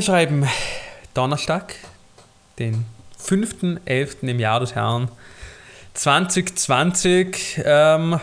Wir 0.00 0.04
schreiben 0.04 0.48
Donnerstag, 1.12 1.74
den 2.58 2.86
5.11. 3.22 4.26
im 4.30 4.40
Jahr 4.40 4.58
des 4.58 4.74
Herrn 4.74 5.10
2020. 5.92 7.60
Ähm, 7.62 8.18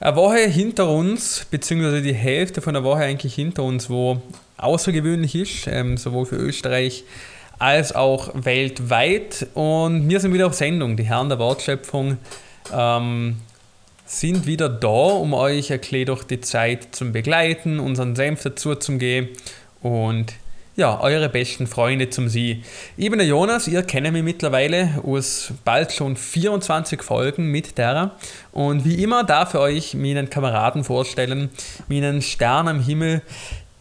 eine 0.00 0.16
Woche 0.16 0.48
hinter 0.48 0.88
uns, 0.88 1.46
beziehungsweise 1.50 2.00
die 2.00 2.14
Hälfte 2.14 2.62
von 2.62 2.72
der 2.72 2.84
Woche 2.84 3.00
eigentlich 3.00 3.34
hinter 3.34 3.64
uns, 3.64 3.90
wo 3.90 4.22
außergewöhnlich 4.56 5.34
ist, 5.34 5.66
ähm, 5.66 5.98
sowohl 5.98 6.24
für 6.24 6.36
Österreich 6.36 7.04
als 7.58 7.94
auch 7.94 8.30
weltweit. 8.32 9.48
Und 9.52 10.08
wir 10.08 10.20
sind 10.20 10.32
wieder 10.32 10.46
auf 10.46 10.54
Sendung. 10.54 10.96
Die 10.96 11.04
Herren 11.04 11.28
der 11.28 11.38
Wortschöpfung 11.38 12.16
ähm, 12.72 13.36
sind 14.06 14.46
wieder 14.46 14.70
da, 14.70 14.88
um 14.88 15.34
euch 15.34 15.70
ein 15.70 16.04
durch 16.06 16.24
die 16.24 16.40
Zeit 16.40 16.96
zu 16.96 17.12
begleiten, 17.12 17.78
unseren 17.78 18.16
Senf 18.16 18.42
dazu 18.42 18.74
zu 18.74 18.96
geben 18.96 19.28
und 19.82 20.32
ja, 20.76 21.00
eure 21.00 21.30
besten 21.30 21.66
Freunde 21.66 22.10
zum 22.10 22.28
Sie. 22.28 22.62
Ich 22.98 23.08
bin 23.08 23.18
der 23.18 23.26
Jonas, 23.26 23.66
ihr 23.66 23.82
kennt 23.82 24.12
mich 24.12 24.22
mittlerweile 24.22 25.02
aus 25.06 25.52
bald 25.64 25.90
schon 25.90 26.16
24 26.16 27.02
Folgen 27.02 27.50
mit 27.50 27.78
der. 27.78 28.12
Und 28.52 28.84
wie 28.84 29.02
immer 29.02 29.24
darf 29.24 29.54
ich 29.54 29.60
euch 29.60 29.94
meinen 29.94 30.28
Kameraden 30.28 30.84
vorstellen, 30.84 31.48
meinen 31.88 32.20
Stern 32.20 32.68
am 32.68 32.80
Himmel, 32.80 33.22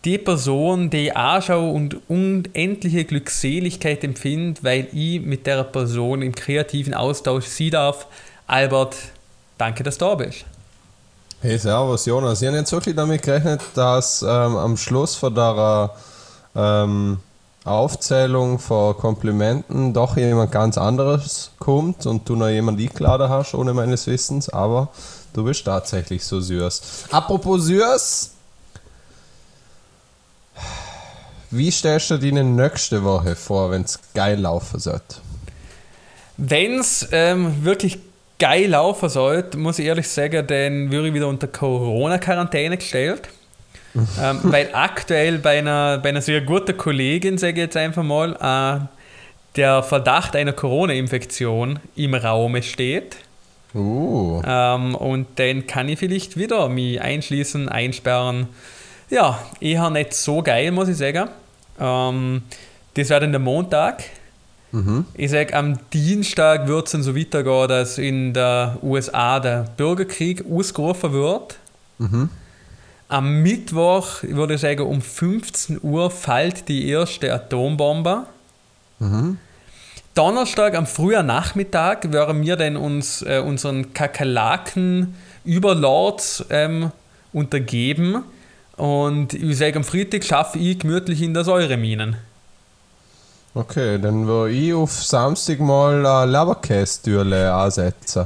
die 0.06 0.18
Person, 0.18 0.90
die 0.90 1.08
ich 1.08 1.18
anschaue 1.18 1.70
und 1.70 1.98
unendliche 2.08 3.04
Glückseligkeit 3.04 4.04
empfindet, 4.06 4.64
weil 4.64 4.88
ich 4.94 5.20
mit 5.20 5.46
der 5.48 5.64
Person 5.66 6.22
im 6.22 6.34
kreativen 6.34 6.94
Austausch 6.94 7.46
sie 7.46 7.72
darf. 7.72 8.08
Albert, 8.48 8.96
danke, 9.58 9.84
dass 9.84 9.98
du 9.98 10.06
da 10.06 10.16
bist. 10.16 10.46
Hey, 11.42 11.58
servus 11.58 12.06
Jonas. 12.06 12.42
Ich 12.42 12.48
habe 12.48 12.58
jetzt 12.58 12.72
wirklich 12.72 12.96
damit 12.96 13.22
gerechnet, 13.22 13.62
dass 13.74 14.22
ähm, 14.22 14.30
am 14.30 14.78
Schluss 14.78 15.16
von 15.16 15.36
der 15.36 15.92
ähm, 16.56 17.20
Aufzählung 17.66 18.60
von 18.60 18.96
Komplimenten 18.96 19.92
doch 19.92 20.18
jemand 20.18 20.52
ganz 20.52 20.78
anderes 20.78 21.52
kommt 21.58 22.06
und 22.06 22.30
du 22.30 22.36
noch 22.36 22.50
jemand 22.50 22.80
eingeladen 22.80 23.28
hast, 23.30 23.56
ohne 23.56 23.74
meines 23.74 24.06
Wissens, 24.06 24.50
aber 24.50 24.90
du 25.34 25.44
bist 25.44 25.66
tatsächlich 25.66 26.24
so 26.24 26.40
süß. 26.40 27.06
Apropos 27.12 27.66
süß, 27.66 28.32
wie 31.50 31.72
stellst 31.72 32.12
du 32.12 32.18
dir 32.18 32.32
die 32.32 32.44
nächste 32.44 33.04
Woche 33.04 33.36
vor, 33.36 33.72
wenn 33.72 33.82
es 33.82 34.00
geil 34.14 34.40
laufen 34.40 34.80
sollte? 34.80 35.16
Wenn 36.38 36.80
es 36.80 37.08
ähm, 37.12 37.64
wirklich 37.64 37.98
geil 38.38 38.70
laufen 38.70 39.10
sollte, 39.10 39.58
muss 39.58 39.80
ich 39.80 39.86
ehrlich 39.86 40.08
sagen, 40.08 40.46
dann 40.46 40.92
würde 40.92 41.08
ich 41.08 41.14
wieder 41.14 41.28
unter 41.28 41.48
Corona-Quarantäne 41.48 42.78
gestellt. 42.78 43.30
Ähm, 43.96 44.40
weil 44.44 44.70
aktuell 44.74 45.40
bei 45.40 45.60
einer, 45.60 45.98
bei 46.00 46.10
einer 46.10 46.22
sehr 46.22 46.42
guten 46.42 46.76
Kollegin, 46.76 47.38
sage 47.38 47.54
ich 47.54 47.58
jetzt 47.60 47.78
einfach 47.78 48.04
mal, 48.04 48.36
äh, 48.36 48.88
der 49.56 49.84
Verdacht 49.84 50.36
einer 50.36 50.54
Corona-Infektion 50.54 51.80
im 51.96 52.14
Raum 52.14 52.62
steht. 52.62 53.18
Uh. 53.74 54.42
Ähm, 54.46 54.96
und 54.96 55.28
dann 55.36 55.68
kann 55.68 55.90
ich 55.90 56.00
vielleicht 56.00 56.38
wieder 56.38 56.70
mich 56.70 57.02
einschließen, 57.02 57.70
einsperren. 57.70 58.48
Ja, 59.10 59.40
eher 59.60 59.90
nicht 59.90 60.14
so 60.14 60.42
geil, 60.42 60.72
muss 60.72 60.88
ich 60.88 60.98
sagen. 60.98 61.30
Ähm, 61.80 62.44
das 62.96 63.10
wäre 63.10 63.22
dann 63.22 63.32
der 63.32 63.40
Montag. 63.40 64.04
Mhm. 64.72 65.06
Ich 65.14 65.32
sage, 65.32 65.54
am 65.54 65.78
Dienstag 65.94 66.68
wird 66.68 66.88
es 66.88 66.92
dann 66.94 67.04
so 67.04 67.16
weitergehen, 67.16 67.68
dass 67.68 67.98
in 67.98 68.34
der 68.34 68.78
USA 68.82 69.40
der 69.40 69.66
Bürgerkrieg 69.78 70.44
ausgerufen 70.50 71.14
wird. 71.14 71.58
Mhm. 71.98 72.30
Am 73.08 73.44
Mittwoch, 73.44 74.24
ich 74.24 74.36
würde 74.36 74.58
sagen, 74.58 74.82
um 74.82 75.02
15 75.02 75.80
Uhr 75.84 76.10
fällt 76.10 76.68
die 76.68 76.90
erste 76.90 77.34
Atombombe. 77.34 78.24
Mhm. 79.00 79.38
Donnerstag 80.16 80.76
am 80.76 80.88
frühen 80.88 81.26
Nachmittag 81.26 82.12
werden 82.12 82.42
wir 82.42 82.56
dann 82.56 82.78
uns 82.78 83.22
äh, 83.22 83.44
unseren 83.46 83.94
Kakerlaken-Überlords 83.94 86.46
ähm, 86.50 86.92
untergeben. 87.34 88.24
Und 88.78 89.34
ich 89.34 89.58
sage, 89.58 89.76
am 89.76 89.84
Freitag 89.84 90.24
schaffe 90.24 90.58
ich 90.58 90.80
gemütlich 90.80 91.22
in 91.22 91.34
der 91.34 91.44
Säureminen. 91.44 92.16
Okay, 93.54 94.00
dann 94.00 94.26
würde 94.28 94.54
ich 94.54 94.74
auf 94.74 94.92
Samstag 94.92 95.60
mal 95.60 96.06
ein 96.06 96.30
Leberkäse-Türle 96.30 97.54
ansetzen. 97.54 98.26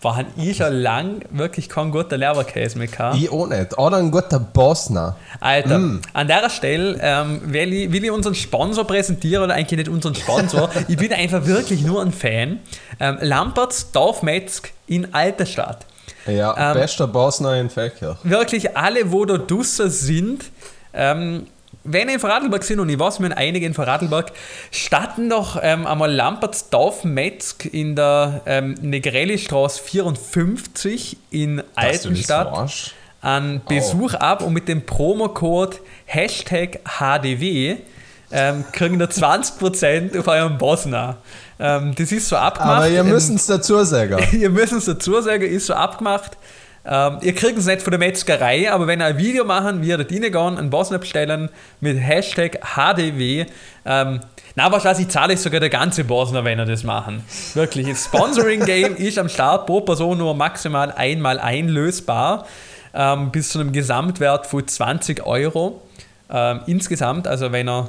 War 0.00 0.24
ich 0.36 0.56
schon 0.56 0.72
lang 0.72 1.20
wirklich 1.30 1.68
kein 1.68 1.90
guter 1.90 2.16
Leberkäse 2.16 2.78
mehr 2.78 2.88
gehabt. 2.88 3.16
Ich 3.16 3.30
auch 3.30 3.46
nicht. 3.46 3.78
Oder 3.78 3.98
ein 3.98 4.10
guter 4.10 4.38
Bosner. 4.38 5.16
Alter, 5.40 5.78
mm. 5.78 6.02
an 6.12 6.28
der 6.28 6.50
Stelle 6.50 6.98
ähm, 7.00 7.40
will, 7.52 7.72
ich, 7.72 7.92
will 7.92 8.04
ich 8.04 8.10
unseren 8.10 8.34
Sponsor 8.34 8.86
präsentieren 8.86 9.44
oder 9.44 9.54
eigentlich 9.54 9.78
nicht 9.78 9.88
unseren 9.88 10.14
Sponsor. 10.14 10.70
ich 10.88 10.96
bin 10.96 11.12
einfach 11.12 11.46
wirklich 11.46 11.82
nur 11.82 12.02
ein 12.02 12.12
Fan. 12.12 12.60
Ähm, 13.00 13.18
Lamperts 13.20 13.92
Dorfmetzg 13.92 14.70
in 14.86 15.14
Alterstadt. 15.14 15.86
Ja, 16.26 16.72
ähm, 16.72 16.78
bester 16.78 17.06
Bosner 17.06 17.56
in 17.56 17.70
Fächer. 17.70 18.18
Wirklich 18.22 18.76
alle, 18.76 19.10
wo 19.10 19.24
da 19.24 19.38
draußen 19.38 19.90
sind, 19.90 20.44
ähm, 20.94 21.46
wenn 21.84 22.08
ihr 22.08 22.14
in 22.14 22.20
Vorarlberg 22.20 22.62
sind, 22.64 22.80
und 22.80 22.88
ich 22.88 22.98
weiß, 22.98 23.20
wir 23.20 23.30
haben 23.30 23.36
einige 23.36 23.66
in 23.66 23.74
Vorarlberg, 23.74 24.32
starten 24.70 25.28
doch 25.30 25.58
ähm, 25.62 25.86
einmal 25.86 26.12
Lamperts 26.12 26.70
Dorfmetzg 26.70 27.66
in 27.66 27.96
der 27.96 28.42
ähm, 28.46 28.74
Negrelli-Straße 28.80 29.82
54 29.82 31.16
in 31.30 31.62
Altenstadt 31.74 32.94
an 33.20 33.60
Besuch 33.68 34.14
oh. 34.14 34.18
ab 34.18 34.42
und 34.42 34.52
mit 34.52 34.68
dem 34.68 34.84
Promocode 34.84 35.78
Hashtag 36.06 36.80
HDW 36.84 37.76
ähm, 38.32 38.64
kriegen 38.72 38.98
da 38.98 39.04
20% 39.04 40.18
auf 40.18 40.26
euren 40.26 40.58
Bosner. 40.58 41.18
Ähm, 41.60 41.94
das 41.94 42.10
ist 42.10 42.28
so 42.28 42.36
abgemacht. 42.36 42.78
Aber 42.78 42.88
ihr 42.88 43.04
müsst 43.04 43.30
es 43.30 43.46
dazu 43.46 43.82
sagen. 43.84 44.18
ihr 44.32 44.50
müsst 44.50 44.72
es 44.72 44.86
dazu 44.86 45.20
sagen, 45.20 45.44
ist 45.44 45.66
so 45.66 45.74
abgemacht. 45.74 46.36
Ähm, 46.84 47.18
ihr 47.22 47.34
kriegt 47.34 47.58
es 47.58 47.66
nicht 47.66 47.82
von 47.82 47.92
der 47.92 47.98
Metzgerei, 47.98 48.70
aber 48.70 48.86
wenn 48.86 49.00
ihr 49.00 49.06
ein 49.06 49.18
Video 49.18 49.44
machen, 49.44 49.82
wie 49.82 49.88
ihr 49.88 49.98
da 49.98 50.04
reingehen, 50.04 50.58
einen 50.58 50.70
Bosner 50.70 50.98
bestellen 50.98 51.48
mit 51.80 51.96
Hashtag 51.96 52.58
HDW, 52.74 53.46
ähm, 53.84 54.20
na, 54.54 54.70
wahrscheinlich 54.70 55.08
zahle 55.08 55.34
ich 55.34 55.40
sogar 55.40 55.60
der 55.60 55.70
ganze 55.70 56.04
Bosner, 56.04 56.44
wenn 56.44 56.58
ihr 56.58 56.66
das 56.66 56.82
machen. 56.82 57.24
Wirklich, 57.54 57.88
das 57.88 58.04
Sponsoring-Game 58.04 58.96
ist 58.96 59.18
am 59.18 59.28
Start 59.28 59.66
pro 59.66 59.80
Person 59.80 60.18
nur 60.18 60.34
maximal 60.34 60.92
einmal 60.92 61.38
einlösbar, 61.38 62.46
ähm, 62.94 63.30
bis 63.30 63.50
zu 63.50 63.60
einem 63.60 63.72
Gesamtwert 63.72 64.46
von 64.46 64.66
20 64.66 65.24
Euro. 65.24 65.80
Ähm, 66.30 66.60
insgesamt, 66.66 67.28
also 67.28 67.52
wenn 67.52 67.68
ihr 67.68 67.88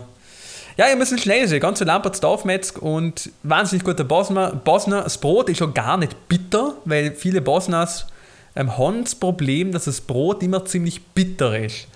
ja, 0.76 0.90
ihr 0.90 0.96
müsst 0.96 1.20
schnell 1.20 1.48
sein. 1.48 1.60
Ganz 1.60 1.78
so 1.78 1.86
Lamperts 1.86 2.20
Dorfmetzg 2.20 2.82
und 2.82 3.30
wahnsinnig 3.44 3.84
guter 3.84 4.04
Bosner. 4.04 4.54
Bosner, 4.56 5.04
das 5.04 5.20
Brot 5.20 5.50
ist 5.50 5.60
schon 5.60 5.76
gar 5.76 5.98
nicht 5.98 6.28
bitter, 6.28 6.74
weil 6.86 7.12
viele 7.12 7.42
Bosners 7.42 8.08
ähm, 8.56 8.78
haben 8.78 9.04
das 9.04 9.16
Problem, 9.16 9.72
dass 9.72 9.86
das 9.86 10.02
Brot 10.02 10.44
immer 10.44 10.66
ziemlich 10.66 11.04
bitter 11.08 11.58
ist. 11.58 11.88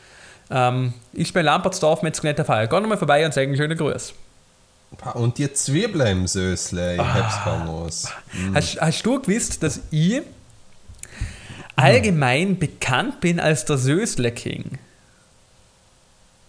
Ähm, 0.49 0.93
ist 1.13 1.33
bei 1.33 1.41
Lamperts 1.41 1.79
Dorfmetzg 1.79 2.23
nicht 2.23 2.37
der 2.37 2.45
Fall. 2.45 2.67
Geh 2.67 2.79
nochmal 2.79 2.97
vorbei 2.97 3.25
und 3.25 3.33
sage 3.33 3.47
einen 3.47 3.57
schönen 3.57 3.77
Gruß. 3.77 4.13
Und 5.15 5.37
die 5.37 5.51
Zwiebeln 5.51 6.19
im 6.19 6.27
Sösle, 6.27 6.95
ich 6.95 6.99
ah. 7.01 7.13
hab's 7.13 7.43
gar 7.43 7.85
was. 7.85 8.13
Mm. 8.31 8.55
Hast, 8.55 8.79
hast 8.79 9.03
du 9.05 9.21
gewusst, 9.21 9.61
dass 9.61 9.81
ich 9.91 10.21
allgemein 11.75 12.49
hm. 12.49 12.59
bekannt 12.59 13.19
bin 13.19 13.39
als 13.39 13.65
der 13.65 13.77
Sösle 13.77 14.31
King? 14.31 14.79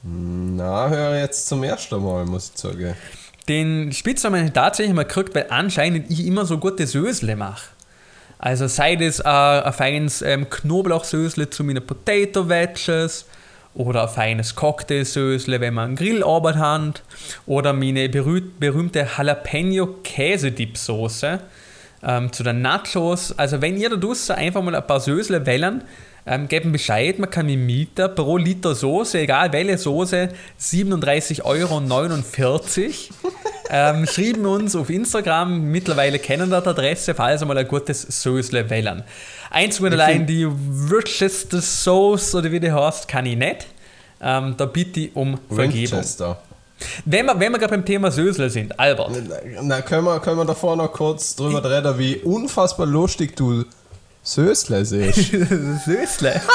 Na, 0.02 0.88
höre 0.88 1.18
jetzt 1.18 1.48
zum 1.48 1.64
ersten 1.64 2.02
Mal, 2.02 2.24
muss 2.24 2.52
ich 2.54 2.60
sagen. 2.60 2.94
Den 3.48 3.92
Spitznamen 3.92 4.40
habe 4.40 4.48
ich 4.48 4.54
tatsächlich 4.54 4.94
mal 4.94 5.04
gekriegt, 5.04 5.34
weil 5.34 5.46
anscheinend 5.50 6.10
ich 6.10 6.24
immer 6.24 6.46
so 6.46 6.58
gute 6.58 6.86
Sösle 6.86 7.34
mache. 7.34 7.70
Also 8.38 8.68
sei 8.68 8.96
das 8.96 9.20
ein 9.20 9.72
feines 9.72 10.22
ähm, 10.22 10.48
Knoblauchsösle 10.48 11.50
zu 11.50 11.64
meinen 11.64 11.84
Potato 11.84 12.48
Wedges 12.48 13.26
oder 13.74 14.02
ein 14.02 14.08
feines 14.08 14.54
Cocktailsösle, 14.54 15.60
wenn 15.60 15.74
man 15.74 15.86
einen 15.86 15.96
Grillarbeit 15.96 16.56
hat 16.56 17.02
oder 17.46 17.72
meine 17.72 18.08
berühmte 18.08 19.06
Jalapeno 19.16 19.86
Käse-Dip-Soße 20.04 21.40
ähm, 22.02 22.32
zu 22.32 22.42
den 22.42 22.62
Nachos. 22.62 23.36
Also 23.36 23.60
wenn 23.60 23.76
ihr 23.76 23.90
da 23.90 23.96
draußen 23.96 24.36
einfach 24.36 24.62
mal 24.62 24.74
ein 24.74 24.86
paar 24.86 25.00
Sösle 25.00 25.44
wählen, 25.44 25.82
ähm, 26.28 26.46
geben 26.46 26.72
Bescheid, 26.72 27.18
man 27.18 27.30
kann 27.30 27.46
mich 27.46 27.56
mieten 27.56 28.14
pro 28.14 28.36
Liter 28.36 28.74
Soße, 28.74 29.20
egal 29.20 29.52
welche 29.52 29.78
Soße, 29.78 30.28
37,49 30.60 31.42
Euro. 31.44 31.80
ähm, 33.70 34.06
schrieben 34.06 34.44
uns 34.46 34.76
auf 34.76 34.90
Instagram, 34.90 35.70
mittlerweile 35.70 36.18
kennen 36.18 36.50
wir 36.50 36.60
die 36.60 36.68
Adresse, 36.68 37.14
falls 37.14 37.40
einmal 37.40 37.58
ein 37.58 37.66
gutes 37.68 38.02
Soßle 38.02 38.68
wählen. 38.68 39.04
Eins 39.50 39.80
und 39.80 39.92
allein 39.92 40.26
die 40.26 40.46
Worcester 40.46 41.62
Sauce 41.62 42.34
oder 42.34 42.52
wie 42.52 42.60
die 42.60 42.72
heißt, 42.72 43.08
kann 43.08 43.24
ich 43.24 43.36
nicht. 43.36 43.66
Ähm, 44.20 44.54
da 44.56 44.66
bitte 44.66 45.00
ich 45.00 45.16
um 45.16 45.38
Vergebung. 45.48 45.92
Winchester. 45.92 46.38
Wenn 47.04 47.26
wir, 47.26 47.40
wenn 47.40 47.52
wir 47.52 47.58
gerade 47.58 47.72
beim 47.72 47.84
Thema 47.84 48.10
Sösle 48.10 48.50
sind, 48.50 48.78
Albert. 48.78 49.10
Na, 49.62 49.80
können 49.82 50.04
wir, 50.04 50.20
können 50.20 50.36
wir 50.36 50.44
davor 50.44 50.76
noch 50.76 50.92
kurz 50.92 51.34
drüber 51.34 51.64
reden, 51.68 51.98
wie 51.98 52.16
unfassbar 52.16 52.86
lustig 52.86 53.34
du 53.36 53.64
Sösle 54.28 54.84
sehe 54.84 55.08
ich. 55.08 55.30
Sösle. 55.86 56.40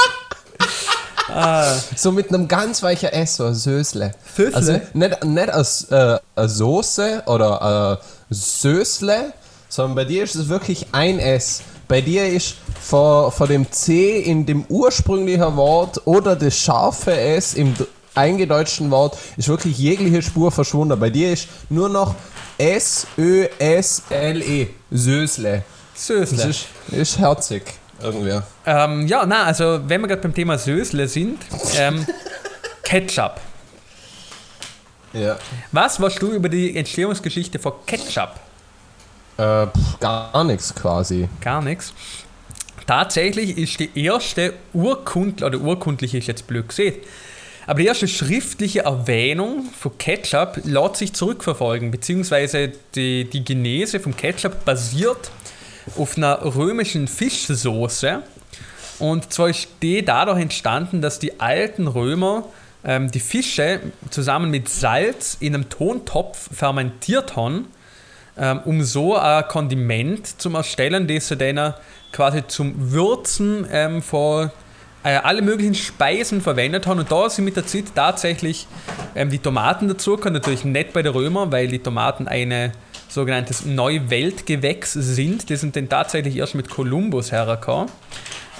Ah. 1.30 1.78
So 1.96 2.12
mit 2.12 2.30
einem 2.30 2.50
ganz 2.50 2.84
weichen 2.84 3.08
S, 3.10 3.38
so 3.38 3.46
ein 3.46 3.56
Sösle. 3.56 4.14
Sösle? 4.36 4.56
Also 4.56 4.82
nicht, 4.94 5.24
nicht 5.24 5.50
als 5.50 5.86
äh, 5.90 6.20
Soße 6.36 7.24
oder 7.26 7.62
ein 7.62 7.98
Sösle, 8.30 9.34
sondern 9.70 9.96
bei 9.96 10.04
dir 10.06 10.26
ist 10.26 10.36
es 10.36 10.50
wirklich 10.50 10.86
ein 10.92 11.18
S. 11.20 11.62
Bei 11.88 12.02
dir 12.02 12.28
ist 12.28 12.56
vor, 12.80 13.32
vor 13.32 13.48
dem 13.48 13.72
C 13.72 14.20
in 14.20 14.46
dem 14.46 14.66
ursprünglichen 14.66 15.56
Wort 15.56 16.06
oder 16.06 16.36
das 16.36 16.56
scharfe 16.56 17.18
S 17.18 17.54
im 17.54 17.74
eingedeutschten 18.14 18.92
Wort 18.92 19.18
ist 19.38 19.48
wirklich 19.48 19.78
jegliche 19.78 20.22
Spur 20.22 20.52
verschwunden. 20.52 21.00
Bei 21.00 21.10
dir 21.10 21.32
ist 21.34 21.48
nur 21.70 21.88
noch 21.90 22.14
S-Ö-S-L-E. 22.58 23.08
Sösle. 24.92 25.64
Sösle. 25.94 26.38
Das 26.38 26.46
ist, 26.46 26.68
ist 26.92 27.20
herzig. 27.20 27.64
Irgendwie. 28.02 28.42
Ähm, 28.66 29.08
ja, 29.08 29.26
na, 29.26 29.44
also 29.44 29.80
wenn 29.88 30.02
wir 30.02 30.08
gerade 30.08 30.22
beim 30.22 30.34
Thema 30.34 30.58
Sösle 30.58 31.08
sind, 31.08 31.40
ähm, 31.78 32.06
Ketchup. 32.84 33.40
Ja. 35.14 35.38
Was 35.72 36.02
weißt 36.02 36.22
du 36.22 36.32
über 36.32 36.50
die 36.50 36.76
Entstehungsgeschichte 36.76 37.60
von 37.60 37.74
Ketchup? 37.86 38.40
Äh, 39.38 39.68
pff, 39.68 40.00
gar 40.00 40.44
nichts 40.44 40.74
quasi. 40.74 41.30
Gar 41.40 41.62
nichts. 41.62 41.94
Tatsächlich 42.86 43.58
ist 43.58 43.80
die 43.80 43.90
erste 44.04 44.54
urkundliche, 44.74 45.46
oder 45.46 45.60
urkundliche 45.60 46.18
ist 46.18 46.28
jetzt 46.28 46.48
blöd 46.48 46.68
gesehen, 46.68 46.96
aber 47.66 47.80
die 47.80 47.86
erste 47.86 48.10
schriftliche 48.10 48.82
Erwähnung 48.82 49.70
von 49.80 49.98
Ketchup 49.98 50.60
lässt 50.66 50.98
sich 50.98 51.14
zurückverfolgen, 51.14 51.92
beziehungsweise 51.92 52.74
die, 52.94 53.30
die 53.30 53.46
Genese 53.46 54.02
vom 54.02 54.18
Ketchup 54.18 54.66
basiert 54.66 55.32
auf 55.98 56.18
einer 56.18 56.56
römischen 56.56 57.08
Fischsoße. 57.08 58.22
Und 59.00 59.34
zwar 59.34 59.50
ist 59.50 59.68
die 59.82 60.04
dadurch 60.04 60.40
entstanden, 60.40 61.02
dass 61.02 61.20
die 61.20 61.40
alten 61.40 61.88
Römer 61.88 62.46
ähm, 62.84 63.12
die 63.12 63.20
Fische 63.20 63.80
zusammen 64.10 64.52
mit 64.52 64.70
Salz 64.70 65.38
in 65.40 65.56
einem 65.56 65.70
Tontopf 65.70 66.50
fermentiert 66.54 67.36
haben, 67.36 67.68
ähm, 68.38 68.62
um 68.66 68.84
so 68.84 69.16
ein 69.16 69.48
Kondiment 69.48 70.40
zu 70.42 70.50
erstellen, 70.54 71.08
das 71.08 71.30
sie 71.30 71.38
dann 71.38 71.74
quasi 72.12 72.46
zum 72.48 72.92
Würzen 72.92 73.68
ähm, 73.72 74.02
von 74.02 74.52
äh, 75.04 75.16
alle 75.16 75.42
möglichen 75.42 75.76
Speisen 75.76 76.42
verwendet 76.42 76.88
haben. 76.88 77.00
Und 77.00 77.12
da 77.12 77.30
sind 77.30 77.46
mit 77.46 77.56
der 77.56 77.66
Zeit 77.66 77.86
tatsächlich 77.96 78.68
ähm, 79.16 79.30
die 79.30 79.40
Tomaten 79.40 79.88
dazugekommen. 79.88 80.34
Natürlich 80.34 80.64
nicht 80.64 80.94
bei 80.94 81.02
den 81.02 81.14
Römern, 81.14 81.52
weil 81.52 81.68
die 81.68 81.80
Tomaten 81.80 82.28
eine 82.28 82.72
sogenanntes 83.14 83.66
Neuweltgewächs 83.66 84.94
sind. 84.94 85.50
Die 85.50 85.56
sind 85.56 85.76
dann 85.76 85.90
tatsächlich 85.90 86.36
erst 86.36 86.56
mit 86.56 86.70
Kolumbus 86.70 87.32
hergekommen. 87.32 87.90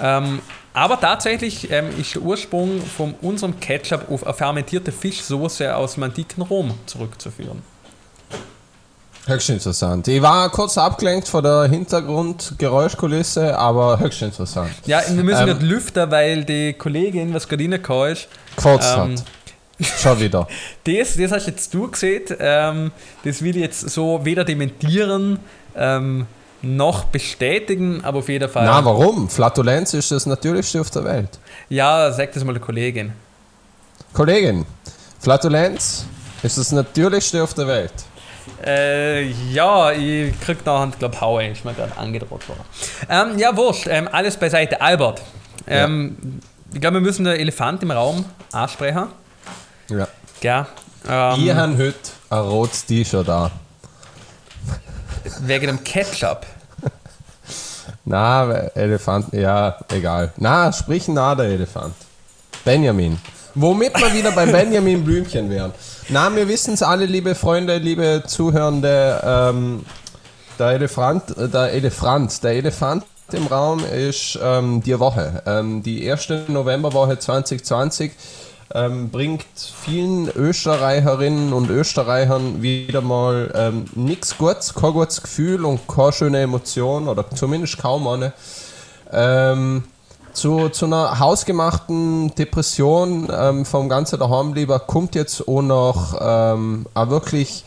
Ähm, 0.00 0.40
aber 0.72 1.00
tatsächlich 1.00 1.70
ähm, 1.70 1.86
ist 1.98 2.14
der 2.14 2.22
Ursprung 2.22 2.82
von 2.82 3.14
unserem 3.22 3.60
Ketchup 3.60 4.10
auf 4.10 4.24
eine 4.24 4.34
fermentierte 4.34 4.90
Fischsoße 4.90 5.74
aus 5.74 5.94
dem 5.94 6.02
antiken 6.02 6.42
Rom 6.42 6.74
zurückzuführen. 6.86 7.62
Höchst 9.26 9.48
interessant. 9.48 10.06
Ich 10.08 10.20
war 10.20 10.50
kurz 10.50 10.76
abgelenkt 10.76 11.28
von 11.28 11.42
der 11.42 11.64
Hintergrundgeräuschkulisse, 11.64 13.56
aber 13.56 13.98
höchst 13.98 14.20
interessant. 14.20 14.70
Ja, 14.84 15.00
wir 15.08 15.24
müssen 15.24 15.48
ähm, 15.48 15.56
nicht 15.56 15.62
lüften, 15.62 16.10
weil 16.10 16.44
die 16.44 16.74
Kollegin, 16.74 17.32
was 17.32 17.48
gerade 17.48 17.62
reingekommen 17.62 18.12
ist, 18.12 18.28
gefurzt 18.56 18.94
ähm, 18.96 19.12
hat. 19.12 19.24
Schon 19.80 20.20
wieder. 20.20 20.46
das, 20.84 21.16
das 21.16 21.32
hast 21.32 21.46
jetzt 21.46 21.74
du 21.74 21.90
gesehen. 21.90 22.22
Ähm, 22.38 22.92
das 23.24 23.42
will 23.42 23.56
ich 23.56 23.62
jetzt 23.62 23.90
so 23.90 24.24
weder 24.24 24.44
dementieren 24.44 25.38
ähm, 25.76 26.26
noch 26.62 27.04
bestätigen, 27.04 28.02
aber 28.04 28.18
auf 28.18 28.28
jeden 28.28 28.48
Fall. 28.48 28.64
Na, 28.64 28.84
warum? 28.84 29.28
Flatulenz 29.28 29.94
ist 29.94 30.10
das 30.10 30.26
Natürlichste 30.26 30.80
auf 30.80 30.90
der 30.90 31.04
Welt. 31.04 31.38
Ja, 31.68 32.10
sag 32.12 32.32
das 32.32 32.44
mal 32.44 32.52
der 32.52 32.62
Kollegin. 32.62 33.12
Kollegin, 34.12 34.64
Flatulenz 35.20 36.06
ist 36.42 36.58
das 36.58 36.72
Natürlichste 36.72 37.42
auf 37.42 37.54
der 37.54 37.66
Welt. 37.66 37.92
Äh, 38.64 39.22
ja, 39.50 39.90
ich 39.92 40.38
krieg 40.40 40.64
nachher, 40.64 40.92
glaube 40.98 41.14
ich, 41.14 41.20
Haue, 41.20 41.46
ist 41.48 41.64
mir 41.64 41.74
gerade 41.74 41.96
angedroht 41.96 42.48
worden. 42.48 42.60
Ähm, 43.08 43.38
ja, 43.38 43.56
wurscht, 43.56 43.86
ähm, 43.88 44.08
alles 44.10 44.36
beiseite. 44.36 44.80
Albert, 44.80 45.22
ähm, 45.66 46.16
ja. 46.22 46.30
ich 46.74 46.80
glaube, 46.80 46.94
wir 46.94 47.00
müssen 47.00 47.24
den 47.24 47.36
Elefant 47.36 47.82
im 47.82 47.90
Raum 47.90 48.24
ansprechen. 48.52 49.08
Ja. 49.88 50.08
Ja. 50.42 50.66
Ähm, 51.08 51.44
ich 51.44 51.54
habe 51.54 51.76
heute 51.76 51.94
ein 52.30 52.38
rotes 52.38 52.86
T-Shirt 52.86 53.28
da. 53.28 53.50
Wegen 55.40 55.66
dem 55.66 55.84
Ketchup. 55.84 56.46
Na, 58.04 58.52
Elefant, 58.74 59.32
ja, 59.32 59.78
egal. 59.88 60.32
Na, 60.36 60.72
sprich 60.72 61.08
na 61.08 61.34
der 61.34 61.46
Elefant. 61.46 61.94
Benjamin. 62.64 63.18
Womit 63.54 63.98
wir 63.98 64.12
wieder 64.12 64.32
bei 64.32 64.46
Benjamin 64.52 65.04
Blümchen 65.04 65.48
wären. 65.48 65.72
Na, 66.08 66.34
wir 66.34 66.46
wissen 66.48 66.74
es 66.74 66.82
alle, 66.82 67.06
liebe 67.06 67.34
Freunde, 67.34 67.78
liebe 67.78 68.22
Zuhörende. 68.26 69.22
Ähm, 69.24 69.86
der 70.58 70.68
Elefant, 70.68 71.36
äh, 71.36 71.48
der 71.48 71.72
Elefant, 71.72 72.42
der 72.42 72.52
Elefant 72.52 73.04
im 73.32 73.46
Raum 73.46 73.82
ist 73.84 74.38
ähm, 74.42 74.82
die 74.82 74.98
Woche. 74.98 75.42
Ähm, 75.46 75.82
die 75.82 76.04
erste 76.04 76.44
Novemberwoche 76.48 77.18
2020 77.18 78.12
ähm, 78.74 79.08
bringt 79.10 79.44
vielen 79.56 80.28
Österreicherinnen 80.28 81.52
und 81.52 81.70
Österreichern 81.70 82.60
wieder 82.60 83.00
mal 83.00 83.52
ähm, 83.54 83.84
nichts 83.94 84.36
Gutes, 84.36 84.74
kein 84.74 84.92
gutes 84.92 85.22
Gefühl 85.22 85.64
und 85.64 85.86
keine 85.86 86.12
schöne 86.12 86.40
Emotion 86.40 87.06
oder 87.08 87.30
zumindest 87.30 87.78
kaum 87.78 88.08
eine. 88.08 88.32
Ähm, 89.12 89.84
zu, 90.32 90.70
zu 90.70 90.86
einer 90.86 91.20
hausgemachten 91.20 92.34
Depression 92.34 93.28
ähm, 93.32 93.64
vom 93.64 93.88
ganzen 93.88 94.18
daheimlieber 94.18 94.80
kommt 94.80 95.14
jetzt 95.14 95.46
auch 95.46 95.62
noch 95.62 96.18
ähm, 96.20 96.86
auch 96.94 97.10
wirklich 97.10 97.62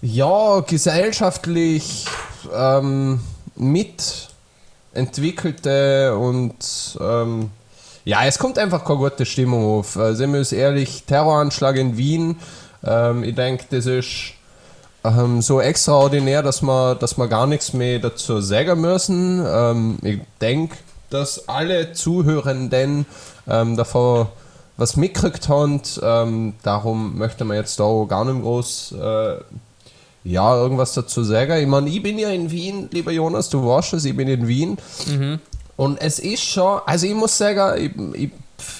ja 0.00 0.60
gesellschaftlich 0.60 2.06
ähm, 2.54 3.20
mitentwickelte 3.56 6.16
und 6.16 6.98
ähm, 6.98 7.50
ja, 8.04 8.24
es 8.24 8.38
kommt 8.38 8.58
einfach 8.58 8.84
keine 8.84 8.98
gute 8.98 9.26
Stimmung 9.26 9.78
auf. 9.78 9.98
Sind 10.12 10.32
wir 10.32 10.38
uns 10.38 10.52
ehrlich, 10.52 11.04
Terroranschlag 11.04 11.76
in 11.76 11.96
Wien, 11.96 12.36
ähm, 12.84 13.24
ich 13.24 13.34
denke, 13.34 13.64
das 13.70 13.86
ist 13.86 14.32
ähm, 15.04 15.42
so 15.42 15.60
extraordinär, 15.60 16.42
dass 16.42 16.62
wir, 16.62 16.94
dass 16.94 17.18
wir 17.18 17.28
gar 17.28 17.46
nichts 17.46 17.72
mehr 17.72 17.98
dazu 17.98 18.40
sagen 18.40 18.80
müssen. 18.80 19.44
Ähm, 19.46 19.98
ich 20.02 20.20
denke, 20.40 20.76
dass 21.10 21.48
alle 21.48 21.92
Zuhörenden 21.92 23.06
ähm, 23.48 23.76
davon 23.76 24.28
was 24.76 24.96
mitgekriegt 24.96 25.48
haben. 25.48 25.82
Ähm, 26.02 26.54
darum 26.62 27.18
möchte 27.18 27.44
man 27.44 27.56
jetzt 27.56 27.78
da 27.78 28.04
gar 28.08 28.24
nicht 28.24 28.42
groß 28.42 28.94
äh, 29.00 29.36
ja, 30.24 30.54
irgendwas 30.54 30.92
dazu 30.94 31.24
sagen. 31.24 31.60
Ich 31.60 31.66
meine, 31.66 31.88
ich 31.88 32.02
bin 32.02 32.18
ja 32.18 32.28
in 32.30 32.50
Wien, 32.50 32.88
lieber 32.92 33.10
Jonas, 33.10 33.48
du 33.48 33.66
weißt 33.66 33.94
es, 33.94 34.04
ich 34.04 34.16
bin 34.16 34.28
in 34.28 34.46
Wien. 34.46 34.78
Mhm. 35.06 35.40
Und 35.80 35.98
es 36.02 36.18
ist 36.18 36.42
schon, 36.42 36.82
also 36.84 37.06
ich 37.06 37.14
muss 37.14 37.38
sagen, 37.38 37.94
ich, 38.14 38.22
ich, 38.22 38.30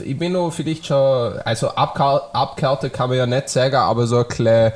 ich 0.04 0.18
bin 0.18 0.32
noch 0.32 0.50
vielleicht 0.50 0.84
schon, 0.84 1.38
also 1.46 1.68
abgehärtet 1.68 2.92
kann 2.92 3.08
man 3.08 3.16
ja 3.16 3.24
nicht 3.24 3.48
sagen, 3.48 3.76
aber 3.76 4.06
so 4.06 4.18
ein 4.18 4.28
klein, 4.28 4.72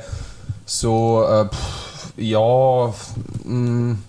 so, 0.65 1.23
äh, 1.23 1.45
pff, 1.45 2.13
ja, 2.17 2.91
mh, 3.43 3.43
mm, 3.43 4.03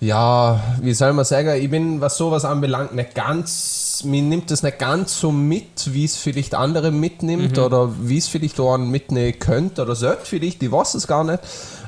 ja, 0.00 0.60
wie 0.80 0.94
soll 0.94 1.12
man 1.12 1.24
sagen, 1.24 1.54
ich 1.62 1.70
bin, 1.70 2.00
was 2.00 2.16
sowas 2.16 2.44
anbelangt, 2.44 2.92
nicht 2.92 3.14
ganz, 3.14 4.02
mir 4.04 4.22
nimmt 4.22 4.50
es 4.50 4.64
nicht 4.64 4.80
ganz 4.80 5.20
so 5.20 5.30
mit, 5.30 5.94
wie 5.94 6.04
es 6.04 6.16
vielleicht 6.16 6.56
andere 6.56 6.90
mitnimmt 6.90 7.56
mhm. 7.56 7.62
oder 7.62 7.92
wie 8.00 8.18
es 8.18 8.26
vielleicht 8.26 8.58
auch 8.58 8.76
mitnehmen 8.78 9.38
könnte 9.38 9.82
oder 9.82 9.94
sollte 9.94 10.24
vielleicht, 10.24 10.60
ich 10.60 10.72
weiß 10.72 10.94
es 10.94 11.06
gar 11.06 11.22
nicht. 11.22 11.38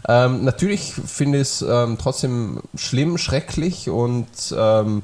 Ähm, 0.09 0.45
natürlich 0.45 0.93
finde 0.93 1.39
ich 1.39 1.49
es 1.49 1.63
ähm, 1.63 1.99
trotzdem 2.01 2.61
schlimm, 2.77 3.19
schrecklich 3.19 3.91
und 3.91 4.27
ähm, 4.57 5.03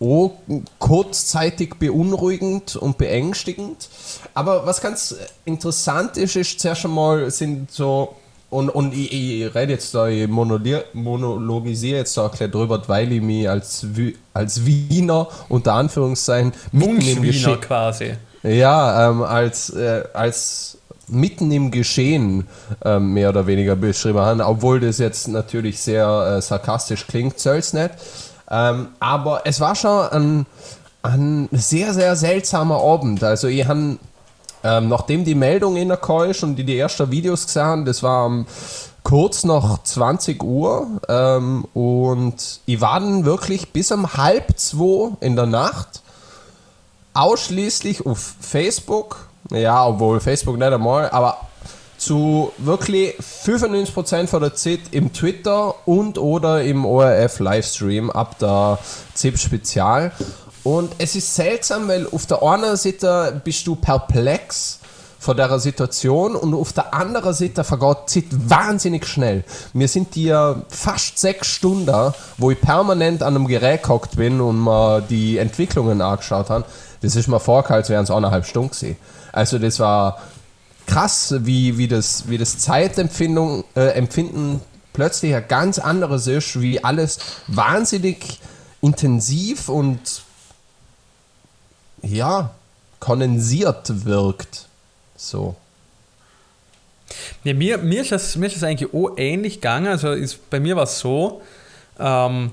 auch 0.00 0.32
kurzzeitig 0.78 1.74
beunruhigend 1.78 2.76
und 2.76 2.96
beängstigend. 2.96 3.90
Aber 4.32 4.64
was 4.64 4.80
ganz 4.80 5.14
interessant 5.44 6.16
ist, 6.16 6.36
ist 6.36 6.58
zuerst 6.58 6.86
einmal 6.86 7.30
sind 7.30 7.70
so 7.70 8.16
und, 8.50 8.68
und 8.68 8.92
ich, 8.94 9.12
ich 9.12 9.54
rede 9.54 9.74
jetzt 9.74 9.94
da, 9.94 10.08
ich 10.08 10.26
monologisiere 10.26 11.98
jetzt 11.98 12.16
da 12.16 12.28
ein 12.28 12.50
drüber, 12.50 12.82
weil 12.88 13.12
ich 13.12 13.22
mich 13.22 13.48
als, 13.48 13.86
als 14.34 14.66
Wiener 14.66 15.28
unter 15.48 15.74
Anführungszeichen 15.74 16.52
mitten 16.72 17.00
im 17.00 17.22
Geschehen 17.22 17.60
quasi. 17.60 18.14
Ja, 18.42 19.08
ähm, 19.08 19.22
als, 19.22 19.70
äh, 19.70 20.02
als 20.12 20.78
mitten 21.10 21.50
im 21.50 21.70
Geschehen 21.70 22.46
ähm, 22.84 23.12
mehr 23.12 23.28
oder 23.30 23.46
weniger 23.46 23.76
beschrieben 23.76 24.18
habe, 24.18 24.44
obwohl 24.44 24.80
das 24.80 24.98
jetzt 24.98 25.28
natürlich 25.28 25.80
sehr 25.80 26.36
äh, 26.36 26.42
sarkastisch 26.42 27.06
klingt, 27.06 27.38
soll 27.38 27.56
es 27.56 27.72
nicht. 27.72 27.90
Ähm, 28.50 28.88
aber 28.98 29.42
es 29.44 29.60
war 29.60 29.74
schon 29.74 30.08
ein, 30.08 30.46
ein 31.02 31.48
sehr, 31.52 31.94
sehr 31.94 32.16
seltsamer 32.16 32.82
Abend. 32.82 33.22
Also 33.22 33.48
ich 33.48 33.66
habe 33.66 33.98
ähm, 34.62 34.88
nachdem 34.88 35.24
die 35.24 35.34
Meldung 35.34 35.76
in 35.76 35.88
der 35.88 36.00
ist 36.28 36.42
und 36.42 36.56
die 36.56 36.64
die 36.64 36.78
ersten 36.78 37.10
Videos 37.10 37.46
gesehen 37.46 37.62
haben, 37.62 37.84
das 37.84 38.02
war 38.02 38.26
um, 38.26 38.46
kurz 39.02 39.44
nach 39.44 39.82
20 39.82 40.42
Uhr 40.42 40.86
ähm, 41.08 41.64
und 41.72 42.60
ich 42.66 42.80
war 42.80 43.00
dann 43.00 43.24
wirklich 43.24 43.72
bis 43.72 43.90
um 43.90 44.14
halb 44.14 44.58
zwei 44.58 45.12
in 45.20 45.36
der 45.36 45.46
Nacht 45.46 46.02
ausschließlich 47.14 48.04
auf 48.04 48.34
Facebook, 48.40 49.29
ja, 49.50 49.86
obwohl 49.86 50.20
Facebook 50.20 50.58
nicht 50.58 50.72
einmal, 50.72 51.10
aber 51.10 51.48
zu 51.96 52.52
wirklich 52.56 53.14
95% 53.18 54.26
von 54.26 54.40
der 54.40 54.54
Zeit 54.54 54.80
im 54.90 55.12
Twitter 55.12 55.74
und 55.86 56.18
oder 56.18 56.62
im 56.62 56.86
ORF 56.86 57.40
Livestream 57.40 58.10
ab 58.10 58.38
der 58.38 58.78
ZIP 59.14 59.38
Spezial. 59.38 60.12
Und 60.62 60.92
es 60.98 61.14
ist 61.14 61.34
seltsam, 61.34 61.88
weil 61.88 62.06
auf 62.06 62.26
der 62.26 62.42
einen 62.42 62.76
Seite 62.76 63.40
bist 63.44 63.66
du 63.66 63.76
perplex 63.76 64.79
vor 65.20 65.34
der 65.34 65.60
Situation 65.60 66.34
und 66.34 66.54
auf 66.54 66.72
der 66.72 66.94
anderen 66.94 67.34
Seite 67.34 67.62
vergeht 67.62 68.08
Zeit 68.08 68.24
wahnsinnig 68.30 69.06
schnell. 69.06 69.44
Wir 69.74 69.86
sind 69.86 70.14
hier 70.14 70.64
fast 70.70 71.18
sechs 71.18 71.48
Stunden, 71.48 72.14
wo 72.38 72.50
ich 72.50 72.60
permanent 72.60 73.22
an 73.22 73.36
einem 73.36 73.46
Gerät 73.46 73.82
gehockt 73.82 74.16
bin 74.16 74.40
und 74.40 74.64
mir 74.64 75.02
die 75.02 75.36
Entwicklungen 75.36 76.00
angeschaut 76.00 76.48
habe. 76.48 76.64
Das 77.02 77.16
ist 77.16 77.28
mir 77.28 77.38
vorgehalten, 77.38 77.82
als 77.82 77.90
wären 77.90 78.04
es 78.04 78.10
eineinhalb 78.10 78.46
Stunden 78.46 78.70
gewesen. 78.70 78.96
Also 79.30 79.58
das 79.58 79.78
war 79.78 80.22
krass, 80.86 81.34
wie, 81.40 81.76
wie, 81.76 81.86
das, 81.86 82.30
wie 82.30 82.38
das 82.38 82.58
Zeitempfindung, 82.58 83.64
äh, 83.76 83.88
Empfinden 83.90 84.62
plötzlich 84.94 85.34
ein 85.34 85.46
ganz 85.46 85.78
anderes 85.78 86.28
ist, 86.28 86.62
wie 86.62 86.82
alles 86.82 87.18
wahnsinnig 87.46 88.40
intensiv 88.80 89.68
und 89.68 90.22
ja, 92.00 92.52
kondensiert 93.00 94.06
wirkt. 94.06 94.69
So. 95.20 95.54
Ja, 97.44 97.52
mir, 97.52 97.78
mir, 97.78 98.00
ist 98.00 98.12
das, 98.12 98.36
mir 98.36 98.46
ist 98.46 98.56
das 98.56 98.62
eigentlich 98.62 98.92
auch 98.94 99.10
ähnlich 99.16 99.54
gegangen. 99.54 99.88
Also 99.88 100.12
ist, 100.12 100.48
bei 100.48 100.60
mir 100.60 100.76
war 100.76 100.84
es 100.84 100.98
so, 100.98 101.42
ähm, 101.98 102.52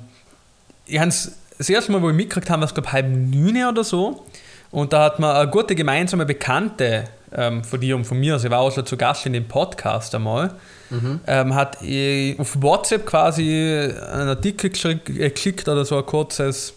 ich 0.86 1.00
habe 1.00 1.08
das 1.10 1.70
erste 1.70 1.92
Mal, 1.92 2.02
wo 2.02 2.10
ich 2.10 2.16
mitgekriegt 2.16 2.50
habe, 2.50 2.62
was 2.62 2.74
glaube 2.74 2.92
halb 2.92 3.08
neun 3.08 3.66
oder 3.70 3.84
so. 3.84 4.26
Und 4.70 4.92
da 4.92 5.06
hat 5.06 5.20
man 5.20 5.36
eine 5.36 5.50
gute 5.50 5.76
gemeinsame 5.76 6.26
Bekannte 6.26 7.06
ähm, 7.34 7.64
von 7.64 7.80
dir 7.80 7.96
und 7.96 8.04
von 8.04 8.20
mir, 8.20 8.38
sie 8.38 8.50
war 8.52 8.60
auch 8.60 8.72
schon 8.72 8.86
zu 8.86 8.98
Gast 8.98 9.26
in 9.26 9.34
dem 9.34 9.48
Podcast 9.48 10.14
einmal, 10.14 10.52
mhm. 10.90 11.22
ähm, 11.26 11.56
hat 11.56 11.78
auf 11.78 12.62
WhatsApp 12.62 13.06
quasi 13.06 13.90
einen 14.12 14.30
Artikel 14.30 14.72
äh, 14.84 15.30
geschickt 15.30 15.70
oder 15.70 15.86
so 15.86 15.98
ein 15.98 16.06
kurzes, 16.06 16.74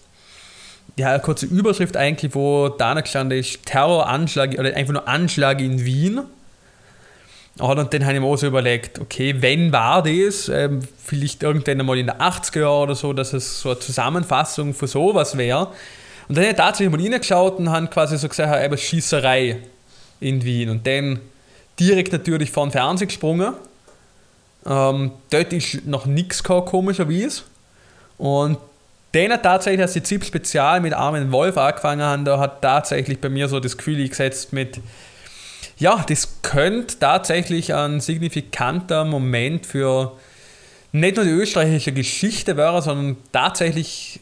ja, 0.96 1.10
eine 1.10 1.20
kurze 1.20 1.46
Überschrift 1.46 1.96
eigentlich, 1.96 2.34
wo 2.34 2.68
da 2.68 2.94
gestanden 3.00 3.38
ist, 3.38 3.64
Terroranschlag 3.66 4.58
oder 4.58 4.74
einfach 4.74 4.92
nur 4.92 5.08
Anschlag 5.08 5.60
in 5.60 5.84
Wien. 5.84 6.20
Und 7.58 7.92
dann 7.92 8.04
habe 8.04 8.14
ich 8.14 8.20
mir 8.20 8.26
auch 8.26 8.36
so 8.36 8.46
überlegt, 8.46 8.98
okay, 9.00 9.34
wenn 9.40 9.72
war 9.72 10.02
das? 10.02 10.48
Ähm, 10.48 10.80
vielleicht 11.04 11.42
irgendwann 11.42 11.80
einmal 11.80 11.98
in 11.98 12.06
den 12.06 12.16
80er 12.16 12.60
Jahren 12.60 12.82
oder 12.82 12.94
so, 12.94 13.12
dass 13.12 13.32
es 13.32 13.60
so 13.60 13.70
eine 13.70 13.78
Zusammenfassung 13.78 14.72
von 14.72 14.88
sowas 14.88 15.36
wäre. 15.36 15.68
Und 16.28 16.36
dann 16.36 16.44
habe 16.44 16.52
ich 16.52 16.56
tatsächlich 16.56 16.90
mal 16.90 17.02
reingeschaut 17.02 17.58
und 17.58 17.70
habe 17.70 17.86
quasi 17.88 18.16
so 18.16 18.28
gesagt, 18.28 18.64
eben 18.64 18.78
Schießerei 18.78 19.58
in 20.20 20.42
Wien. 20.44 20.70
Und 20.70 20.86
dann 20.86 21.20
direkt 21.78 22.12
natürlich 22.12 22.50
vor 22.50 22.66
den 22.66 22.72
Fernseher 22.72 23.08
gesprungen. 23.08 23.54
Ähm, 24.64 25.12
dort 25.30 25.52
ist 25.52 25.86
noch 25.86 26.06
nichts 26.06 26.42
gekommen, 26.42 26.66
komischerweise. 26.66 27.42
Und 28.16 28.58
dann 29.12 29.32
hat 29.32 29.42
tatsächlich, 29.42 29.82
als 29.82 29.92
die 29.92 30.02
ZIP 30.02 30.24
Spezial 30.24 30.80
mit 30.80 30.92
Armin 30.92 31.32
Wolf 31.32 31.56
angefangen 31.56 32.02
haben, 32.02 32.24
da 32.24 32.38
hat 32.38 32.62
tatsächlich 32.62 33.20
bei 33.20 33.28
mir 33.28 33.48
so 33.48 33.58
das 33.58 33.76
Gefühl 33.76 34.08
gesetzt 34.08 34.52
mit, 34.52 34.80
ja, 35.78 36.04
das 36.08 36.42
könnte 36.42 36.98
tatsächlich 36.98 37.74
ein 37.74 38.00
signifikanter 38.00 39.04
Moment 39.04 39.66
für 39.66 40.12
nicht 40.92 41.16
nur 41.16 41.24
die 41.24 41.30
österreichische 41.32 41.92
Geschichte 41.92 42.56
werden, 42.56 42.82
sondern 42.82 43.16
tatsächlich 43.32 44.20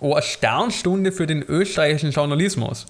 auch 0.00 0.14
eine 0.14 0.22
Sternstunde 0.22 1.12
für 1.12 1.26
den 1.26 1.42
österreichischen 1.42 2.10
Journalismus. 2.10 2.86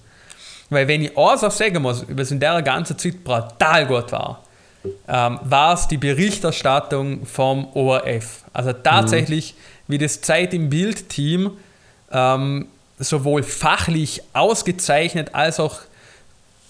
Weil 0.69 0.87
wenn 0.87 1.03
ich 1.03 1.17
eins 1.17 1.43
auch 1.43 1.51
sagen 1.51 1.81
muss, 1.81 2.05
was 2.09 2.31
in 2.31 2.39
der 2.39 2.61
ganzen 2.61 2.97
Zeit 2.97 3.23
brutal 3.23 3.85
gut 3.85 4.11
war, 4.11 4.43
ähm, 5.07 5.39
war 5.43 5.73
es 5.73 5.87
die 5.87 5.97
Berichterstattung 5.97 7.25
vom 7.25 7.67
ORF. 7.73 8.43
Also 8.53 8.73
tatsächlich, 8.73 9.53
mhm. 9.53 9.93
wie 9.93 9.97
das 9.97 10.21
Zeit 10.21 10.53
im 10.53 10.69
Bild-Team 10.69 11.51
ähm, 12.11 12.67
sowohl 12.97 13.43
fachlich 13.43 14.21
ausgezeichnet 14.33 15.33
als 15.33 15.59
auch 15.59 15.79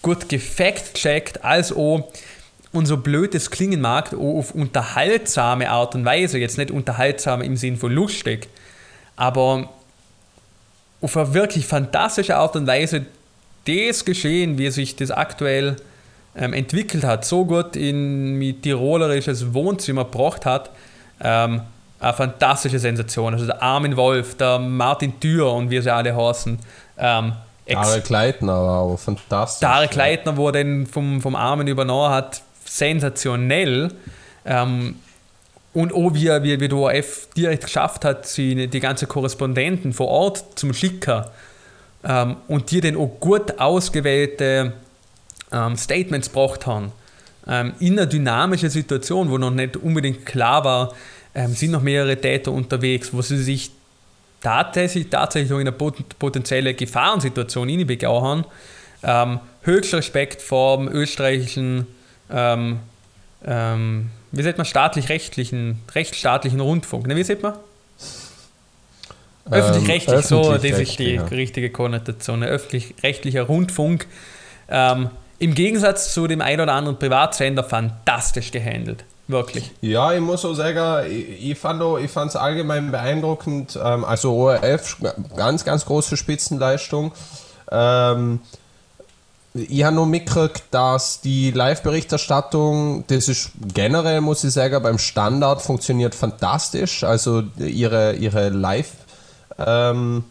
gut 0.01 0.29
gefact-checkt, 0.29 1.43
als 1.43 1.71
auch 1.71 2.07
und 2.71 2.85
so 2.85 2.97
blöd 2.97 3.33
es 3.33 3.49
klingen 3.51 3.79
mag, 3.79 4.13
auf 4.13 4.53
unterhaltsame 4.53 5.69
Art 5.69 5.95
und 5.95 6.03
Weise, 6.03 6.37
jetzt 6.37 6.57
nicht 6.57 6.71
unterhaltsam 6.71 7.41
im 7.41 7.55
Sinn 7.55 7.77
von 7.77 7.91
lustig, 7.91 8.49
aber 9.15 9.69
auf 11.01 11.15
eine 11.15 11.33
wirklich 11.33 11.65
fantastische 11.65 12.35
Art 12.35 12.55
und 12.55 12.67
Weise 12.67 13.05
das 13.65 14.03
Geschehen, 14.05 14.57
wie 14.57 14.69
sich 14.71 14.95
das 14.95 15.09
aktuell 15.09 15.77
ähm, 16.37 16.53
entwickelt 16.53 17.03
hat, 17.03 17.25
so 17.25 17.45
gut 17.45 17.75
in 17.75 18.37
mein 18.37 18.61
tirolerisches 18.61 19.53
Wohnzimmer 19.53 20.05
gebracht 20.05 20.45
hat, 20.45 20.69
ähm, 21.21 21.61
eine 21.99 22.13
fantastische 22.13 22.79
Sensation. 22.79 23.33
Also 23.33 23.45
der 23.45 23.61
Armin 23.61 23.95
Wolf, 23.95 24.35
der 24.35 24.59
Martin 24.59 25.19
Thür 25.19 25.53
und 25.53 25.69
wie 25.69 25.81
sie 25.81 25.93
alle 25.93 26.15
heißen. 26.15 26.59
Ähm, 26.97 27.33
Tarek 27.67 28.09
Leitner 28.09 28.53
war 28.53 28.79
auch 28.81 28.97
fantastisch. 28.97 29.67
Tarek 29.67 29.95
Leitner, 29.95 30.37
wo 30.37 30.47
er 30.47 30.51
den 30.51 30.85
vom, 30.85 31.21
vom 31.21 31.35
Armin 31.35 31.67
übernommen 31.67 32.11
hat, 32.11 32.41
sensationell. 32.65 33.91
Ähm, 34.45 34.95
und 35.73 35.93
auch 35.93 36.13
wie, 36.13 36.27
wie, 36.43 36.59
wie 36.59 36.67
der 36.67 36.77
ORF 36.77 37.27
direkt 37.35 37.63
geschafft 37.63 38.05
hat, 38.05 38.27
sie, 38.27 38.67
die 38.67 38.79
ganzen 38.79 39.07
Korrespondenten 39.07 39.93
vor 39.93 40.07
Ort 40.07 40.43
zum 40.55 40.73
Schicken 40.73 41.23
ähm, 42.07 42.37
und 42.47 42.71
die 42.71 42.81
dann 42.81 42.95
auch 42.95 43.19
gut 43.19 43.59
ausgewählte 43.59 44.73
ähm, 45.51 45.75
Statements 45.77 46.29
gebracht 46.29 46.65
haben. 46.65 46.91
Ähm, 47.47 47.73
in 47.79 47.93
einer 47.93 48.07
dynamischen 48.07 48.69
Situation, 48.69 49.29
wo 49.29 49.37
noch 49.37 49.51
nicht 49.51 49.77
unbedingt 49.77 50.25
klar 50.25 50.63
war, 50.63 50.93
ähm, 51.35 51.53
sind 51.53 51.71
noch 51.71 51.81
mehrere 51.81 52.19
Täter 52.19 52.51
unterwegs, 52.51 53.13
wo 53.13 53.21
sie 53.21 53.37
sich 53.37 53.71
tatsächlich, 54.41 55.09
tatsächlich 55.09 55.51
in 55.51 55.67
eine 55.67 55.71
potenzielle 55.71 56.73
Gefahrensituation 56.73 57.67
hineinbegauen 57.67 58.23
haben. 58.23 58.45
Ähm, 59.03 59.39
höchster 59.61 59.97
Respekt 59.97 60.41
vor 60.41 60.77
dem 60.77 60.87
österreichischen, 60.87 61.87
ähm, 62.31 62.79
ähm, 63.45 64.09
wie 64.31 64.43
sagt 64.43 64.57
man, 64.57 64.65
staatlich-rechtlichen, 64.65 65.79
rechtsstaatlichen 65.93 66.59
Rundfunk. 66.59 67.07
Ne, 67.07 67.15
wie 67.15 67.23
sagt 67.23 67.43
man? 67.43 67.53
Öffentlich-rechtlich, 69.49 70.15
ähm, 70.15 70.23
so, 70.23 70.53
das 70.53 70.63
ist 70.63 70.97
die 70.97 71.15
ja. 71.15 71.25
richtige 71.25 71.69
Konnotation. 71.69 72.43
Öffentlich-rechtlicher 72.43 73.43
Rundfunk. 73.43 74.07
Im 75.39 75.53
Gegensatz 75.53 76.13
zu 76.13 76.27
dem 76.27 76.41
ein 76.41 76.59
oder 76.61 76.73
anderen 76.73 76.97
Privatsender 76.97 77.63
fantastisch 77.63 78.51
gehandelt. 78.51 79.03
Wirklich. 79.27 79.71
Ja, 79.81 80.13
ich 80.13 80.21
muss 80.21 80.45
auch 80.45 80.53
sagen, 80.53 81.09
ich, 81.11 81.51
ich 81.51 81.57
fand 81.57 81.81
es 81.81 82.35
allgemein 82.35 82.91
beeindruckend. 82.91 83.77
Ähm, 83.81 84.05
also 84.05 84.33
ORF, 84.35 84.97
ganz, 85.35 85.65
ganz 85.65 85.85
große 85.85 86.15
Spitzenleistung. 86.15 87.11
Ähm, 87.71 88.39
ich 89.55 89.83
habe 89.83 89.95
nur 89.95 90.05
mitgekriegt, 90.05 90.63
dass 90.71 91.21
die 91.21 91.51
Live-Berichterstattung, 91.51 93.05
das 93.07 93.29
ist 93.29 93.51
generell, 93.73 94.21
muss 94.21 94.43
ich 94.43 94.51
sagen, 94.51 94.83
beim 94.83 94.99
Standard 94.99 95.61
funktioniert 95.61 96.13
fantastisch. 96.13 97.03
Also 97.03 97.43
ihre, 97.57 98.13
ihre 98.13 98.49
Live- 98.49 99.05
ähm, 99.57 100.25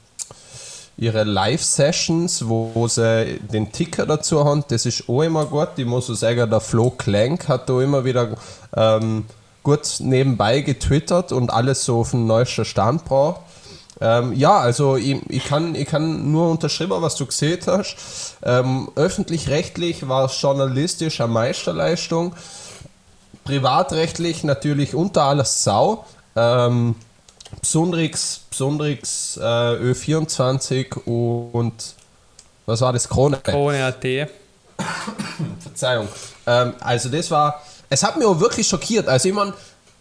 ihre 0.97 1.25
Live-Sessions, 1.25 2.49
wo, 2.49 2.87
sie 2.89 3.41
den 3.53 3.73
Ticker 3.73 4.07
dazu 4.07 4.45
haben, 4.45 4.65
das 4.69 4.87
ist 4.87 5.09
auch 5.09 5.23
immer 5.23 5.47
gut. 5.47 5.71
Ich 5.77 5.87
muss 5.87 6.09
auch 6.09 6.15
sagen, 6.15 6.49
der 6.49 6.61
Flo 6.61 6.91
Klenk 6.91 7.49
hat 7.49 7.69
da 7.69 7.81
immer 7.81 8.05
wieder 8.05 8.37
ähm, 8.77 9.25
gut 9.63 9.97
nebenbei 9.99 10.61
getwittert 10.61 11.33
und 11.33 11.53
alles 11.53 11.85
so 11.85 12.01
auf 12.01 12.13
den 12.13 12.27
neuesten 12.27 12.65
Stand 12.65 13.05
braucht. 13.05 13.41
Ähm, 14.01 14.33
ja, 14.35 14.59
also 14.59 14.97
ich, 14.97 15.19
ich, 15.29 15.45
kann, 15.45 15.75
ich 15.75 15.87
kann 15.87 16.31
nur 16.31 16.51
unterschreiben, 16.51 17.01
was 17.01 17.17
du 17.17 17.27
gesehen 17.27 17.61
hast. 17.67 17.97
Ähm, 18.43 18.91
Öffentlich-rechtlich 18.97 20.09
war 20.09 20.27
es 20.27 20.41
journalistisch 20.41 21.21
eine 21.21 21.33
Meisterleistung. 21.33 22.35
Privatrechtlich 23.45 24.45
natürlich 24.45 24.95
unter 24.95 25.23
alles 25.23 25.65
Sau. 25.65 26.05
Ähm, 26.35 26.97
Besonderes, 27.61 28.41
besonderes 28.51 29.39
äh, 29.41 29.43
Ö24 29.43 31.03
und 31.05 31.95
was 32.67 32.81
war 32.81 32.93
das? 32.93 33.09
Krone. 33.09 33.39
Krone 33.43 33.85
AT. 33.85 34.05
Verzeihung. 35.61 36.09
Ähm, 36.47 36.73
also 36.81 37.09
das 37.09 37.31
war, 37.31 37.63
es 37.91 38.03
hat 38.03 38.17
mich 38.17 38.27
auch 38.27 38.41
wirklich 38.41 38.67
schockiert. 38.67 39.09
Also 39.09 39.29
ich, 39.29 39.35
mein, 39.35 39.53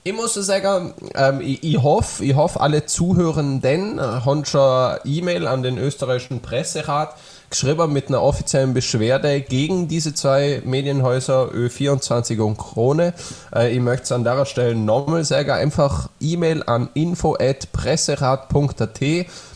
ich 0.04 0.14
muss 0.14 0.34
sagen, 0.34 0.94
ähm, 1.16 1.42
ich, 1.42 1.64
ich 1.64 1.82
hoffe, 1.82 2.24
ich 2.24 2.36
hoffe, 2.36 2.60
alle 2.60 2.86
Zuhörenden 2.86 4.00
äh, 4.00 4.02
haben 4.02 4.46
schon 4.46 4.98
E-Mail 5.06 5.48
an 5.48 5.64
den 5.64 5.78
österreichischen 5.78 6.42
Presserat 6.42 7.16
geschrieben 7.54 7.94
mit 7.94 8.08
einer 8.08 8.22
offiziellen 8.22 8.74
Beschwerde 8.74 9.42
gegen 9.42 9.88
diese 9.88 10.16
zwei 10.16 10.62
Medienhäuser 10.66 11.50
Ö24 11.54 12.42
und 12.42 12.58
Krone. 12.58 13.14
Äh, 13.56 13.74
ich 13.74 13.80
möchte 13.80 14.06
es 14.06 14.12
an 14.12 14.24
der 14.24 14.44
Stelle 14.46 14.74
nochmal 14.76 15.24
sagen, 15.24 15.52
einfach 15.52 16.10
E-Mail 16.20 16.64
an 16.64 16.90
info.presserat.at 16.96 19.00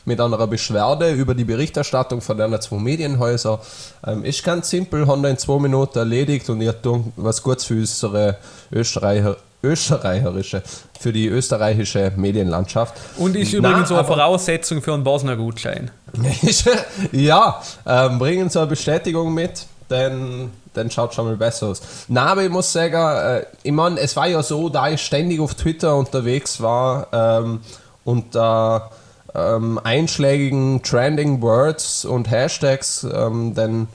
mit 0.05 0.21
einer 0.21 0.47
Beschwerde 0.47 1.11
über 1.11 1.33
die 1.33 1.43
Berichterstattung 1.43 2.21
von 2.21 2.37
den 2.37 2.61
zwei 2.61 2.77
Medienhäusern. 2.77 3.57
Ähm, 4.05 4.23
ist 4.23 4.43
ganz 4.43 4.69
simpel, 4.69 5.07
haben 5.07 5.25
in 5.25 5.39
zwei 5.39 5.59
Minuten 5.59 5.97
erledigt 5.97 6.47
und 6.49 6.61
ihr 6.61 6.79
tut 6.79 7.05
was 7.15 7.41
Gutes 7.41 7.65
für 7.65 7.73
unsere 7.73 8.37
Österreicher, 8.71 9.37
österreicherische, 9.63 10.61
für 10.99 11.11
die 11.11 11.27
österreichische 11.27 12.11
Medienlandschaft. 12.15 12.95
Und 13.17 13.35
ist 13.35 13.53
übrigens 13.53 13.89
so 13.89 13.95
eine 13.95 14.05
Voraussetzung 14.05 14.81
für 14.81 14.93
einen 14.93 15.03
Bosner 15.03 15.35
Gutschein. 15.35 15.91
ja, 17.11 17.61
ähm, 17.85 18.19
bringen 18.19 18.49
so 18.49 18.59
eine 18.59 18.67
Bestätigung 18.67 19.33
mit, 19.33 19.65
denn 19.89 20.51
dann 20.73 20.91
schaut 20.91 21.13
schon 21.13 21.25
mal 21.25 21.35
besser 21.35 21.67
aus. 21.67 21.81
Na, 22.07 22.27
aber 22.27 22.43
ich 22.43 22.49
muss 22.49 22.71
sagen, 22.71 22.95
äh, 22.95 23.45
ich 23.63 23.71
meine, 23.71 23.99
es 23.99 24.15
war 24.15 24.27
ja 24.27 24.43
so, 24.43 24.69
da 24.69 24.89
ich 24.89 25.01
ständig 25.01 25.39
auf 25.39 25.55
Twitter 25.55 25.95
unterwegs 25.95 26.61
war 26.61 27.07
ähm, 27.11 27.61
unter 28.03 28.91
ähm, 29.33 29.79
einschlägigen 29.83 30.81
Trending 30.83 31.41
Words 31.41 32.05
und 32.05 32.29
Hashtags, 32.29 33.05
ähm, 33.11 33.53
dann 33.55 33.87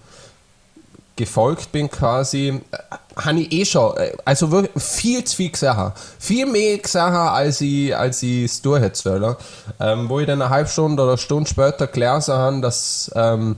gefolgt 1.17 1.73
bin 1.73 1.91
quasi, 1.91 2.61
äh, 2.71 2.79
habe 3.17 3.41
ich 3.41 3.53
eh 3.53 3.65
schon, 3.65 3.97
äh, 3.97 4.13
also 4.25 4.51
wirklich 4.51 4.83
viel 4.83 5.25
zu 5.25 5.37
viel 5.37 5.51
gesehen. 5.51 5.93
Viel 6.19 6.47
mehr 6.47 6.79
gesehen, 6.79 7.03
als 7.03 7.61
ich 7.61 7.97
als 7.97 8.23
es 8.23 8.63
durchhätte 8.63 9.37
ähm, 9.81 10.09
Wo 10.09 10.21
ich 10.21 10.27
dann 10.27 10.41
eine 10.41 10.51
halbe 10.51 10.69
Stunde 10.69 11.03
oder 11.03 11.13
eine 11.13 11.19
Stunde 11.19 11.49
später 11.49 11.87
gelesen 11.87 12.35
habe, 12.35 12.61
dass 12.61 13.11
ähm, 13.15 13.57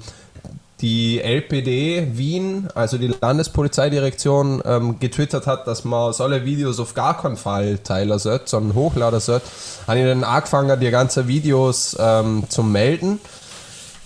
die 0.80 1.20
LPD 1.20 2.08
Wien, 2.12 2.68
also 2.74 2.98
die 2.98 3.14
Landespolizeidirektion, 3.20 4.62
ähm, 4.66 4.98
getwittert 4.98 5.46
hat, 5.46 5.66
dass 5.66 5.84
man 5.84 6.12
solche 6.12 6.44
Videos 6.44 6.80
auf 6.80 6.94
gar 6.94 7.20
keinen 7.22 7.36
Fall 7.36 7.78
teilen 7.78 8.18
sollte, 8.18 8.48
sondern 8.48 8.74
hochladen 8.74 9.20
sollte, 9.20 9.46
habe 9.86 9.98
ich 9.98 10.04
dann 10.04 10.24
angefangen, 10.24 10.78
die 10.80 10.90
ganzen 10.90 11.28
Videos 11.28 11.96
ähm, 11.98 12.44
zu 12.48 12.62
melden. 12.62 13.20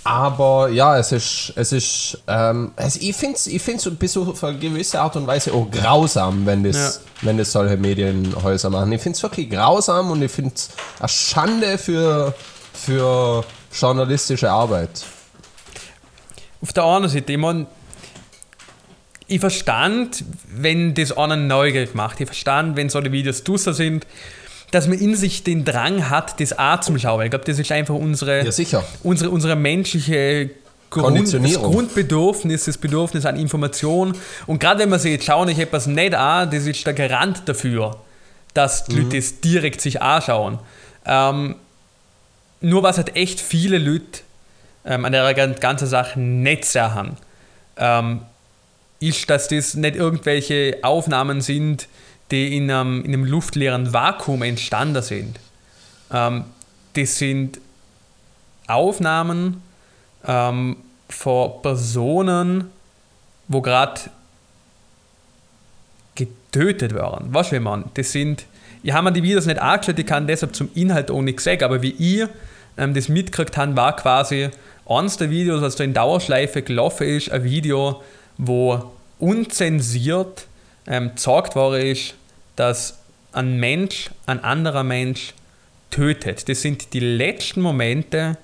Aber 0.08 0.70
ja, 0.70 0.98
es 0.98 1.12
ist, 1.12 1.52
es 1.54 1.72
ist, 1.72 2.22
ähm, 2.26 2.72
also 2.76 2.98
ich 3.02 3.14
finde 3.14 3.36
es 3.36 3.46
ich 3.46 3.60
find's 3.60 3.88
bis 3.90 4.16
auf 4.16 4.42
eine 4.42 4.58
gewisse 4.58 5.00
Art 5.00 5.16
und 5.16 5.26
Weise 5.26 5.52
auch 5.52 5.70
grausam, 5.70 6.46
wenn 6.46 6.64
das, 6.64 6.76
ja. 6.76 7.26
wenn 7.26 7.36
das 7.36 7.52
solche 7.52 7.76
Medienhäuser 7.76 8.70
machen. 8.70 8.90
Ich 8.92 9.02
finde 9.02 9.16
es 9.16 9.22
wirklich 9.22 9.50
grausam 9.50 10.10
und 10.10 10.22
ich 10.22 10.32
finde 10.32 10.54
es 10.54 10.70
eine 10.98 11.08
Schande 11.08 11.78
für, 11.78 12.34
für 12.72 13.44
journalistische 13.72 14.50
Arbeit 14.50 15.04
auf 16.60 16.72
der 16.72 16.84
anderen 16.84 17.12
Seite, 17.12 17.32
ich 17.32 17.38
meine, 17.38 17.66
ich 19.26 19.40
verstand, 19.40 20.24
wenn 20.50 20.94
das 20.94 21.16
einer 21.16 21.36
neugierig 21.36 21.94
macht. 21.94 22.20
Ich 22.20 22.26
verstand, 22.26 22.76
wenn 22.76 22.88
solche 22.88 23.12
Videos 23.12 23.44
draußen 23.44 23.74
sind, 23.74 24.06
dass 24.70 24.86
man 24.86 24.98
in 24.98 25.14
sich 25.16 25.44
den 25.44 25.64
Drang 25.64 26.10
hat, 26.10 26.40
das 26.40 26.58
auch 26.58 26.80
zum 26.80 26.98
Schauen. 26.98 27.24
Ich 27.24 27.30
glaube, 27.30 27.44
das 27.44 27.58
ist 27.58 27.72
einfach 27.72 27.94
unsere, 27.94 28.46
ja, 28.46 28.84
unsere, 29.02 29.30
unsere 29.30 29.56
menschliche 29.56 30.50
Grund, 30.90 31.32
das 31.32 31.54
Grundbedürfnis, 31.54 32.64
das 32.64 32.78
Bedürfnis 32.78 33.26
an 33.26 33.36
Information. 33.36 34.16
Und 34.46 34.58
gerade 34.58 34.80
wenn 34.80 34.88
man 34.88 34.98
sich 34.98 35.12
jetzt 35.12 35.24
schauen, 35.24 35.48
ich 35.48 35.58
etwas 35.58 35.86
nicht 35.86 36.14
an, 36.14 36.50
das 36.50 36.66
ist 36.66 36.86
der 36.86 36.94
Garant 36.94 37.42
dafür, 37.46 37.96
dass 38.54 38.84
die 38.84 38.94
mhm. 38.94 39.02
Leute 39.04 39.16
das 39.16 39.40
direkt 39.40 39.80
sich 39.80 40.00
anschauen. 40.00 40.58
Ähm, 41.04 41.56
nur 42.60 42.82
was 42.82 42.96
halt 42.96 43.16
echt 43.16 43.40
viele 43.40 43.78
Leute 43.78 44.20
ähm, 44.84 45.04
an 45.04 45.12
der 45.12 45.32
ganzen 45.34 45.86
Sache 45.86 46.18
nicht 46.18 46.64
sehr 46.64 46.94
haben, 46.94 47.16
ähm, 47.76 48.20
ist, 49.00 49.28
dass 49.30 49.48
das 49.48 49.74
nicht 49.74 49.96
irgendwelche 49.96 50.78
Aufnahmen 50.82 51.40
sind, 51.40 51.86
die 52.30 52.56
in 52.56 52.70
einem, 52.70 53.04
in 53.04 53.14
einem 53.14 53.24
luftleeren 53.24 53.92
Vakuum 53.92 54.42
entstanden 54.42 55.02
sind. 55.02 55.38
Ähm, 56.12 56.44
das 56.94 57.18
sind 57.18 57.60
Aufnahmen 58.66 59.62
ähm, 60.26 60.76
von 61.08 61.62
Personen, 61.62 62.70
wo 63.48 63.62
gerade 63.62 64.00
getötet 66.14 66.94
werden. 66.94 67.28
Was 67.30 67.50
will 67.52 67.60
man? 67.60 67.84
Das 67.94 68.12
sind, 68.12 68.44
ich 68.82 68.92
habe 68.92 69.04
mir 69.04 69.12
die 69.12 69.22
Videos 69.22 69.46
nicht 69.46 69.60
angeschaut, 69.60 69.98
ich 69.98 70.06
kann 70.06 70.26
deshalb 70.26 70.54
zum 70.54 70.70
Inhalt 70.74 71.10
auch 71.10 71.22
nichts 71.22 71.44
sagen, 71.44 71.64
aber 71.64 71.82
wie 71.82 71.90
ihr 71.92 72.28
ähm, 72.76 72.94
das 72.94 73.08
mitgekriegt 73.08 73.56
habt, 73.56 73.76
war 73.76 73.96
quasi, 73.96 74.50
eines 74.86 75.16
der 75.16 75.30
Videos, 75.30 75.62
was 75.62 75.76
da 75.76 75.84
in 75.84 75.94
Dauerschleife 75.94 76.62
gelaufen 76.62 77.06
ist, 77.06 77.30
ein 77.30 77.44
Video, 77.44 78.02
wo 78.36 78.92
unzensiert 79.18 80.46
ähm, 80.86 81.10
gezeigt 81.10 81.56
worden 81.56 81.82
ist, 81.82 82.14
dass 82.58 82.98
ein 83.32 83.58
Mensch 83.58 84.10
ein 84.26 84.42
anderer 84.42 84.82
Mensch 84.82 85.32
tötet. 85.90 86.48
Das 86.48 86.62
sind 86.62 86.92
die 86.92 87.00
letzten 87.00 87.60
Momente 87.60 88.36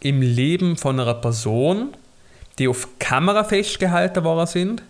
im 0.00 0.22
Leben 0.22 0.76
von 0.76 1.00
einer 1.00 1.14
Person, 1.14 1.96
die 2.58 2.68
auf 2.68 2.98
Kamera 2.98 3.42
festgehalten 3.42 4.22
worden 4.22 4.46
sind 4.46 4.82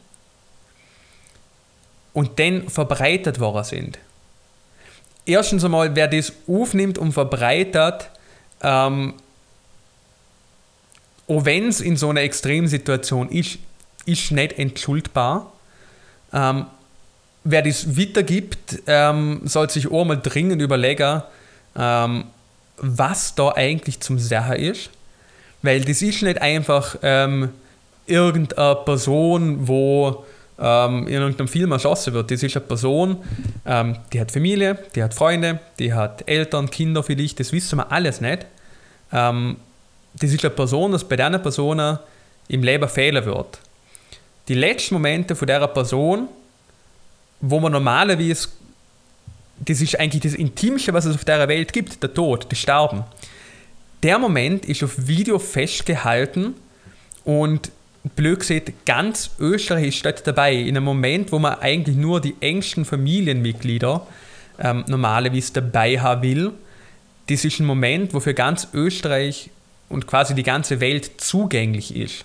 und 2.12 2.38
dann 2.38 2.68
verbreitet 2.68 3.40
worden 3.40 3.64
sind. 3.64 3.98
Erstens 5.24 5.64
einmal, 5.64 5.96
wer 5.96 6.08
das 6.08 6.32
aufnimmt 6.46 6.98
und 6.98 7.12
verbreitet, 7.12 8.10
ähm, 8.62 9.14
auch 11.26 11.44
wenn 11.46 11.68
es 11.68 11.80
in 11.80 11.96
so 11.96 12.10
einer 12.10 12.20
Extremsituation 12.20 13.30
ist, 13.30 13.58
ist 14.04 14.32
nicht 14.32 14.58
entschuldbar. 14.58 15.50
Ähm, 16.30 16.66
wer 17.44 17.62
das 17.62 17.96
weitergibt, 17.96 18.82
ähm, 18.86 19.42
soll 19.44 19.70
sich 19.70 19.90
auch 19.90 20.04
mal 20.04 20.20
dringend 20.20 20.60
überlegen, 20.60 21.22
ähm, 21.78 22.24
was 22.78 23.34
da 23.34 23.52
eigentlich 23.52 24.00
zum 24.00 24.18
Sache 24.18 24.56
ist. 24.56 24.90
Weil 25.62 25.80
das 25.82 26.02
ist 26.02 26.22
nicht 26.22 26.42
einfach 26.42 26.96
ähm, 27.02 27.50
irgendeine 28.06 28.76
Person, 28.84 29.66
wo 29.66 30.24
ähm, 30.58 31.06
in 31.06 31.14
irgendeinem 31.14 31.48
Film 31.48 31.72
erschossen 31.72 32.12
wird. 32.14 32.30
Das 32.30 32.42
ist 32.42 32.56
eine 32.56 32.64
Person, 32.64 33.18
ähm, 33.66 33.96
die 34.12 34.20
hat 34.20 34.30
Familie, 34.30 34.78
die 34.94 35.02
hat 35.02 35.14
Freunde, 35.14 35.60
die 35.78 35.92
hat 35.92 36.28
Eltern, 36.28 36.70
Kinder 36.70 37.02
vielleicht, 37.02 37.40
das 37.40 37.52
wissen 37.52 37.78
wir 37.78 37.90
alles 37.90 38.20
nicht. 38.20 38.46
Ähm, 39.12 39.56
das 40.14 40.32
ist 40.32 40.44
eine 40.44 40.54
Person, 40.54 40.92
dass 40.92 41.04
bei 41.04 41.16
dieser 41.16 41.38
Person 41.38 41.98
im 42.48 42.62
Leben 42.62 42.88
fehlen 42.88 43.24
wird. 43.24 43.58
Die 44.48 44.54
letzten 44.54 44.94
Momente 44.94 45.34
von 45.34 45.46
dieser 45.46 45.66
Person, 45.66 46.28
wo 47.46 47.60
man 47.60 47.72
normalerweise, 47.72 48.48
das 49.58 49.80
ist 49.80 49.98
eigentlich 49.98 50.22
das 50.22 50.34
Intimste, 50.34 50.92
was 50.94 51.04
es 51.04 51.14
auf 51.14 51.24
der 51.24 51.46
Welt 51.48 51.72
gibt, 51.72 52.02
der 52.02 52.12
Tod, 52.12 52.46
das 52.48 52.58
Sterben. 52.58 53.04
Der 54.02 54.18
Moment 54.18 54.64
ist 54.64 54.82
auf 54.82 55.06
Video 55.06 55.38
festgehalten 55.38 56.54
und 57.24 57.70
blöd 58.16 58.40
gesagt, 58.40 58.72
ganz 58.86 59.30
Österreich 59.38 59.88
ist 59.88 60.04
dort 60.04 60.26
dabei. 60.26 60.54
In 60.54 60.76
einem 60.76 60.84
Moment, 60.84 61.32
wo 61.32 61.38
man 61.38 61.58
eigentlich 61.60 61.96
nur 61.96 62.20
die 62.20 62.34
engsten 62.40 62.84
Familienmitglieder 62.84 64.06
ähm, 64.58 64.84
normalerweise 64.88 65.52
dabei 65.54 66.00
haben 66.00 66.22
will. 66.22 66.52
Das 67.28 67.44
ist 67.44 67.60
ein 67.60 67.66
Moment, 67.66 68.14
wo 68.14 68.20
für 68.20 68.34
ganz 68.34 68.68
Österreich 68.72 69.50
und 69.88 70.06
quasi 70.06 70.34
die 70.34 70.42
ganze 70.42 70.80
Welt 70.80 71.12
zugänglich 71.18 71.94
ist. 71.96 72.24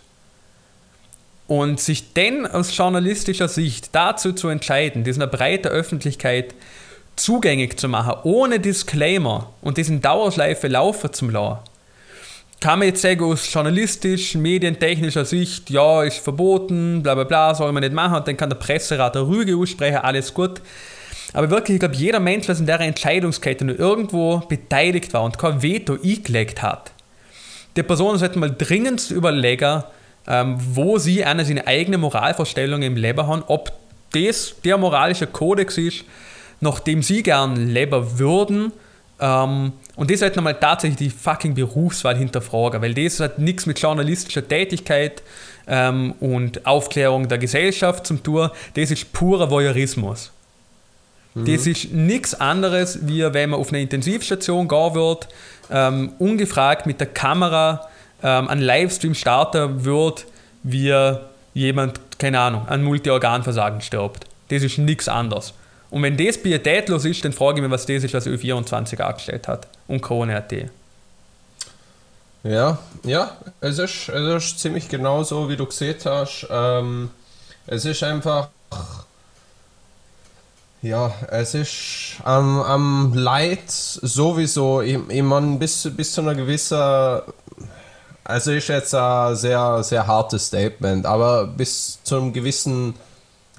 Und 1.50 1.82
sich 1.82 2.14
dann 2.14 2.46
aus 2.46 2.78
journalistischer 2.78 3.50
Sicht 3.50 3.90
dazu 3.92 4.34
zu 4.34 4.48
entscheiden, 4.48 5.04
das 5.04 5.18
einer 5.18 5.28
breiten 5.28 5.68
Öffentlichkeit 5.68 6.54
zugänglich 7.18 7.76
zu 7.76 7.90
machen, 7.90 8.14
ohne 8.24 8.60
Disclaimer 8.60 9.52
und 9.62 9.78
diesen 9.78 10.00
Dauerschleife 10.00 10.68
laufen 10.68 11.12
zu 11.12 11.28
lassen, 11.28 11.58
kann 12.60 12.80
man 12.80 12.90
jetzt 12.90 13.02
sagen, 13.02 13.24
aus 13.24 13.52
journalistisch, 13.52 14.36
medientechnischer 14.36 15.26
Sicht, 15.26 15.70
ja, 15.70 16.04
ist 16.04 16.20
verboten, 16.20 17.02
bla 17.02 17.16
bla 17.16 17.24
bla, 17.24 17.56
soll 17.56 17.72
man 17.72 17.82
nicht 17.82 17.94
machen, 17.94 18.18
und 18.18 18.28
dann 18.28 18.38
kann 18.38 18.50
der 18.50 18.58
Presserat 18.58 19.16
der 19.16 19.28
Rüge 19.28 19.56
aussprechen, 19.56 19.98
alles 19.98 20.34
gut. 20.34 20.62
Aber 21.34 21.50
wirklich, 21.50 21.76
ich 21.76 21.80
glaube, 21.80 21.96
jeder 21.96 22.20
Mensch, 22.20 22.48
der 22.48 22.58
in 22.58 22.66
der 22.66 22.80
Entscheidungskette 22.82 23.66
nur 23.66 23.80
irgendwo 23.80 24.38
beteiligt 24.40 25.14
war 25.14 25.24
und 25.24 25.38
kein 25.38 25.62
Veto 25.62 25.98
eingelegt 26.04 26.62
hat, 26.62 26.92
die 27.76 27.84
Person 27.84 28.18
sollte 28.18 28.40
mal 28.40 28.54
dringend 28.56 29.10
überlegen, 29.10 29.84
wo 30.26 30.98
sie 30.98 31.24
eine 31.26 31.46
seine 31.46 31.66
eigene 31.68 31.98
Moralvorstellung 31.98 32.82
im 32.82 32.96
Leben 32.96 33.26
haben, 33.26 33.44
ob 33.48 33.72
das 34.12 34.56
der 34.64 34.78
moralische 34.78 35.28
Kodex 35.28 35.78
ist, 35.78 36.04
nach 36.62 36.80
dem 36.80 37.04
sie 37.04 37.24
gern 37.24 37.68
leben 37.68 38.20
würden. 38.20 38.72
Ähm, 39.20 39.74
und 39.96 40.12
das 40.12 40.22
sollte 40.22 40.42
mal 40.42 40.54
tatsächlich 40.54 40.98
die 40.98 41.10
fucking 41.10 41.54
Berufswahl 41.54 42.18
hinterfragen, 42.18 42.82
weil 42.82 42.94
das 42.94 43.20
hat 43.20 43.40
nichts 43.40 43.66
mit 43.66 43.80
journalistischer 43.80 44.48
Tätigkeit 44.48 45.22
ähm, 45.68 46.14
und 46.20 46.66
Aufklärung 46.66 47.28
der 47.28 47.38
Gesellschaft 47.38 48.08
zu 48.08 48.16
tun. 48.16 48.50
Das 48.76 48.92
ist 48.92 49.12
purer 49.12 49.50
Voyeurismus. 49.50 50.32
Mhm. 51.34 51.46
Das 51.46 51.68
ist 51.68 51.94
nichts 51.94 52.34
anderes, 52.34 53.08
wie 53.08 53.22
wenn 53.34 53.52
man 53.52 53.60
auf 53.60 53.70
eine 53.70 53.82
Intensivstation 53.82 54.68
gehen 54.68 54.96
wird, 54.96 55.28
ähm, 55.72 56.14
ungefragt 56.18 56.86
mit 56.86 57.00
der 57.00 57.08
Kamera 57.08 57.88
ähm, 58.24 58.48
einen 58.48 58.62
Livestream 58.62 59.16
starten 59.16 59.86
wird, 59.86 60.26
wie 60.64 60.94
jemand, 61.54 62.00
keine 62.20 62.40
Ahnung, 62.40 62.68
an 62.68 62.84
Multiorganversagen 62.84 63.82
stirbt. 63.82 64.26
Das 64.50 64.64
ist 64.64 64.78
nichts 64.78 65.08
anderes. 65.08 65.54
Und 65.90 66.04
wenn 66.04 66.18
das 66.18 66.42
pietätlos 66.42 67.06
ist, 67.06 67.26
dann 67.26 67.34
frage 67.34 67.58
ich 67.58 67.64
mich, 67.64 67.72
was 67.72 67.86
das 67.86 68.04
ist, 68.04 68.14
was 68.14 68.28
Ö24 68.28 69.00
angestellt 69.02 69.48
hat 69.48 69.68
und 69.88 70.02
Krone.at. 70.02 70.54
Ja, 72.44 72.78
ja, 73.04 73.32
es 73.60 73.80
ist, 73.80 74.10
es 74.10 74.44
ist 74.44 74.60
ziemlich 74.60 74.88
genau 74.88 75.24
so, 75.24 75.50
wie 75.50 75.58
du 75.58 75.66
gesehen 75.66 75.98
hast. 76.06 76.48
Ähm, 76.50 77.10
es 77.68 77.86
ist 77.86 78.02
einfach. 78.04 78.50
Ja, 80.82 81.14
es 81.30 81.56
ist 81.56 82.22
am, 82.24 82.62
am 82.62 83.14
Leid 83.14 83.70
sowieso, 83.70 84.82
ich, 84.82 84.98
ich 85.10 85.22
meine, 85.22 85.58
bis, 85.58 85.90
bis 85.96 86.14
zu 86.14 86.22
einer 86.22 86.36
gewissen. 86.36 87.22
Also 88.30 88.52
ist 88.52 88.68
jetzt 88.68 88.94
ein 88.94 89.36
sehr, 89.36 89.82
sehr 89.82 90.06
hartes 90.06 90.46
Statement, 90.46 91.08
aber 91.08 91.48
bis 91.48 91.98
zu 92.04 92.18
einem 92.18 92.32
gewissen 92.32 92.94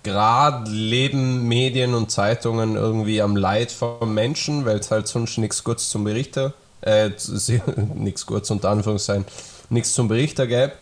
Grad 0.04 0.68
leben 0.68 1.48
Medien 1.48 1.92
und 1.92 2.12
Zeitungen 2.12 2.76
irgendwie 2.76 3.20
am 3.20 3.34
Leid 3.34 3.72
von 3.72 4.14
Menschen, 4.14 4.64
weil 4.64 4.78
es 4.78 4.92
halt 4.92 5.08
sonst 5.08 5.38
nichts 5.38 5.64
Gutes 5.64 5.90
zum 5.90 6.04
Berichten, 6.04 6.52
äh, 6.82 7.10
nichts 7.94 8.24
Gutes 8.24 8.52
unter 8.52 8.70
Anführungszeichen, 8.70 9.24
nichts 9.70 9.92
zum 9.92 10.06
Berichten 10.06 10.46
gäbe. 10.46 10.72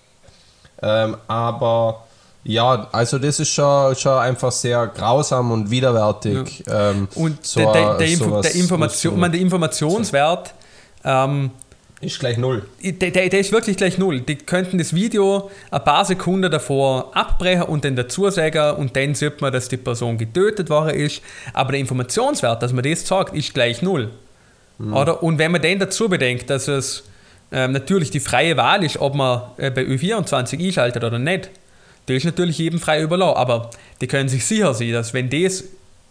Ähm, 0.82 1.16
aber 1.26 2.04
ja, 2.44 2.88
also 2.92 3.18
das 3.18 3.40
ist 3.40 3.48
schon, 3.48 3.96
schon 3.96 4.18
einfach 4.18 4.52
sehr 4.52 4.86
grausam 4.88 5.50
und 5.50 5.70
widerwärtig. 5.70 6.62
Ja. 6.66 6.90
Ähm, 6.90 7.08
und 7.14 7.44
so 7.44 7.60
der, 7.60 7.72
der, 7.72 7.96
der, 7.96 8.06
Info, 8.06 8.42
der, 8.42 8.54
Information, 8.54 9.18
man, 9.18 9.32
der 9.32 9.40
Informationswert 9.40 10.52
ähm, 11.04 11.52
ist 12.00 12.20
gleich 12.20 12.38
null. 12.38 12.64
Der, 12.82 13.10
der, 13.10 13.28
der, 13.28 13.40
ist 13.40 13.50
wirklich 13.50 13.76
gleich 13.76 13.98
null. 13.98 14.20
Die 14.20 14.36
könnten 14.36 14.78
das 14.78 14.94
Video 14.94 15.50
ein 15.70 15.82
paar 15.82 16.04
Sekunden 16.04 16.50
davor 16.50 17.10
abbrechen 17.16 17.62
und 17.62 17.84
dann 17.84 17.96
dazu 17.96 18.30
sagen 18.30 18.76
und 18.76 18.94
dann 18.94 19.14
sieht 19.14 19.40
man, 19.40 19.52
dass 19.52 19.68
die 19.68 19.78
Person 19.78 20.16
getötet 20.16 20.70
worden 20.70 20.94
ist. 20.94 21.22
Aber 21.52 21.72
der 21.72 21.80
Informationswert, 21.80 22.62
dass 22.62 22.72
man 22.72 22.84
das 22.84 23.06
sagt, 23.06 23.34
ist 23.34 23.52
gleich 23.52 23.82
null. 23.82 24.10
Mhm. 24.78 24.94
Oder? 24.94 25.22
Und 25.22 25.38
wenn 25.38 25.50
man 25.50 25.60
dann 25.60 25.80
dazu 25.80 26.08
bedenkt, 26.08 26.50
dass 26.50 26.68
es 26.68 27.02
ähm, 27.50 27.72
natürlich 27.72 28.10
die 28.10 28.20
freie 28.20 28.56
Wahl 28.56 28.84
ist, 28.84 28.98
ob 28.98 29.16
man 29.16 29.42
äh, 29.56 29.70
bei 29.70 29.82
Ö24 29.82 30.64
einschaltet 30.64 31.02
oder 31.02 31.18
nicht, 31.18 31.50
der 32.06 32.16
ist 32.16 32.24
natürlich 32.24 32.58
jedem 32.58 32.78
frei 32.78 33.02
überlassen. 33.02 33.36
Aber 33.36 33.70
die 34.00 34.06
können 34.06 34.28
sich 34.28 34.44
sicher 34.44 34.72
sein, 34.72 34.92
dass 34.92 35.14
wenn, 35.14 35.30
das, 35.30 35.64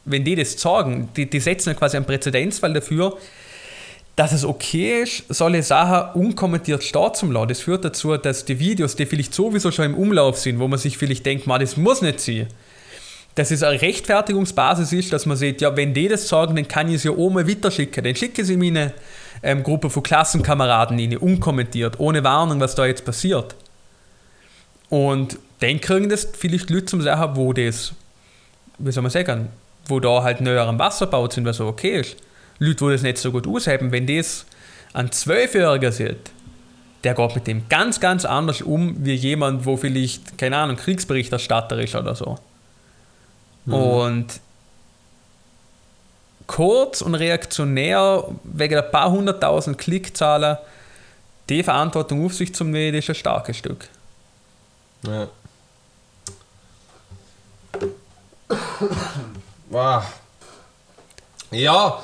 wenn 0.04 0.26
die 0.26 0.36
das 0.36 0.60
sagen, 0.60 1.10
die, 1.16 1.30
die 1.30 1.40
setzen 1.40 1.78
quasi 1.78 1.96
einen 1.96 2.06
Präzedenzfall 2.06 2.74
dafür, 2.74 3.18
dass 4.18 4.32
es 4.32 4.44
okay 4.44 5.04
ist, 5.04 5.24
solche 5.30 5.62
Sachen 5.62 6.20
unkommentiert 6.20 6.84
stehen 6.84 7.14
zu 7.14 7.32
lassen. 7.32 7.50
Das 7.50 7.60
führt 7.60 7.86
dazu, 7.86 8.18
dass 8.18 8.46
die 8.46 8.58
Videos, 8.58 8.96
die 8.96 9.06
vielleicht 9.06 9.32
sowieso 9.32 9.72
schon 9.72 9.86
im 9.86 9.96
Umlauf 9.96 10.40
sind, 10.40 10.58
wo 10.58 10.68
man 10.68 10.80
sich 10.80 10.98
vielleicht 10.98 11.24
denkt, 11.24 11.46
man, 11.46 11.62
das 11.62 11.78
muss 11.78 12.02
nicht 12.02 12.20
sein, 12.20 12.48
dass 13.36 13.52
es 13.52 13.62
eine 13.62 13.80
Rechtfertigungsbasis 13.80 14.92
ist, 14.92 15.14
dass 15.14 15.28
man 15.28 15.38
sieht, 15.38 15.62
ja, 15.62 15.78
wenn 15.78 15.94
die 15.94 16.08
das 16.08 16.28
sagen, 16.28 16.56
dann 16.56 16.68
kann 16.68 16.90
ich 16.90 16.96
es 16.96 17.04
ja 17.04 17.12
auch 17.12 17.30
mal 17.30 17.48
weiterschicken. 17.48 18.04
Dann 18.04 18.16
schicke 18.16 18.42
ich 18.42 18.48
es 18.48 18.50
in 18.50 18.60
meine 18.60 18.92
ähm, 19.44 19.62
Gruppe 19.62 19.92
von 19.92 20.02
Klassenkameraden 20.02 20.98
rein, 20.98 21.16
unkommentiert, 21.18 22.00
ohne 22.00 22.24
Warnung, 22.24 22.60
was 22.60 22.74
da 22.74 22.88
jetzt 22.88 23.06
passiert. 23.06 23.54
Und 24.90 25.38
dann 25.60 25.80
kriegen 25.80 26.10
das 26.10 26.28
vielleicht 26.36 26.72
Leute 26.72 26.88
zum 26.88 27.04
Sachen, 27.04 27.36
wo 27.36 27.54
das, 27.54 27.94
wie 28.80 28.92
soll 28.92 29.04
man 29.04 29.12
sagen, 29.12 29.50
wo 29.88 30.00
da 30.00 30.24
halt 30.24 30.42
näher 30.42 30.66
am 30.66 30.80
Wasser 30.80 31.06
baut 31.06 31.34
sind, 31.34 31.46
was 31.46 31.58
so 31.58 31.68
okay 31.68 32.00
ist. 32.00 32.18
Leute, 32.60 32.86
die 32.86 32.92
das 32.92 33.02
nicht 33.02 33.18
so 33.18 33.32
gut 33.32 33.48
ausheben, 33.48 33.92
wenn 33.92 34.08
das 34.08 34.46
ein 34.94 35.12
Zwölfjähriger 35.12 35.92
sieht, 35.92 36.32
der 37.04 37.14
geht 37.14 37.36
mit 37.36 37.48
dem 37.48 37.70
ganz, 37.70 38.00
ganz 38.00 38.26
anders 38.26 38.62
um, 38.62 38.96
wie 39.06 39.14
jemand, 39.14 39.66
wo 39.66 39.78
vielleicht, 39.78 40.38
keine 40.38 40.58
Ahnung, 40.58 40.76
Kriegsberichterstatter 40.76 41.80
ist 41.80 41.96
oder 41.96 42.16
so. 42.16 42.38
Mhm. 43.66 43.74
Und 43.74 44.40
kurz 46.48 47.02
und 47.02 47.16
reaktionär, 47.16 48.24
wegen 48.44 48.78
ein 48.78 48.92
paar 48.92 49.12
hunderttausend 49.12 49.78
Klickzahlen, 49.78 50.58
die 51.50 51.64
Verantwortung 51.64 52.26
auf 52.26 52.34
sich 52.34 52.54
zu 52.56 52.64
nehmen, 52.64 52.98
ist 52.98 53.10
ein 53.10 53.16
starkes 53.16 53.58
Stück. 53.58 53.88
Ja. 55.04 55.28
Wow. 59.70 60.06
Ja, 61.52 62.02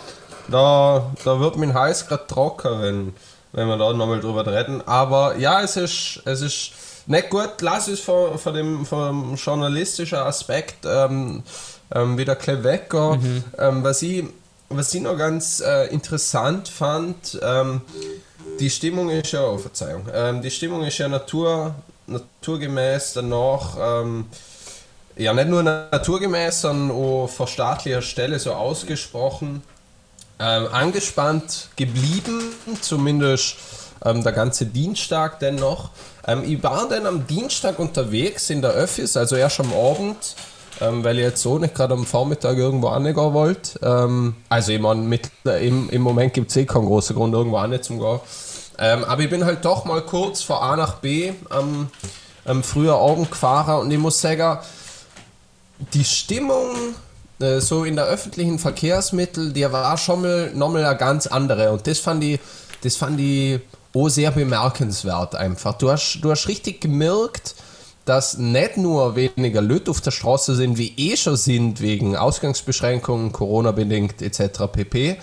da, 0.47 1.11
da 1.23 1.39
wird 1.39 1.57
mein 1.57 1.73
Hals 1.73 2.07
gerade 2.07 2.27
trocken, 2.27 2.81
wenn, 2.81 3.13
wenn 3.51 3.67
wir 3.67 3.77
da 3.77 3.93
nochmal 3.93 4.19
drüber 4.19 4.45
reden. 4.45 4.81
Aber 4.85 5.37
ja, 5.37 5.61
es 5.61 5.77
ist, 5.77 6.21
es 6.25 6.41
ist 6.41 6.71
nicht 7.05 7.29
gut. 7.29 7.61
Lass 7.61 7.87
es 7.87 7.99
von, 7.99 8.37
von, 8.37 8.53
dem, 8.53 8.85
vom 8.85 9.35
journalistischen 9.35 10.19
Aspekt 10.19 10.85
ähm, 10.85 11.43
ähm, 11.93 12.17
wieder 12.17 12.35
gleich 12.35 12.63
weggehen. 12.63 13.21
Mhm. 13.21 13.43
Ähm, 13.57 13.83
was, 13.83 14.01
ich, 14.01 14.25
was 14.69 14.93
ich 14.93 15.01
noch 15.01 15.17
ganz 15.17 15.61
äh, 15.61 15.87
interessant 15.87 16.67
fand, 16.67 17.39
ähm, 17.41 17.81
die 18.59 18.69
Stimmung 18.69 19.09
ist 19.09 19.31
ja, 19.31 19.45
oh, 19.45 19.57
Verzeihung, 19.57 20.07
ähm, 20.13 20.41
die 20.41 20.51
Stimmung 20.51 20.83
ist 20.83 20.97
ja 20.97 21.07
natur, 21.07 21.73
naturgemäß 22.07 23.13
danach 23.13 23.77
ähm, 23.79 24.25
ja, 25.15 25.33
nicht 25.33 25.47
nur 25.47 25.63
naturgemäß, 25.63 26.61
sondern 26.61 26.97
auch 26.97 27.27
von 27.27 27.47
staatlicher 27.47 28.01
Stelle 28.01 28.39
so 28.39 28.53
ausgesprochen 28.53 29.61
ähm, 30.39 30.67
angespannt 30.71 31.69
geblieben, 31.75 32.41
zumindest 32.81 33.55
ähm, 34.05 34.23
der 34.23 34.31
ganze 34.31 34.65
Dienstag 34.65 35.39
dennoch. 35.39 35.89
Ähm, 36.27 36.43
ich 36.45 36.61
war 36.63 36.87
dann 36.89 37.05
am 37.05 37.27
Dienstag 37.27 37.79
unterwegs 37.79 38.49
in 38.49 38.61
der 38.61 38.71
Öffis, 38.71 39.17
also 39.17 39.35
erst 39.35 39.59
am 39.59 39.73
Abend, 39.73 40.35
ähm, 40.81 41.03
weil 41.03 41.17
ich 41.17 41.23
jetzt 41.23 41.41
so 41.41 41.59
nicht 41.59 41.75
gerade 41.75 41.93
am 41.93 42.05
Vormittag 42.05 42.57
irgendwo 42.57 42.87
angehen 42.87 43.15
wollte. 43.15 43.79
Ähm, 43.81 44.35
also 44.49 44.71
ich 44.71 44.79
meine, 44.79 45.19
im, 45.59 45.89
im 45.89 46.01
Moment 46.01 46.33
gibt 46.33 46.51
es 46.51 46.57
eh 46.57 46.65
keinen 46.65 46.85
großen 46.85 47.15
Grund, 47.15 47.33
irgendwo 47.33 47.57
an 47.57 47.81
zu 47.81 47.97
gehen. 47.97 48.19
Ähm, 48.79 49.03
aber 49.03 49.21
ich 49.21 49.29
bin 49.29 49.45
halt 49.45 49.63
doch 49.65 49.85
mal 49.85 50.01
kurz 50.01 50.41
von 50.41 50.57
A 50.57 50.75
nach 50.75 50.95
B 50.95 51.33
am, 51.49 51.89
am 52.43 52.63
früher 52.63 52.95
Abend 52.95 53.29
gefahren 53.29 53.81
und 53.81 53.91
ich 53.91 53.99
muss 53.99 54.19
sagen, 54.19 54.59
die 55.93 56.03
Stimmung 56.03 56.95
äh, 57.39 57.59
so 57.59 57.83
in 57.83 57.95
der 57.95 58.05
öffentlichen 58.05 58.59
Verkehrsmittel, 58.59 59.53
der 59.53 59.71
war 59.71 59.97
schon 59.97 60.21
mal 60.21 60.51
nochmal 60.53 60.85
eine 60.85 60.97
ganz 60.97 61.27
andere. 61.27 61.71
Und 61.71 61.87
das 61.87 61.99
fand 61.99 62.23
ich, 62.23 62.39
das 62.81 62.95
fand 62.95 63.19
ich 63.19 63.59
auch 63.93 64.09
sehr 64.09 64.31
bemerkenswert 64.31 65.35
einfach. 65.35 65.73
Du 65.77 65.91
hast, 65.91 66.19
du 66.21 66.31
hast 66.31 66.47
richtig 66.47 66.81
gemerkt, 66.81 67.55
dass 68.05 68.37
nicht 68.37 68.77
nur 68.77 69.15
weniger 69.15 69.61
Leute 69.61 69.91
auf 69.91 70.01
der 70.01 70.11
Straße 70.11 70.55
sind, 70.55 70.77
wie 70.77 70.93
eh 70.97 71.15
schon 71.15 71.37
sind, 71.37 71.79
wegen 71.79 72.17
Ausgangsbeschränkungen, 72.17 73.31
Corona-bedingt 73.31 74.21
etc. 74.21 74.63
pp. 74.71 75.17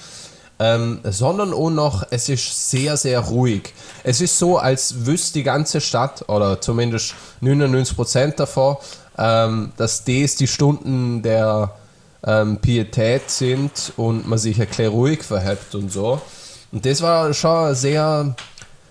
Ähm, 0.59 1.01
sondern 1.05 1.55
auch 1.55 1.71
noch, 1.71 2.07
es 2.11 2.29
ist 2.29 2.71
sehr, 2.71 2.97
sehr 2.97 3.21
ruhig. 3.21 3.73
Es 4.05 4.21
ist 4.21 4.39
so, 4.39 4.59
als 4.59 5.07
wüsste 5.07 5.39
die 5.39 5.43
ganze 5.43 5.81
Stadt, 5.81 6.29
oder 6.29 6.61
zumindest 6.61 7.15
99% 7.43 8.37
davon, 8.37 8.77
ähm, 9.17 9.73
dass 9.79 10.05
das 10.05 10.37
die 10.37 10.47
Stunden 10.47 11.23
der 11.23 11.75
ähm, 12.27 12.59
Pietät 12.59 13.31
sind 13.31 13.93
und 13.97 14.29
man 14.29 14.39
sich 14.39 14.61
ein 14.61 14.87
ruhig 14.89 15.23
verhält 15.23 15.75
und 15.75 15.91
so. 15.91 16.21
Und 16.73 16.87
das 16.87 17.03
war 17.03 17.33
schon 17.35 17.69
ein 17.69 17.75
sehr, 17.75 18.35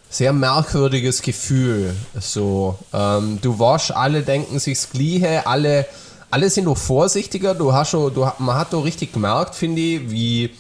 sehr 0.09 0.33
merkwürdiges 0.33 1.21
Gefühl. 1.21 1.95
So, 2.19 2.77
ähm, 2.93 3.39
du 3.41 3.59
warst, 3.59 3.91
alle 3.91 4.21
denken 4.21 4.59
sich 4.59 4.79
das 4.79 4.89
Gleiche, 4.89 5.45
alle, 5.45 5.85
alle 6.31 6.49
sind 6.49 6.67
auch 6.67 6.77
vorsichtiger. 6.77 7.53
Du 7.53 7.71
hast 7.71 7.91
schon, 7.91 8.13
du, 8.13 8.29
man 8.39 8.55
hat 8.55 8.73
auch 8.73 8.83
richtig 8.83 9.13
gemerkt, 9.13 9.55
finde 9.55 9.81
ich, 9.81 10.09
wie 10.09 10.55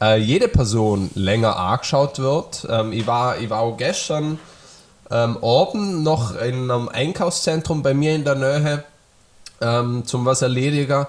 äh, 0.00 0.18
jede 0.18 0.48
Person 0.48 1.10
länger 1.14 1.56
angeschaut 1.56 2.18
wird. 2.18 2.66
Ähm, 2.70 2.92
ich, 2.92 3.06
war, 3.06 3.38
ich 3.38 3.50
war 3.50 3.60
auch 3.60 3.76
gestern 3.76 4.38
ähm, 5.10 5.42
Abend 5.42 6.04
noch 6.04 6.36
in 6.36 6.70
einem 6.70 6.88
Einkaufszentrum 6.88 7.82
bei 7.82 7.94
mir 7.94 8.14
in 8.14 8.24
der 8.24 8.34
Nähe 8.36 8.84
ähm, 9.60 10.06
zum 10.06 10.24
was 10.24 10.42
erledigen 10.42 11.06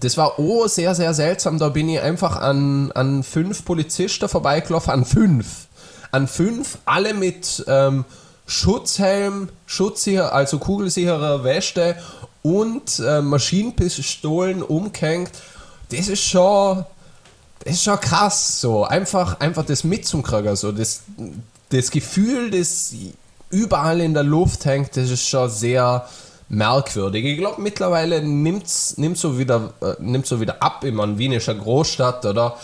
das 0.00 0.16
war 0.16 0.38
oh 0.38 0.66
sehr, 0.66 0.94
sehr 0.94 1.14
seltsam. 1.14 1.58
Da 1.58 1.68
bin 1.68 1.88
ich 1.88 2.00
einfach 2.00 2.36
an, 2.36 2.92
an 2.92 3.22
fünf 3.22 3.64
Polizisten 3.64 4.28
vorbeigelaufen, 4.28 4.92
an 4.92 5.04
fünf. 5.04 5.66
An 6.10 6.26
fünf, 6.26 6.78
alle 6.84 7.14
mit 7.14 7.64
ähm, 7.66 8.04
Schutzhelm, 8.46 9.50
Schutzsicher, 9.66 10.32
also 10.32 10.58
kugelsicherer 10.58 11.44
Weste 11.44 11.96
und 12.42 12.98
äh, 13.00 13.20
Maschinenpistolen 13.20 14.62
umgehängt. 14.62 15.30
Das 15.90 16.08
ist 16.08 16.22
schon, 16.22 16.84
das 17.64 17.74
ist 17.74 17.84
schon 17.84 18.00
krass. 18.00 18.60
So 18.60 18.84
einfach, 18.84 19.40
einfach 19.40 19.66
das 19.66 19.84
mitzukriegen. 19.84 20.56
So 20.56 20.72
das, 20.72 21.02
das 21.68 21.90
Gefühl, 21.90 22.50
das 22.50 22.94
überall 23.50 24.00
in 24.00 24.14
der 24.14 24.22
Luft 24.22 24.64
hängt, 24.64 24.96
das 24.96 25.10
ist 25.10 25.28
schon 25.28 25.50
sehr, 25.50 26.06
merkwürdig. 26.48 27.24
Ich 27.24 27.38
glaube, 27.38 27.60
mittlerweile 27.60 28.22
nimmt 28.22 28.66
es 28.66 28.96
so, 29.14 29.38
wieder, 29.38 29.72
äh, 29.80 30.22
so 30.24 30.40
wieder 30.40 30.62
ab. 30.62 30.84
Ich 30.84 30.92
meine, 30.92 31.18
Wien 31.18 31.32
ist 31.32 31.48
eine 31.48 31.60
Großstadt, 31.60 32.24
oder? 32.24 32.56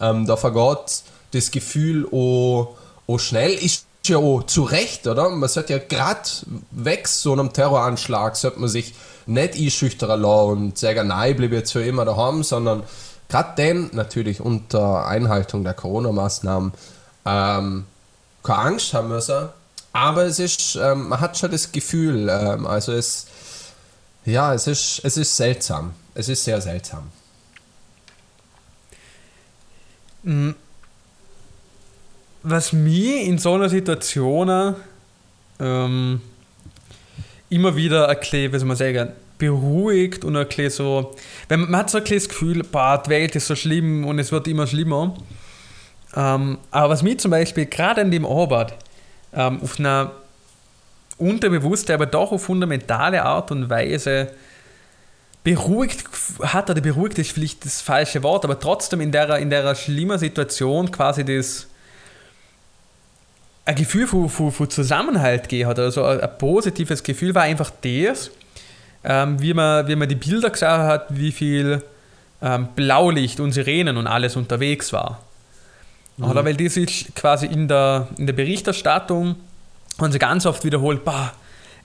Ähm, 0.00 0.26
da 0.26 0.36
vergeht 0.36 1.02
das 1.32 1.50
Gefühl 1.50 2.06
oh, 2.10 2.76
oh 3.06 3.18
schnell. 3.18 3.52
Ist 3.52 3.86
ja 4.06 4.18
auch 4.18 4.42
zu 4.44 4.62
Recht, 4.62 5.06
oder? 5.06 5.28
Man 5.30 5.48
sollte 5.48 5.74
ja 5.74 5.78
gerade 5.78 6.28
weg 6.70 7.08
so 7.08 7.32
einem 7.32 7.52
Terroranschlag, 7.52 8.36
sollte 8.36 8.60
man 8.60 8.68
sich 8.68 8.94
nicht 9.26 9.54
einschüchtern 9.54 10.20
lassen 10.20 10.50
und 10.50 10.78
sagen, 10.78 11.08
nein, 11.08 11.32
ich 11.32 11.36
bleibe 11.36 11.56
jetzt 11.56 11.72
für 11.72 11.84
immer 11.84 12.04
daheim, 12.04 12.42
sondern 12.42 12.82
gerade 13.28 13.54
den 13.56 13.90
natürlich 13.92 14.40
unter 14.40 15.06
Einhaltung 15.06 15.64
der 15.64 15.74
Corona-Maßnahmen 15.74 16.72
ähm, 17.24 17.86
keine 18.42 18.58
Angst 18.58 18.94
haben 18.94 19.08
müssen. 19.08 19.48
Aber 19.92 20.24
es 20.24 20.38
ist, 20.38 20.76
ähm, 20.76 21.08
man 21.08 21.20
hat 21.20 21.36
schon 21.36 21.50
das 21.50 21.70
Gefühl, 21.70 22.28
ähm, 22.30 22.66
also 22.66 22.92
es, 22.92 23.26
ja, 24.24 24.54
es 24.54 24.66
ist, 24.66 25.00
es 25.04 25.16
ist 25.16 25.36
seltsam. 25.36 25.94
Es 26.14 26.28
ist 26.28 26.44
sehr 26.44 26.60
seltsam. 26.60 27.10
Mhm 30.22 30.54
was 32.42 32.72
mich 32.72 33.26
in 33.26 33.38
so 33.38 33.54
einer 33.54 33.68
Situation 33.68 34.74
ähm, 35.60 36.20
immer 37.50 37.76
wieder 37.76 38.06
erklärt, 38.06 38.52
soll 38.58 38.64
man 38.66 38.76
sagen, 38.76 39.10
beruhigt 39.38 40.24
und 40.24 40.34
erklärt 40.34 40.72
so, 40.72 41.14
wenn 41.48 41.60
man, 41.60 41.70
man 41.70 41.80
hat 41.80 41.90
so 41.90 41.98
ein 41.98 42.04
das 42.04 42.28
Gefühl, 42.28 42.62
boah, 42.64 43.02
die 43.04 43.10
Welt 43.10 43.36
ist 43.36 43.46
so 43.46 43.54
schlimm 43.54 44.04
und 44.04 44.18
es 44.18 44.32
wird 44.32 44.48
immer 44.48 44.66
schlimmer. 44.66 45.16
Ähm, 46.14 46.58
aber 46.70 46.90
was 46.90 47.02
mich 47.02 47.18
zum 47.18 47.30
Beispiel 47.30 47.66
gerade 47.66 48.02
in 48.02 48.10
dem 48.10 48.26
Arbeit 48.26 48.74
ähm, 49.34 49.60
auf 49.62 49.78
einer 49.78 50.12
unterbewusste, 51.18 51.94
aber 51.94 52.06
doch 52.06 52.32
auf 52.32 52.44
fundamentale 52.44 53.22
Art 53.22 53.50
und 53.50 53.70
Weise 53.70 54.32
beruhigt 55.44 56.04
hat, 56.42 56.70
oder 56.70 56.80
beruhigt 56.80 57.18
ist 57.18 57.32
vielleicht 57.32 57.64
das 57.64 57.80
falsche 57.80 58.22
Wort, 58.22 58.44
aber 58.44 58.58
trotzdem 58.58 59.00
in 59.00 59.12
der, 59.12 59.36
in 59.38 59.50
der 59.50 59.74
schlimmen 59.74 60.18
Situation 60.18 60.90
quasi 60.90 61.24
das 61.24 61.66
ein 63.64 63.74
Gefühl 63.76 64.06
von, 64.06 64.28
von, 64.28 64.50
von 64.50 64.70
Zusammenhalt 64.70 65.44
gegeben 65.44 65.70
hat. 65.70 65.78
Also 65.78 66.04
ein, 66.04 66.20
ein, 66.20 66.38
positives 66.38 67.02
Gefühl 67.02 67.34
war 67.34 67.42
einfach 67.42 67.70
das, 67.82 68.30
ähm, 69.04 69.40
wie, 69.40 69.54
man, 69.54 69.86
wie 69.86 69.96
man 69.96 70.08
die 70.08 70.16
Bilder 70.16 70.50
gesehen 70.50 70.68
hat, 70.68 71.06
wie 71.10 71.32
viel 71.32 71.82
ähm, 72.40 72.68
Blaulicht 72.74 73.38
und 73.40 73.52
Sirenen 73.52 73.96
und 73.96 74.06
alles 74.06 74.36
unterwegs 74.36 74.92
war. 74.92 75.20
Mhm. 76.16 76.24
Oder 76.24 76.44
weil 76.44 76.56
das 76.56 76.76
ist 76.76 77.14
quasi 77.14 77.46
in 77.46 77.68
der, 77.68 78.08
in 78.18 78.26
der 78.26 78.34
Berichterstattung 78.34 79.36
haben 80.00 80.12
sie 80.12 80.18
ganz 80.18 80.46
oft 80.46 80.64
wiederholt, 80.64 81.04
bah, 81.04 81.32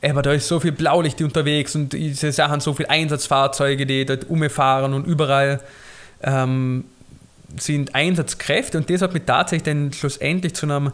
aber 0.01 0.21
da 0.21 0.31
ist 0.31 0.47
so 0.47 0.59
viel 0.59 0.71
Blaulicht 0.71 1.21
unterwegs 1.21 1.75
und 1.75 1.93
sie 1.93 2.13
sagen 2.13 2.59
so 2.59 2.73
viele 2.73 2.89
Einsatzfahrzeuge, 2.89 3.85
die 3.85 4.05
dort 4.05 4.29
umfahren 4.29 4.93
und 4.93 5.05
überall 5.07 5.59
ähm, 6.21 6.85
sind 7.57 7.95
Einsatzkräfte 7.95 8.77
und 8.77 8.89
das 8.89 9.01
hat 9.01 9.13
mich 9.13 9.23
tatsächlich 9.25 9.63
dann 9.63 9.93
schlussendlich 9.93 10.53
zu 10.53 10.65
einem 10.65 10.91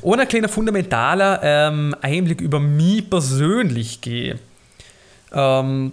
ohne 0.00 0.22
ein 0.22 0.28
kleiner 0.28 0.48
fundamentaler 0.48 1.40
ähm, 1.42 1.94
Einblick 2.00 2.40
über 2.40 2.58
mich 2.58 3.08
persönlich 3.08 4.00
gehe. 4.00 4.38
Ähm, 5.32 5.92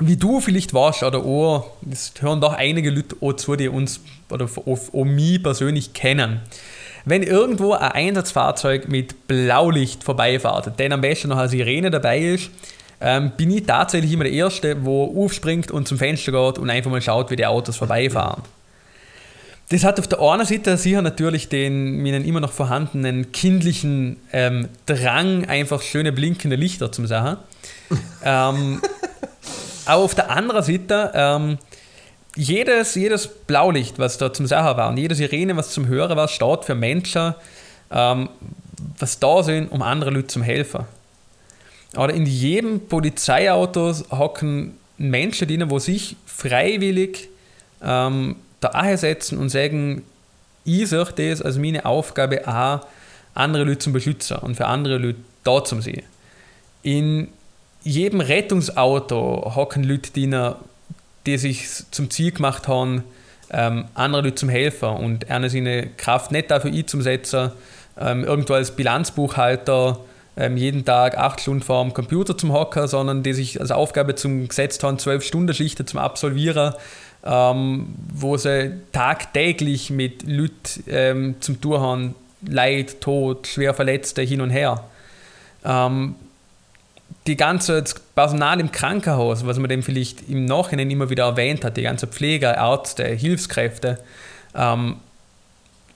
wie 0.00 0.16
du 0.16 0.40
vielleicht 0.40 0.74
warst, 0.74 1.02
oder 1.02 1.18
auch, 1.24 1.70
das 1.82 2.12
hören 2.20 2.40
doch 2.40 2.54
einige 2.54 2.90
Leute 2.90 3.16
auch 3.20 3.34
zu, 3.34 3.56
die 3.56 3.68
uns 3.68 4.00
oder 4.30 4.48
auch 4.66 5.04
mich 5.04 5.42
persönlich 5.42 5.92
kennen. 5.92 6.40
Wenn 7.04 7.22
irgendwo 7.22 7.72
ein 7.72 7.92
Einsatzfahrzeug 7.92 8.88
mit 8.88 9.26
Blaulicht 9.26 10.04
vorbeifährt, 10.04 10.78
denn 10.78 10.92
am 10.92 11.00
besten 11.00 11.28
noch 11.28 11.38
eine 11.38 11.48
Sirene 11.48 11.90
dabei 11.90 12.18
ist, 12.20 12.50
ähm, 13.00 13.32
bin 13.36 13.50
ich 13.50 13.64
tatsächlich 13.64 14.12
immer 14.12 14.24
der 14.24 14.32
Erste, 14.32 14.76
der 14.76 14.88
aufspringt 14.88 15.72
und 15.72 15.88
zum 15.88 15.98
Fenster 15.98 16.30
geht 16.30 16.58
und 16.58 16.70
einfach 16.70 16.90
mal 16.90 17.02
schaut, 17.02 17.30
wie 17.30 17.36
die 17.36 17.46
Autos 17.46 17.76
vorbeifahren. 17.76 18.42
Das 19.70 19.84
hat 19.84 19.98
auf 19.98 20.06
der 20.06 20.20
einen 20.20 20.44
Seite 20.44 20.76
sicher 20.76 21.02
natürlich 21.02 21.48
den 21.48 21.96
mir 21.96 22.14
immer 22.16 22.40
noch 22.40 22.52
vorhandenen 22.52 23.32
kindlichen 23.32 24.18
ähm, 24.32 24.68
Drang, 24.86 25.46
einfach 25.46 25.82
schöne 25.82 26.12
blinkende 26.12 26.56
Lichter 26.56 26.92
zu 26.92 27.06
sagen. 27.06 27.38
ähm, 28.24 28.80
aber 29.86 30.02
auf 30.02 30.14
der 30.14 30.30
anderen 30.30 30.62
Seite, 30.62 31.10
ähm, 31.14 31.58
jedes, 32.34 32.94
jedes 32.94 33.28
Blaulicht, 33.28 33.98
was 33.98 34.18
da 34.18 34.32
zum 34.32 34.46
Sachen 34.46 34.76
war 34.76 34.88
und 34.88 34.96
jede 34.96 35.14
Sirene, 35.14 35.56
was 35.56 35.70
zum 35.70 35.86
Hören 35.86 36.16
war, 36.16 36.28
steht 36.28 36.64
für 36.64 36.74
Menschen, 36.74 37.34
ähm, 37.90 38.28
was 38.98 39.18
da 39.18 39.42
sind, 39.42 39.70
um 39.70 39.82
andere 39.82 40.10
Leute 40.10 40.28
zu 40.28 40.42
helfen. 40.42 40.86
Oder 41.96 42.14
in 42.14 42.24
jedem 42.24 42.88
Polizeiauto 42.88 43.92
hocken 44.10 44.78
Menschen 44.96 45.48
drin, 45.48 45.68
wo 45.68 45.78
sich 45.78 46.16
freiwillig 46.24 47.28
ähm, 47.82 48.36
da 48.60 48.96
setzen 48.96 49.38
und 49.38 49.50
sagen, 49.50 50.02
ich 50.64 50.88
sehe 50.88 51.04
das 51.04 51.42
als 51.42 51.58
meine 51.58 51.84
Aufgabe, 51.84 52.46
auch 52.46 52.86
andere 53.34 53.64
Leute 53.64 53.80
zu 53.80 53.92
beschützen 53.92 54.38
und 54.38 54.56
für 54.56 54.66
andere 54.66 54.98
Leute 54.98 55.18
da 55.44 55.62
zu 55.64 55.80
sein. 55.80 56.02
In 56.82 57.28
jedem 57.84 58.20
Rettungsauto 58.20 59.52
hocken 59.54 59.84
Leute 59.84 60.12
drin, 60.12 60.54
die 61.26 61.38
sich 61.38 61.66
zum 61.90 62.10
Ziel 62.10 62.32
gemacht 62.32 62.68
haben, 62.68 63.04
ähm, 63.50 63.84
andere 63.94 64.22
Leute 64.22 64.36
zum 64.36 64.48
helfen 64.48 64.90
und 64.90 65.30
eine 65.30 65.50
seine 65.50 65.88
Kraft 65.96 66.32
nicht 66.32 66.50
dafür 66.50 66.72
einzusetzen, 66.72 67.52
ähm, 68.00 68.24
irgendwo 68.24 68.54
als 68.54 68.70
Bilanzbuchhalter 68.70 69.98
ähm, 70.36 70.56
jeden 70.56 70.84
Tag 70.84 71.18
acht 71.18 71.40
Stunden 71.40 71.62
vor 71.62 71.84
dem 71.84 71.92
Computer 71.92 72.36
zum 72.38 72.52
Hocker, 72.52 72.88
sondern 72.88 73.22
die 73.22 73.34
sich 73.34 73.60
als 73.60 73.70
Aufgabe 73.70 74.14
zum 74.14 74.48
gesetzt 74.48 74.82
haben, 74.82 74.98
zwölf 74.98 75.24
Stunden 75.24 75.52
Schichten 75.52 75.86
zum 75.86 76.00
Absolvieren 76.00 76.74
ähm, 77.24 77.94
wo 78.12 78.36
sie 78.36 78.72
tagtäglich 78.90 79.90
mit 79.90 80.24
Leuten 80.24 80.84
ähm, 80.88 81.34
zum 81.40 81.60
tun 81.60 81.80
haben, 81.80 82.14
Leid, 82.44 83.00
Tod, 83.00 83.46
schwer 83.46 83.74
Verletzte 83.74 84.22
hin 84.22 84.40
und 84.40 84.50
her. 84.50 84.84
Die 87.26 87.36
ganze 87.36 87.84
Personal 88.14 88.58
im 88.58 88.72
Krankenhaus, 88.72 89.46
was 89.46 89.58
man 89.58 89.68
dem 89.68 89.82
vielleicht 89.82 90.28
im 90.28 90.44
Nachhinein 90.44 90.90
immer 90.90 91.08
wieder 91.08 91.24
erwähnt 91.24 91.64
hat, 91.64 91.76
die 91.76 91.82
ganzen 91.82 92.08
Pfleger, 92.08 92.56
Ärzte, 92.56 93.04
Hilfskräfte, 93.04 93.98
ähm, 94.54 94.96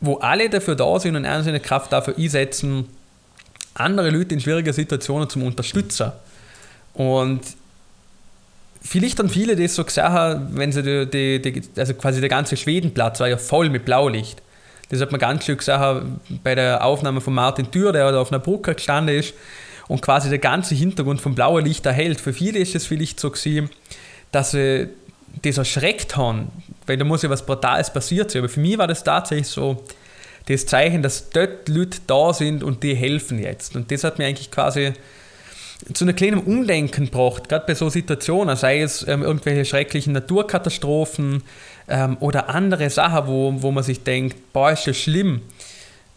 wo 0.00 0.16
alle 0.18 0.48
dafür 0.48 0.76
da 0.76 1.00
sind 1.00 1.16
und 1.16 1.24
eine 1.24 1.58
Kraft 1.58 1.92
dafür 1.92 2.16
einsetzen, 2.16 2.86
andere 3.74 4.10
Leute 4.10 4.34
in 4.34 4.40
schwierigen 4.40 4.72
Situationen 4.72 5.28
zu 5.28 5.40
unterstützen. 5.40 6.12
Und 6.94 7.40
vielleicht 8.80 9.18
dann 9.18 9.28
viele 9.28 9.56
das 9.56 9.74
so 9.74 9.84
gesehen, 9.84 10.48
wenn 10.52 10.72
sie 10.72 10.82
die, 10.82 11.40
die, 11.40 11.52
die, 11.52 11.62
also 11.76 11.94
quasi 11.94 12.20
der 12.20 12.30
ganze 12.30 12.56
Schwedenplatz 12.56 13.20
war 13.20 13.28
ja 13.28 13.36
voll 13.36 13.68
mit 13.68 13.84
Blaulicht. 13.84 14.42
Das 14.88 15.00
hat 15.00 15.10
man 15.10 15.20
ganz 15.20 15.44
schön 15.44 15.56
gesehen 15.56 16.20
bei 16.44 16.54
der 16.54 16.84
Aufnahme 16.84 17.20
von 17.20 17.34
Martin 17.34 17.70
Thür, 17.70 17.92
der 17.92 18.16
auf 18.16 18.30
einer 18.30 18.38
Brücke 18.38 18.74
gestanden 18.74 19.16
ist 19.16 19.34
und 19.88 20.02
quasi 20.02 20.28
der 20.28 20.38
ganze 20.38 20.74
Hintergrund 20.74 21.20
vom 21.20 21.34
blauen 21.34 21.64
Licht 21.64 21.86
erhält. 21.86 22.20
Für 22.20 22.32
viele 22.32 22.58
ist 22.58 22.74
es 22.74 22.86
vielleicht 22.86 23.20
so 23.20 23.30
gewesen, 23.30 23.70
dass 24.32 24.52
sie 24.52 24.88
das 25.42 25.58
erschreckt 25.58 26.16
haben, 26.16 26.48
weil 26.86 26.96
da 26.96 27.04
muss 27.04 27.22
ja 27.22 27.30
was 27.30 27.44
Brutales 27.44 27.92
passiert 27.92 28.30
sein. 28.30 28.40
Aber 28.40 28.48
für 28.48 28.60
mich 28.60 28.78
war 28.78 28.86
das 28.86 29.04
tatsächlich 29.04 29.48
so 29.48 29.82
das 30.46 30.66
Zeichen, 30.66 31.02
dass 31.02 31.30
dort 31.30 31.68
Leute 31.68 31.98
da 32.06 32.32
sind 32.32 32.62
und 32.62 32.82
die 32.82 32.94
helfen 32.94 33.38
jetzt. 33.38 33.76
Und 33.76 33.90
das 33.90 34.04
hat 34.04 34.18
mir 34.18 34.26
eigentlich 34.26 34.50
quasi 34.50 34.92
zu 35.92 36.04
einem 36.04 36.16
kleinen 36.16 36.38
Umdenken 36.38 37.08
braucht, 37.10 37.48
gerade 37.48 37.66
bei 37.66 37.74
so 37.74 37.90
Situationen, 37.90 38.56
sei 38.56 38.80
es 38.80 39.06
ähm, 39.06 39.22
irgendwelche 39.22 39.64
schrecklichen 39.64 40.14
Naturkatastrophen 40.14 41.42
ähm, 41.88 42.16
oder 42.20 42.48
andere 42.48 42.88
Sachen, 42.88 43.26
wo, 43.26 43.54
wo 43.58 43.70
man 43.70 43.84
sich 43.84 44.02
denkt, 44.02 44.52
boah, 44.52 44.72
ist 44.72 44.86
das 44.86 44.96
schlimm. 44.96 45.42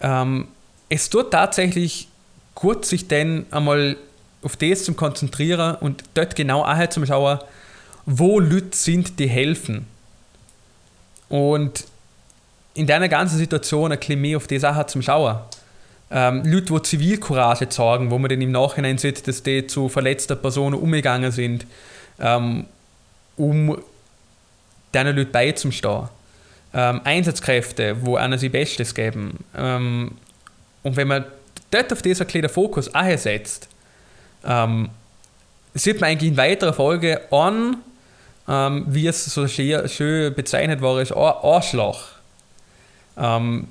Ähm, 0.01 0.47
es 0.87 1.09
tut 1.09 1.31
tatsächlich 1.31 2.07
gut, 2.59 2.85
sich 2.85 3.07
dann 3.07 3.45
einmal 3.51 3.97
auf 4.41 4.55
das 4.55 4.83
zu 4.83 4.93
konzentrieren 4.93 5.75
und 5.75 6.03
dort 6.13 6.35
genau 6.35 6.63
auch 6.63 6.89
zu 6.89 7.05
schauen, 7.05 7.39
wo 8.05 8.39
Leute 8.39 8.75
sind, 8.75 9.19
die 9.19 9.27
helfen. 9.27 9.85
Und 11.27 11.85
in 12.73 12.87
deiner 12.87 13.09
ganzen 13.09 13.37
Situation 13.37 13.91
ein 13.91 13.99
bisschen 13.99 14.21
mehr 14.21 14.37
auf 14.37 14.47
die 14.47 14.59
Sache 14.59 14.85
zu 14.85 15.01
schauen 15.01 15.39
ähm, 16.11 16.43
Leute, 16.45 16.73
die 16.73 16.81
Zivilcourage 16.81 17.69
zeigen, 17.69 18.09
wo 18.09 18.17
man 18.17 18.29
dann 18.29 18.41
im 18.41 18.51
Nachhinein 18.51 18.97
sieht, 18.97 19.27
dass 19.27 19.43
die 19.43 19.67
zu 19.67 19.89
verletzten 19.89 20.39
Personen 20.41 20.75
umgegangen 20.75 21.31
sind, 21.31 21.65
ähm, 22.19 22.65
um 23.37 23.77
diesen 24.93 25.15
Leuten 25.15 25.31
beizustehen. 25.31 26.09
Ähm, 26.73 27.01
Einsatzkräfte, 27.03 27.97
wo 28.01 28.15
einer 28.15 28.37
sie 28.37 28.49
Bestes 28.49 28.93
geben. 28.93 29.43
Ähm, 29.55 30.11
und 30.83 30.95
wenn 30.95 31.07
man 31.07 31.25
dort 31.71 31.91
auf 31.93 32.01
diesen 32.01 32.27
kleinen 32.27 32.49
Fokus 32.49 32.93
einsetzt, 32.93 33.67
ähm, 34.45 34.89
sieht 35.73 36.01
man 36.01 36.09
eigentlich 36.09 36.31
in 36.31 36.37
weiterer 36.37 36.73
Folge 36.73 37.31
an, 37.31 37.77
ähm, 38.47 38.85
wie 38.87 39.07
es 39.07 39.25
so 39.25 39.47
schön, 39.47 40.33
bezeichnet 40.33 40.81
war, 40.81 40.97
als 40.97 41.11
Arschloch. 41.11 42.03
Ähm, 43.17 43.67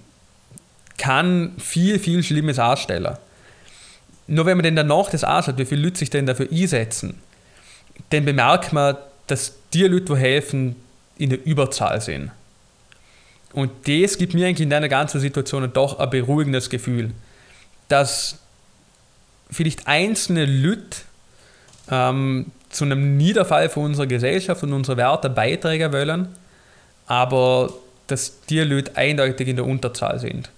kann 0.97 1.53
viel, 1.59 1.99
viel 1.99 2.23
Schlimmes 2.23 2.59
anstellen. 2.59 3.17
Nur 4.27 4.47
wenn 4.47 4.57
man 4.59 4.65
dann 4.65 4.77
danach 4.77 5.11
das 5.11 5.25
anschaut, 5.25 5.57
wie 5.59 5.65
viele 5.65 5.83
Leute 5.83 5.99
sich 5.99 6.11
denn 6.11 6.27
dafür 6.27 6.49
einsetzen, 6.53 7.19
dann 8.11 8.25
bemerkt 8.25 8.73
man, 8.73 8.97
dass 9.27 9.55
die 9.73 9.85
Leute, 9.85 10.15
die 10.15 10.17
helfen, 10.17 10.77
in 11.17 11.31
der 11.31 11.45
Überzahl 11.45 12.01
sind. 12.01 12.31
Und 13.53 13.71
das 13.89 14.19
gibt 14.19 14.35
mir 14.35 14.47
eigentlich 14.47 14.67
in 14.67 14.73
einer 14.73 14.89
ganzen 14.89 15.21
Situation 15.21 15.69
doch 15.73 15.99
ein 15.99 16.11
beruhigendes 16.11 16.69
Gefühl. 16.69 17.13
Dass 17.89 18.39
vielleicht 19.51 19.87
einzelne 19.87 20.45
Leute 20.45 20.99
ähm, 21.91 22.47
zu 22.71 22.85
einem 22.85 23.17
Niederfall 23.17 23.69
von 23.69 23.87
unserer 23.87 24.07
Gesellschaft 24.07 24.63
und 24.63 24.73
unserer 24.73 24.99
Werte 24.99 25.31
beitragen 25.31 25.93
wollen, 25.93 26.29
aber 27.07 27.73
dass 28.07 28.41
die 28.47 28.61
Leute 28.61 28.97
eindeutig 28.97 29.49
in 29.49 29.57
der 29.57 29.67
Unterzahl 29.67 30.19
sind. 30.19 30.51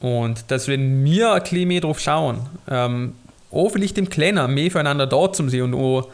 Und 0.00 0.50
dass, 0.50 0.68
wenn 0.68 1.04
wir 1.04 1.32
ein 1.32 1.42
bisschen 1.42 1.68
mehr 1.68 1.80
drauf 1.80 2.00
schauen, 2.00 2.40
ähm, 2.70 3.14
auch 3.50 3.70
vielleicht 3.70 3.96
im 3.98 4.08
Kleinen 4.08 4.52
mehr 4.52 4.70
füreinander 4.70 5.06
da 5.06 5.32
zu 5.32 5.48
sein 5.48 5.62
und 5.62 5.74
auch 5.74 6.08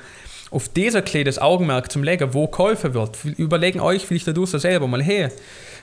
auf 0.51 0.69
dieser 0.69 1.03
Klee 1.03 1.25
das 1.25 1.39
Augenmerk 1.39 1.91
zum 1.91 2.03
legen, 2.03 2.35
wo 2.35 2.47
geholfen 2.47 2.95
wird. 2.95 3.17
Überlegen 3.25 3.81
euch 3.81 4.05
vielleicht 4.07 4.29
dadurch 4.29 4.51
selber 4.51 4.87
mal, 4.87 5.03
hey, 5.03 5.29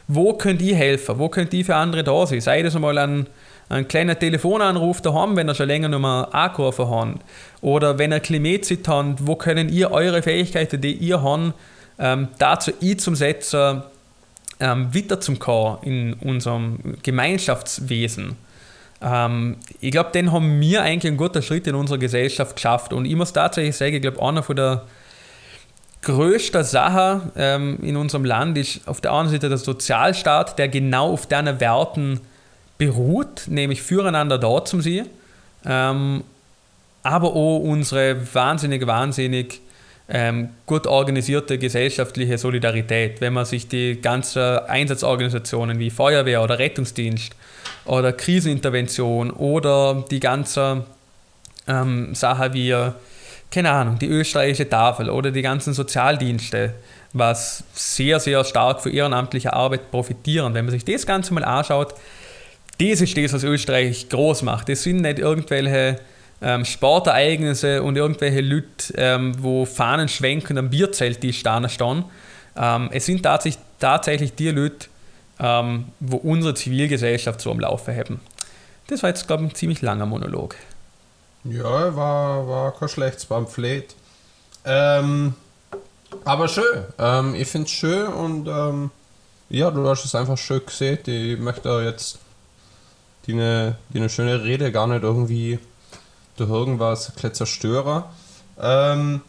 wo 0.07 0.33
könnt 0.33 0.61
ihr 0.61 0.75
helfen? 0.75 1.19
Wo 1.19 1.29
könnt 1.29 1.53
ihr 1.53 1.65
für 1.65 1.75
andere 1.75 2.03
da 2.03 2.25
sein? 2.27 2.41
Sei 2.41 2.61
das 2.61 2.75
einmal 2.75 2.97
ein, 2.97 3.27
ein 3.69 3.87
kleiner 3.87 4.17
Telefonanruf 4.17 5.01
daheim, 5.01 5.35
wenn 5.35 5.49
ihr 5.49 5.55
schon 5.55 5.67
länger 5.67 5.89
noch 5.89 5.99
mal 5.99 6.23
angerufen 6.23 6.89
habt. 6.89 7.19
Oder 7.61 7.97
wenn 7.97 8.11
ihr 8.11 8.19
Klimatzeit 8.19 8.87
habt, 8.87 9.27
wo 9.27 9.35
können 9.35 9.69
ihr 9.69 9.91
eure 9.91 10.21
Fähigkeiten, 10.21 10.79
die 10.79 10.93
ihr 10.93 11.21
habt, 11.21 11.53
ähm, 11.99 12.29
dazu 12.37 12.71
einzusetzen, 12.81 13.83
ähm, 14.59 14.93
weiter 14.93 15.19
zum 15.19 15.39
kommen 15.39 15.77
in 15.83 16.13
unserem 16.13 16.79
Gemeinschaftswesen. 17.03 18.35
Ähm, 19.01 19.57
ich 19.81 19.91
glaube, 19.91 20.11
den 20.11 20.31
haben 20.31 20.59
wir 20.59 20.81
eigentlich 20.81 21.09
einen 21.09 21.17
guten 21.17 21.41
Schritt 21.41 21.67
in 21.67 21.75
unserer 21.75 21.97
Gesellschaft 21.97 22.55
geschafft. 22.55 22.93
Und 22.93 23.05
ich 23.05 23.15
muss 23.15 23.33
tatsächlich 23.33 23.75
sagen, 23.75 23.95
ich 23.95 24.01
glaube, 24.01 24.21
einer 24.21 24.43
von 24.43 24.55
der 24.55 24.83
größten 26.01 26.63
Sachen 26.63 27.31
ähm, 27.35 27.79
in 27.81 27.97
unserem 27.97 28.25
Land 28.25 28.57
ist 28.57 28.87
auf 28.87 29.01
der 29.01 29.13
einen 29.13 29.29
Seite 29.29 29.49
der 29.49 29.57
Sozialstaat, 29.57 30.57
der 30.57 30.69
genau 30.69 31.11
auf 31.11 31.27
deinen 31.27 31.59
Werten 31.59 32.21
beruht, 32.77 33.43
nämlich 33.47 33.81
füreinander 33.81 34.37
da 34.37 34.63
zu 34.63 34.81
sein. 34.81 35.07
Ähm, 35.65 36.23
aber 37.03 37.29
auch 37.29 37.59
unsere 37.59 38.33
wahnsinnig, 38.33 38.85
wahnsinnig 38.85 39.61
ähm, 40.09 40.49
gut 40.65 40.87
organisierte 40.87 41.57
gesellschaftliche 41.57 42.37
Solidarität. 42.37 43.21
Wenn 43.21 43.33
man 43.33 43.45
sich 43.45 43.67
die 43.67 43.99
ganzen 44.01 44.41
Einsatzorganisationen 44.41 45.79
wie 45.79 45.89
Feuerwehr 45.89 46.41
oder 46.43 46.59
Rettungsdienst 46.59 47.33
oder 47.85 48.13
Krisenintervention 48.13 49.31
oder 49.31 50.05
die 50.09 50.19
ganze 50.19 50.85
ähm, 51.67 52.15
Sache 52.15 52.53
wie, 52.53 52.75
keine 53.51 53.71
Ahnung, 53.71 53.99
die 53.99 54.07
österreichische 54.07 54.69
Tafel 54.69 55.09
oder 55.09 55.31
die 55.31 55.41
ganzen 55.41 55.73
Sozialdienste, 55.73 56.73
was 57.13 57.63
sehr, 57.73 58.19
sehr 58.19 58.43
stark 58.43 58.81
für 58.81 58.89
ehrenamtliche 58.89 59.53
Arbeit 59.53 59.91
profitieren. 59.91 60.53
Wenn 60.53 60.65
man 60.65 60.71
sich 60.71 60.85
das 60.85 61.05
Ganze 61.05 61.33
mal 61.33 61.43
anschaut, 61.43 61.93
das 62.79 63.01
ist 63.01 63.17
das, 63.17 63.33
was 63.33 63.43
Österreich 63.43 64.09
groß 64.09 64.43
macht. 64.43 64.69
Das 64.69 64.83
sind 64.83 65.01
nicht 65.01 65.19
irgendwelche 65.19 65.99
ähm, 66.41 66.65
Sportereignisse 66.65 67.81
und 67.81 67.95
irgendwelche 67.95 68.41
Leute, 68.41 68.93
ähm, 68.95 69.35
wo 69.39 69.65
Fahnen 69.65 70.07
schwenken 70.07 70.57
am 70.57 70.69
Bierzelt, 70.69 71.23
die 71.23 71.33
stehen. 71.33 71.67
Ähm, 72.55 72.89
es 72.91 73.05
sind 73.05 73.23
tatsächlich, 73.23 73.63
tatsächlich 73.79 74.35
die 74.35 74.49
Leute, 74.49 74.87
ähm, 75.39 75.85
wo 75.99 76.17
unsere 76.17 76.53
Zivilgesellschaft 76.53 77.41
so 77.41 77.51
am 77.51 77.59
Laufen 77.59 77.95
haben. 77.95 78.19
Das 78.87 79.03
war 79.03 79.09
jetzt, 79.09 79.27
glaube 79.27 79.43
ich, 79.43 79.51
ein 79.51 79.55
ziemlich 79.55 79.81
langer 79.81 80.05
Monolog. 80.05 80.55
Ja, 81.43 81.95
war, 81.95 82.47
war 82.47 82.71
kein 82.73 82.89
schlechtes 82.89 83.25
Pamphlet. 83.25 83.95
Ähm, 84.65 85.33
aber 86.25 86.47
schön. 86.47 86.85
Ähm, 86.97 87.35
ich 87.35 87.47
finde 87.47 87.65
es 87.65 87.71
schön 87.71 88.07
und 88.07 88.47
ähm, 88.47 88.91
ja, 89.49 89.71
du 89.71 89.87
hast 89.87 90.05
es 90.05 90.15
einfach 90.15 90.37
schön 90.37 90.65
gesehen. 90.65 90.99
Ich 91.05 91.39
möchte 91.39 91.69
jetzt 91.83 92.19
die 93.27 93.33
eine, 93.33 93.75
die 93.93 93.99
eine 93.99 94.09
schöne 94.09 94.43
Rede 94.43 94.71
gar 94.71 94.87
nicht 94.87 95.03
irgendwie 95.03 95.59
durch 96.37 96.49
irgendwas 96.49 97.11
zerstören. 97.33 98.03
Ähm, 98.59 99.21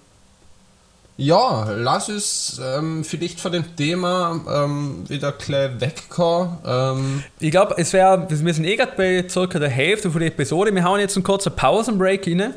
ja, 1.20 1.68
lass 1.72 2.08
uns 2.08 2.60
ähm, 2.64 3.02
vielleicht 3.02 3.40
von 3.40 3.50
dem 3.50 3.74
Thema 3.74 4.40
ähm, 4.48 5.02
wieder 5.08 5.32
gleich 5.32 5.80
wegkommen. 5.80 6.58
Ähm. 6.64 7.24
Ich 7.40 7.50
glaube, 7.50 7.74
es 7.76 7.92
wäre, 7.92 8.28
wir 8.28 8.54
sind 8.54 8.64
eh 8.64 8.76
gerade 8.76 8.92
bei 8.96 9.28
circa 9.28 9.58
der 9.58 9.68
Hälfte 9.68 10.12
von 10.12 10.20
der 10.20 10.28
Episode. 10.28 10.72
Wir 10.72 10.84
hauen 10.84 11.00
jetzt 11.00 11.16
einen 11.16 11.24
kurzen 11.24 11.56
Pausenbreak 11.56 12.24
rein. 12.24 12.36
Mhm. 12.36 12.54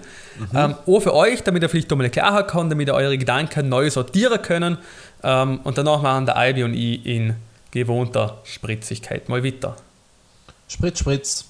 Ähm, 0.54 0.76
auch 0.86 1.00
für 1.00 1.16
euch, 1.16 1.42
damit 1.42 1.64
ihr 1.64 1.70
vielleicht 1.70 1.90
nochmal 1.90 2.12
klarher 2.12 2.44
kann, 2.44 2.70
damit 2.70 2.88
ihr 2.88 2.94
eure 2.94 3.18
Gedanken 3.18 3.68
neu 3.68 3.90
sortieren 3.90 4.40
können. 4.44 4.78
Ähm, 5.24 5.62
und 5.64 5.80
danach 5.80 6.04
machen 6.04 6.28
der 6.28 6.38
Albi 6.38 6.64
und 6.64 6.76
ich 6.76 7.04
in 7.04 7.34
gewohnter 7.72 8.42
Spritzigkeit 8.44 9.28
mal 9.28 9.44
weiter. 9.44 9.76
Spritz, 10.72 11.00
Spritz. 11.00 11.46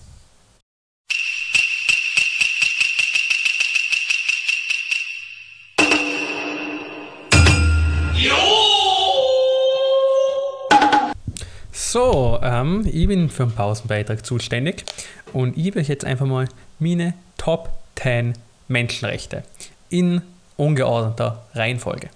So, 11.72 12.40
ähm, 12.42 12.88
ich 12.92 13.08
bin 13.08 13.30
für 13.30 13.46
den 13.46 13.54
Pausenbeitrag 13.54 14.26
zuständig 14.26 14.86
und 15.34 15.56
ich 15.56 15.76
will 15.76 15.84
jetzt 15.84 16.04
einfach 16.04 16.26
mal 16.26 16.48
meine 16.80 17.14
Top 17.38 17.70
10 18.02 18.34
Menschenrechte 18.70 19.44
in 19.90 20.24
ungeordneter 20.58 21.46
Reihenfolge. 21.54 22.10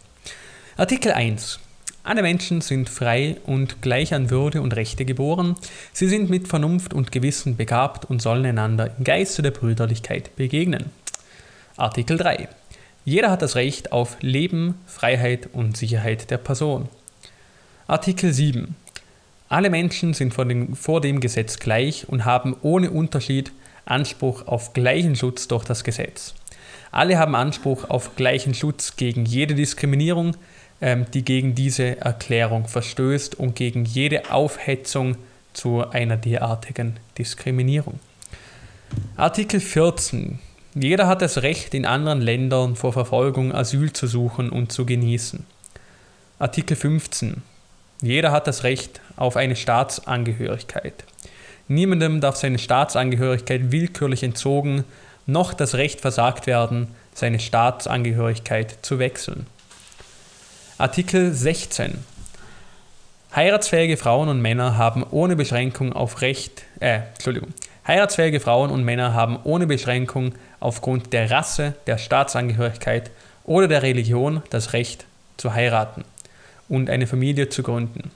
Artikel 0.76 1.12
1. 1.12 1.60
Alle 2.06 2.22
Menschen 2.22 2.62
sind 2.62 2.88
frei 2.88 3.38
und 3.48 3.82
gleich 3.82 4.14
an 4.14 4.30
Würde 4.30 4.62
und 4.62 4.76
Rechte 4.76 5.06
geboren. 5.06 5.56
Sie 5.92 6.08
sind 6.08 6.30
mit 6.30 6.48
Vernunft 6.48 6.94
und 6.94 7.12
Gewissen 7.12 7.58
begabt 7.58 8.06
und 8.06 8.22
sollen 8.22 8.46
einander 8.46 8.92
im 8.96 9.04
Geiste 9.04 9.42
der 9.42 9.50
Brüderlichkeit 9.50 10.36
begegnen. 10.36 10.92
Artikel 11.78 12.18
3. 12.18 12.48
Jeder 13.06 13.32
hat 13.32 13.42
das 13.42 13.56
Recht 13.56 13.92
auf 13.92 14.18
Leben, 14.22 14.76
Freiheit 14.86 15.50
und 15.52 15.78
Sicherheit 15.78 16.30
der 16.30 16.38
Person. 16.38 16.90
Artikel 17.88 18.32
7. 18.32 18.76
Alle 19.50 19.72
Menschen 19.72 20.14
sind 20.14 20.32
vor 20.32 20.46
dem, 20.46 20.76
vor 20.76 21.02
dem 21.02 21.20
Gesetz 21.20 21.58
gleich 21.58 22.08
und 22.08 22.24
haben 22.24 22.56
ohne 22.62 22.92
Unterschied 22.92 23.52
Anspruch 23.86 24.46
auf 24.46 24.74
gleichen 24.74 25.16
Schutz 25.16 25.48
durch 25.48 25.66
das 25.66 25.84
Gesetz. 25.84 26.36
Alle 26.92 27.18
haben 27.18 27.34
Anspruch 27.34 27.90
auf 27.90 28.16
gleichen 28.16 28.54
Schutz 28.54 28.96
gegen 28.96 29.26
jede 29.26 29.56
Diskriminierung, 29.56 30.38
ähm, 30.86 31.08
die 31.12 31.26
gegen 31.26 31.56
diese 31.56 32.00
Erklärung 32.00 32.68
verstößt 32.68 33.34
und 33.34 33.56
gegen 33.56 33.86
jede 33.86 34.32
Aufhetzung 34.32 35.18
zu 35.52 35.90
einer 35.90 36.16
derartigen 36.16 36.98
Diskriminierung. 37.18 38.00
Artikel 39.18 39.60
14. 39.60 40.38
Jeder 40.76 41.08
hat 41.08 41.24
das 41.24 41.42
Recht, 41.42 41.74
in 41.74 41.88
anderen 41.88 42.22
Ländern 42.22 42.76
vor 42.76 42.94
Verfolgung 42.94 43.52
Asyl 43.52 43.94
zu 43.94 44.06
suchen 44.06 44.52
und 44.52 44.72
zu 44.72 44.86
genießen. 44.86 45.44
Artikel 46.38 46.78
15. 46.78 47.42
Jeder 48.04 48.32
hat 48.32 48.46
das 48.46 48.64
Recht 48.64 49.02
auf 49.16 49.38
eine 49.38 49.56
Staatsangehörigkeit. 49.56 51.04
Niemandem 51.68 52.22
darf 52.22 52.36
seine 52.36 52.60
Staatsangehörigkeit 52.60 53.72
willkürlich 53.72 54.22
entzogen, 54.22 54.84
noch 55.26 55.56
das 55.56 55.74
Recht 55.74 56.02
versagt 56.02 56.46
werden, 56.46 56.90
seine 57.16 57.40
Staatsangehörigkeit 57.40 58.78
zu 58.84 59.00
wechseln. 59.00 59.48
Artikel 60.78 61.34
16. 61.34 62.04
Heiratsfähige 63.34 63.96
Frauen 63.96 64.28
und 64.28 64.42
Männer 64.42 64.78
haben 64.78 65.06
ohne 65.10 65.38
Beschränkung 65.38 65.94
auf 65.94 66.20
Recht, 66.20 66.64
äh, 66.82 67.00
Entschuldigung. 67.14 67.54
Heiratsfähige 67.88 68.42
Frauen 68.42 68.72
und 68.72 68.84
Männer 68.84 69.14
haben 69.14 69.40
ohne 69.46 69.68
Beschränkung 69.68 70.34
aufgrund 70.60 71.14
der 71.14 71.32
Rasse, 71.32 71.76
der 71.88 71.98
Staatsangehörigkeit 71.98 73.10
oder 73.46 73.70
der 73.70 73.84
Religion 73.84 74.44
das 74.50 74.74
Recht 74.74 75.06
zu 75.38 75.54
heiraten 75.54 76.04
und 76.68 76.90
eine 76.90 77.08
Familie 77.08 77.48
zu 77.48 77.64
gründen. 77.64 78.12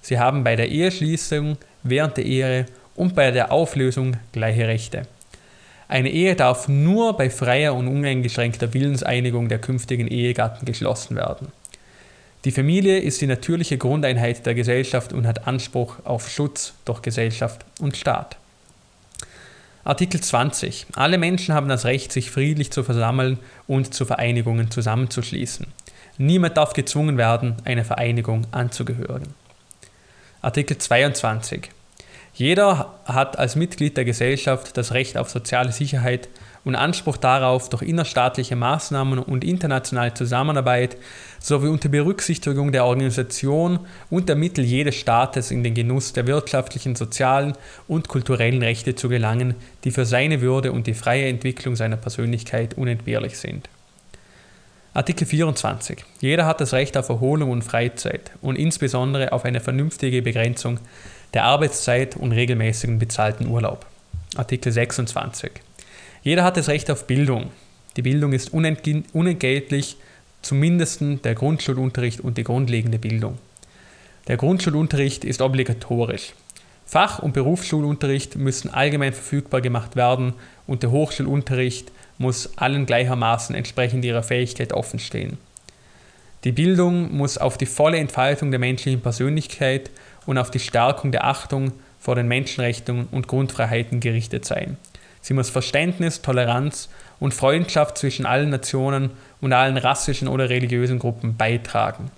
Sie 0.00 0.18
haben 0.18 0.42
bei 0.42 0.56
der 0.56 0.68
Eheschließung, 0.68 1.58
während 1.84 2.16
der 2.16 2.24
Ehe 2.24 2.66
und 2.96 3.14
bei 3.14 3.30
der 3.30 3.52
Auflösung 3.52 4.16
gleiche 4.32 4.66
Rechte. 4.66 5.02
Eine 5.86 6.10
Ehe 6.10 6.34
darf 6.34 6.66
nur 6.66 7.16
bei 7.16 7.30
freier 7.30 7.76
und 7.76 7.86
uneingeschränkter 7.86 8.74
Willenseinigung 8.74 9.48
der 9.48 9.60
künftigen 9.60 10.08
Ehegatten 10.08 10.66
geschlossen 10.66 11.14
werden. 11.14 11.52
Die 12.44 12.52
Familie 12.52 12.98
ist 13.00 13.20
die 13.20 13.26
natürliche 13.26 13.76
Grundeinheit 13.76 14.46
der 14.46 14.54
Gesellschaft 14.54 15.12
und 15.12 15.26
hat 15.26 15.46
Anspruch 15.46 15.96
auf 16.04 16.30
Schutz 16.30 16.72
durch 16.86 17.02
Gesellschaft 17.02 17.66
und 17.80 17.98
Staat. 17.98 18.36
Artikel 19.84 20.20
20. 20.20 20.86
Alle 20.94 21.18
Menschen 21.18 21.54
haben 21.54 21.68
das 21.68 21.84
Recht, 21.84 22.12
sich 22.12 22.30
friedlich 22.30 22.70
zu 22.70 22.82
versammeln 22.82 23.38
und 23.66 23.92
zu 23.92 24.06
Vereinigungen 24.06 24.70
zusammenzuschließen. 24.70 25.66
Niemand 26.16 26.56
darf 26.56 26.72
gezwungen 26.72 27.18
werden, 27.18 27.56
einer 27.64 27.84
Vereinigung 27.84 28.46
anzugehören. 28.52 29.34
Artikel 30.40 30.78
22. 30.78 31.70
Jeder 32.32 32.94
hat 33.04 33.38
als 33.38 33.56
Mitglied 33.56 33.98
der 33.98 34.06
Gesellschaft 34.06 34.76
das 34.78 34.92
Recht 34.92 35.18
auf 35.18 35.28
soziale 35.28 35.72
Sicherheit 35.72 36.28
und 36.64 36.74
Anspruch 36.74 37.16
darauf, 37.16 37.68
durch 37.68 37.82
innerstaatliche 37.82 38.56
Maßnahmen 38.56 39.18
und 39.18 39.44
internationale 39.44 40.14
Zusammenarbeit 40.14 40.96
sowie 41.38 41.68
unter 41.68 41.88
Berücksichtigung 41.88 42.72
der 42.72 42.84
Organisation 42.84 43.80
und 44.10 44.28
der 44.28 44.36
Mittel 44.36 44.64
jedes 44.64 44.96
Staates 44.96 45.50
in 45.50 45.64
den 45.64 45.74
Genuss 45.74 46.12
der 46.12 46.26
wirtschaftlichen, 46.26 46.96
sozialen 46.96 47.54
und 47.88 48.08
kulturellen 48.08 48.62
Rechte 48.62 48.94
zu 48.94 49.08
gelangen, 49.08 49.54
die 49.84 49.90
für 49.90 50.04
seine 50.04 50.40
Würde 50.40 50.72
und 50.72 50.86
die 50.86 50.94
freie 50.94 51.28
Entwicklung 51.28 51.76
seiner 51.76 51.96
Persönlichkeit 51.96 52.74
unentbehrlich 52.74 53.38
sind. 53.38 53.68
Artikel 54.92 55.24
24. 55.24 56.04
Jeder 56.20 56.46
hat 56.46 56.60
das 56.60 56.72
Recht 56.72 56.96
auf 56.96 57.08
Erholung 57.08 57.50
und 57.52 57.62
Freizeit 57.62 58.32
und 58.42 58.56
insbesondere 58.56 59.32
auf 59.32 59.44
eine 59.44 59.60
vernünftige 59.60 60.20
Begrenzung 60.20 60.80
der 61.32 61.44
Arbeitszeit 61.44 62.16
und 62.16 62.32
regelmäßigen 62.32 62.98
bezahlten 62.98 63.46
Urlaub. 63.46 63.86
Artikel 64.36 64.72
26. 64.72 65.52
Jeder 66.22 66.44
hat 66.44 66.56
das 66.56 66.68
Recht 66.68 66.90
auf 66.90 67.06
Bildung. 67.06 67.50
Die 67.96 68.02
Bildung 68.02 68.32
ist 68.32 68.52
unentgeltlich, 68.52 69.96
zumindest 70.42 71.02
der 71.24 71.34
Grundschulunterricht 71.34 72.20
und 72.20 72.38
die 72.38 72.44
grundlegende 72.44 72.98
Bildung. 72.98 73.38
Der 74.28 74.36
Grundschulunterricht 74.36 75.24
ist 75.24 75.40
obligatorisch. 75.40 76.34
Fach- 76.84 77.20
und 77.20 77.32
Berufsschulunterricht 77.32 78.36
müssen 78.36 78.68
allgemein 78.68 79.12
verfügbar 79.12 79.60
gemacht 79.60 79.96
werden 79.96 80.34
und 80.66 80.82
der 80.82 80.90
Hochschulunterricht 80.90 81.90
muss 82.18 82.58
allen 82.58 82.84
gleichermaßen 82.84 83.54
entsprechend 83.54 84.04
ihrer 84.04 84.22
Fähigkeit 84.22 84.72
offenstehen. 84.72 85.38
Die 86.44 86.52
Bildung 86.52 87.16
muss 87.16 87.38
auf 87.38 87.58
die 87.58 87.66
volle 87.66 87.98
Entfaltung 87.98 88.50
der 88.50 88.60
menschlichen 88.60 89.00
Persönlichkeit 89.00 89.90
und 90.26 90.36
auf 90.36 90.50
die 90.50 90.58
Stärkung 90.58 91.12
der 91.12 91.24
Achtung 91.24 91.72
vor 91.98 92.14
den 92.14 92.28
Menschenrechten 92.28 93.08
und 93.10 93.28
Grundfreiheiten 93.28 94.00
gerichtet 94.00 94.44
sein. 94.44 94.76
Sie 95.22 95.34
muss 95.34 95.50
Verständnis, 95.50 96.22
Toleranz 96.22 96.88
und 97.18 97.34
Freundschaft 97.34 97.98
zwischen 97.98 98.26
allen 98.26 98.50
Nationen 98.50 99.10
und 99.40 99.52
allen 99.52 99.76
rassischen 99.76 100.28
oder 100.28 100.48
religiösen 100.48 100.98
Gruppen 100.98 101.36
beitragen 101.36 102.10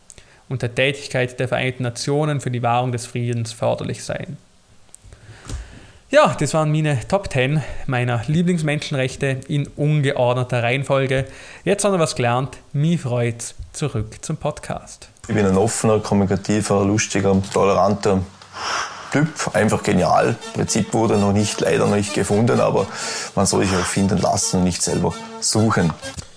und 0.48 0.62
der 0.62 0.74
Tätigkeit 0.74 1.40
der 1.40 1.48
Vereinten 1.48 1.82
Nationen 1.82 2.40
für 2.40 2.50
die 2.50 2.62
Wahrung 2.62 2.92
des 2.92 3.07
Friedens 3.07 3.53
förderlich 3.53 4.05
sein. 4.05 4.36
Ja, 6.11 6.36
das 6.38 6.53
waren 6.53 6.70
meine 6.70 6.98
Top 7.09 7.32
10 7.32 7.62
meiner 7.86 8.20
Lieblingsmenschenrechte 8.26 9.40
in 9.48 9.66
ungeordneter 9.76 10.62
Reihenfolge. 10.62 11.24
Jetzt 11.64 11.84
haben 11.84 11.94
wir 11.94 12.00
was 12.00 12.14
gelernt. 12.14 12.59
Mich 12.74 13.00
freut's. 13.00 13.55
Zurück 13.72 14.16
zum 14.20 14.36
Podcast. 14.36 15.09
Ich 15.26 15.34
bin 15.34 15.46
ein 15.46 15.57
offener, 15.57 16.00
kommunikativer, 16.00 16.84
lustiger, 16.84 17.34
toleranter 17.50 18.20
Typ. 19.13 19.29
Einfach 19.53 19.83
genial. 19.83 20.37
Prinzip 20.55 20.93
wurde 20.95 21.19
noch 21.19 21.33
nicht, 21.33 21.61
leider 21.61 21.87
noch 21.87 21.97
nicht 21.97 22.15
gefunden, 22.15 22.61
aber 22.61 22.87
man 23.35 23.47
soll 23.47 23.65
sich 23.67 23.77
auch 23.77 23.85
finden 23.85 24.19
lassen 24.19 24.59
und 24.59 24.65
nicht 24.65 24.83
selber 24.83 25.13
suchen. 25.41 25.93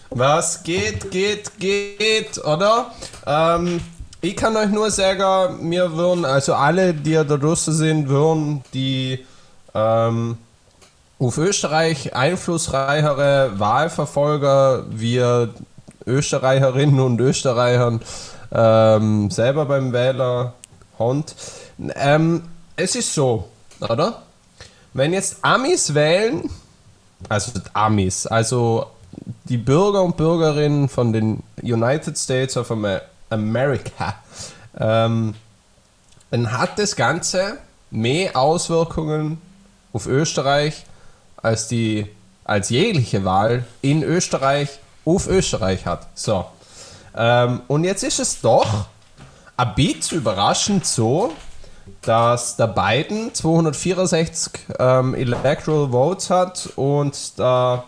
Was 0.09 0.63
geht, 0.63 1.09
geht, 1.11 1.57
geht, 1.57 2.37
oder? 2.43 2.91
Ähm, 3.25 3.81
ich 4.21 4.35
kann 4.35 4.57
euch 4.57 4.69
nur 4.69 4.91
sagen, 4.91 5.71
wir 5.71 5.93
würden, 5.93 6.25
also 6.25 6.53
alle, 6.53 6.93
die 6.93 7.13
da 7.13 7.23
draußen 7.23 7.73
sind, 7.73 8.09
würden 8.09 8.63
die 8.73 9.25
ähm, 9.73 10.37
auf 11.19 11.37
Österreich 11.37 12.15
einflussreichere 12.15 13.51
Wahlverfolger 13.57 14.85
wir 14.89 15.53
Österreicherinnen 16.05 16.99
und 16.99 17.19
Österreichern 17.19 18.01
ähm, 18.51 19.31
selber 19.31 19.65
beim 19.65 19.93
Wähler 19.93 20.53
Hund. 20.97 21.35
Ähm, 21.95 22.43
es 22.75 22.95
ist 22.95 23.13
so, 23.13 23.49
oder? 23.79 24.23
Wenn 24.93 25.13
jetzt 25.13 25.37
Amis 25.41 25.93
wählen, 25.93 26.49
also 27.29 27.51
Amis, 27.73 28.25
also 28.27 28.87
die 29.45 29.57
Bürger 29.57 30.03
und 30.03 30.17
Bürgerinnen 30.17 30.89
von 30.89 31.13
den 31.13 31.43
United 31.61 32.17
States 32.17 32.57
of 32.57 32.71
America, 33.29 34.15
ähm, 34.77 35.35
dann 36.31 36.51
hat 36.51 36.79
das 36.79 36.95
Ganze 36.95 37.57
mehr 37.91 38.35
Auswirkungen 38.35 39.41
auf 39.93 40.07
Österreich 40.07 40.85
als 41.37 41.67
die 41.67 42.07
als 42.43 42.69
jegliche 42.69 43.25
Wahl 43.25 43.65
in 43.81 44.03
Österreich 44.03 44.69
auf 45.03 45.27
Österreich 45.27 45.85
hat. 45.85 46.07
So. 46.13 46.45
Ähm, 47.15 47.61
und 47.67 47.83
jetzt 47.83 48.03
ist 48.03 48.19
es 48.19 48.39
doch 48.39 48.85
ein 49.57 49.75
bisschen 49.75 50.19
überraschend 50.19 50.85
so, 50.85 51.33
dass 52.01 52.55
der 52.55 52.67
Biden 52.67 53.33
264 53.33 54.53
ähm, 54.79 55.15
Electoral 55.15 55.89
Votes 55.91 56.29
hat 56.29 56.69
und 56.75 57.37
der 57.37 57.83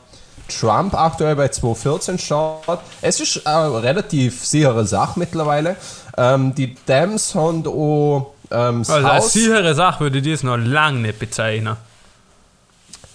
Trump 0.48 0.94
aktuell 0.94 1.36
bei 1.36 1.50
214 1.50 2.18
schaut. 2.18 2.80
Es 3.02 3.20
ist 3.20 3.46
eine 3.46 3.82
relativ 3.84 4.46
sichere 4.46 4.86
Sache 4.86 5.20
mittlerweile. 5.20 5.76
Ähm, 6.18 6.56
die 6.56 6.76
Dems 6.76 7.36
haben 7.36 7.66
auch 7.68 8.34
ähm, 8.50 8.84
also 8.88 8.94
als 8.94 9.34
sichere 9.34 9.76
Sache 9.76 10.02
würde 10.02 10.20
ich 10.20 10.32
das 10.32 10.44
noch 10.44 10.58
lange 10.58 11.00
nicht 11.00 11.20
bezeichnen. 11.20 11.76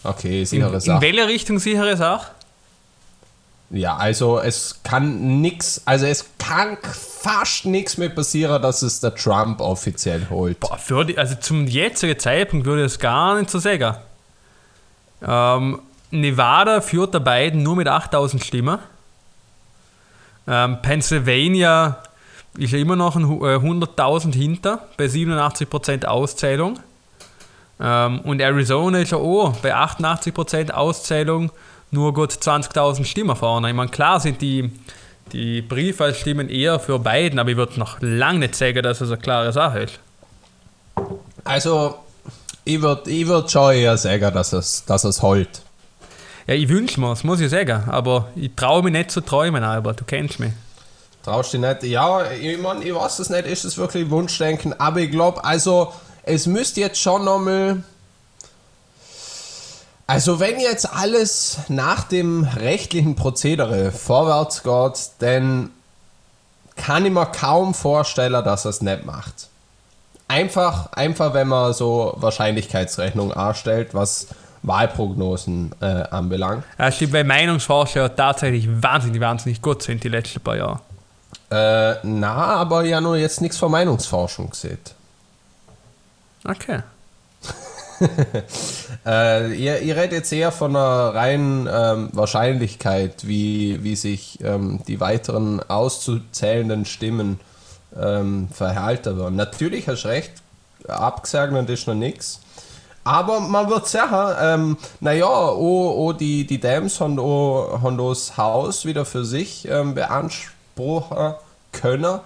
Okay, 0.05 0.45
sichere 0.45 0.74
in, 0.74 0.80
Sache. 0.80 0.97
In 0.97 1.01
welcher 1.01 1.28
Richtung 1.28 1.59
sichere 1.59 1.97
Sache? 1.97 2.26
Ja, 3.73 3.97
also 3.97 4.39
es 4.39 4.81
kann 4.85 5.41
nichts, 5.41 5.81
also 5.87 6.05
es 6.05 6.27
kann 6.39 6.77
fast 6.83 7.64
nichts 7.64 7.97
mehr 7.97 8.11
passieren, 8.11 8.61
dass 8.61 8.83
es 8.83 9.01
der 9.01 9.14
Trump 9.14 9.62
offiziell 9.62 10.27
holt. 10.29 10.61
Boah, 10.61 11.05
die, 11.05 11.16
also 11.16 11.37
zum 11.37 11.66
jetzigen 11.66 12.18
Zeitpunkt 12.18 12.66
würde 12.66 12.83
ich 12.83 12.93
es 12.93 12.99
gar 12.99 13.39
nicht 13.39 13.49
so 13.49 13.59
sagen. 13.59 13.97
Ähm, 15.27 15.81
Nevada 16.11 16.83
führt 16.83 17.14
der 17.14 17.20
Biden 17.20 17.62
nur 17.62 17.77
mit 17.77 17.89
8000 17.89 18.45
Stimmen. 18.45 18.79
Ähm, 20.47 20.83
Pennsylvania 20.83 22.03
ist 22.59 22.75
ja 22.75 22.79
immer 22.79 22.97
noch 22.97 23.16
100.000 23.16 24.29
äh, 24.29 24.33
hinter 24.33 24.87
bei 24.99 25.07
87% 25.07 26.05
Auszählung. 26.05 26.79
Ähm, 27.81 28.20
und 28.20 28.41
Arizona 28.41 28.99
ist 28.99 29.12
ja 29.12 29.18
auch 29.18 29.57
bei 29.57 29.75
88% 29.75 30.73
Auszählung 30.73 31.51
nur 31.93 32.12
gut 32.12 32.32
20.000 32.32 33.05
Stimmen 33.05 33.36
vorne. 33.36 33.68
Ich 33.68 33.74
meine, 33.74 33.90
klar 33.90 34.18
sind 34.18 34.40
die, 34.40 34.70
die 35.32 35.62
Briefwahlstimmen 35.62 36.49
eher 36.49 36.80
für 36.80 36.99
beiden, 36.99 37.38
aber 37.38 37.51
ich 37.51 37.57
würde 37.57 37.78
noch 37.78 37.99
lange 38.01 38.40
nicht 38.40 38.57
sagen, 38.57 38.82
dass 38.82 39.01
es 39.01 39.11
eine 39.11 39.20
klare 39.20 39.53
Sache 39.53 39.80
ist. 39.80 40.01
Also, 41.45 41.97
ich 42.64 42.80
würde 42.80 43.11
ich 43.11 43.26
würd 43.26 43.51
schon 43.51 43.74
eher 43.74 43.97
sagen, 43.97 44.32
dass 44.32 44.53
es, 44.53 44.84
dass 44.86 45.05
es 45.05 45.22
holt. 45.22 45.62
Ja, 46.47 46.55
ich 46.55 46.68
wünsche 46.68 46.99
mir 46.99 47.12
es, 47.12 47.24
muss 47.24 47.40
ich 47.40 47.51
sagen, 47.51 47.84
aber 47.88 48.28
ich 48.34 48.51
traue 48.57 48.82
mich 48.82 48.93
nicht 48.93 49.11
zu 49.11 49.20
träumen, 49.20 49.62
aber 49.62 49.93
du 49.93 50.05
kennst 50.05 50.40
mich. 50.40 50.53
Traust 51.22 51.53
du 51.53 51.59
dich 51.59 51.68
nicht? 51.68 51.82
Ja, 51.84 52.30
ich 52.32 52.59
meine, 52.59 52.84
ich 52.84 52.95
weiß 52.95 53.20
es 53.20 53.30
nicht, 53.30 53.47
ist 53.47 53.64
es 53.64 53.78
wirklich 53.78 54.11
Wunschdenken, 54.11 54.78
aber 54.80 55.01
ich 55.01 55.11
glaube, 55.11 55.45
also 55.45 55.93
es 56.24 56.47
müsste 56.47 56.80
jetzt 56.80 57.01
schon 57.01 57.24
nochmal. 57.24 57.82
Also 60.07 60.40
wenn 60.40 60.61
jetzt 60.61 60.92
alles 60.92 61.59
nach 61.68 62.05
dem 62.05 62.44
rechtlichen 62.44 63.14
Prozedere 63.14 63.92
vorwärts 63.92 64.62
geht, 64.62 65.11
dann 65.20 65.70
kann 66.76 67.07
ich 67.07 67.12
mir 67.12 67.26
kaum 67.26 67.74
vorstellen, 67.74 68.44
dass 68.44 68.64
er 68.64 68.70
es 68.70 68.82
nicht 68.82 69.05
macht. 69.05 69.48
Einfach, 70.28 70.92
einfach 70.92 71.34
wenn 71.34 71.48
man 71.48 71.72
so 71.72 72.14
Wahrscheinlichkeitsrechnung 72.16 73.32
anstellt, 73.32 73.90
was 73.92 74.28
Wahlprognosen 74.62 75.74
äh, 75.80 75.84
anbelangt. 75.84 76.64
Stimmt, 76.90 77.12
weil 77.12 77.24
Meinungsforscher 77.24 78.14
tatsächlich 78.14 78.68
wahnsinnig, 78.82 79.20
wahnsinnig 79.20 79.61
gut 79.61 79.82
sind 79.82 80.03
die 80.05 80.09
letzten 80.09 80.40
paar 80.40 80.57
Jahre. 80.57 80.80
Äh, 81.50 81.96
na, 82.03 82.34
aber 82.34 82.84
ja 82.84 83.00
nur 83.00 83.16
jetzt 83.16 83.40
nichts 83.40 83.59
von 83.59 83.70
Meinungsforschung 83.70 84.50
gesehen. 84.50 84.78
Okay. 86.44 86.80
äh, 89.07 89.55
ihr, 89.55 89.80
ihr 89.80 89.96
redet 89.96 90.12
jetzt 90.12 90.32
eher 90.32 90.53
von 90.53 90.76
einer 90.76 91.14
reinen 91.14 91.68
ähm, 91.72 92.09
Wahrscheinlichkeit, 92.12 93.26
wie, 93.26 93.82
wie 93.82 93.96
sich 93.96 94.38
ähm, 94.42 94.80
die 94.86 95.00
weiteren 95.00 95.61
auszuzählenden 95.68 96.84
Stimmen 96.84 97.40
ähm, 97.98 98.48
verhalten 98.53 99.18
werden. 99.18 99.36
Natürlich 99.36 99.88
hast 99.88 100.05
du 100.05 100.09
recht, 100.09 100.32
abgesegnet 100.88 101.68
ist 101.70 101.86
noch 101.86 101.94
nichts. 101.94 102.40
Aber 103.05 103.40
man 103.40 103.68
wird 103.68 103.88
sagen, 103.88 104.36
ähm, 104.40 104.76
naja, 105.00 105.26
oh, 105.26 105.92
oh, 105.96 106.12
die, 106.12 106.46
die 106.46 106.61
Dams 106.61 107.00
haben, 107.00 107.18
oh, 107.18 107.80
haben 107.82 107.98
das 107.98 108.36
Haus 108.36 108.84
wieder 108.84 109.05
für 109.05 109.24
sich 109.24 109.66
ähm, 109.68 109.94
beanspruchen 109.94 111.34
können. 111.72 112.20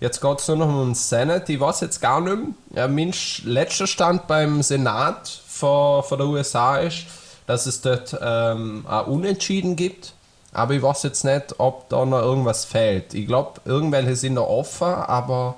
Jetzt 0.00 0.20
geht 0.20 0.38
es 0.38 0.48
nur 0.48 0.56
noch 0.58 0.68
um 0.68 0.86
den 0.86 0.94
Senat. 0.94 1.48
Ich 1.48 1.58
weiß 1.58 1.80
jetzt 1.80 2.00
gar 2.00 2.20
nicht 2.20 2.54
mehr. 2.70 2.88
Mein 2.88 3.12
letzter 3.44 3.86
Stand 3.86 4.26
beim 4.28 4.62
Senat 4.62 5.28
von, 5.48 6.02
von 6.04 6.18
der 6.18 6.28
USA 6.28 6.78
ist, 6.78 7.06
dass 7.46 7.66
es 7.66 7.80
dort 7.80 8.16
ähm, 8.22 8.84
auch 8.88 9.06
Unentschieden 9.08 9.74
gibt. 9.74 10.12
Aber 10.52 10.74
ich 10.74 10.82
weiß 10.82 11.02
jetzt 11.02 11.24
nicht, 11.24 11.56
ob 11.58 11.88
da 11.88 12.04
noch 12.04 12.22
irgendwas 12.22 12.64
fehlt. 12.64 13.12
Ich 13.14 13.26
glaube, 13.26 13.60
irgendwelche 13.64 14.16
sind 14.16 14.34
noch 14.34 14.48
offen, 14.48 14.86
aber 14.86 15.56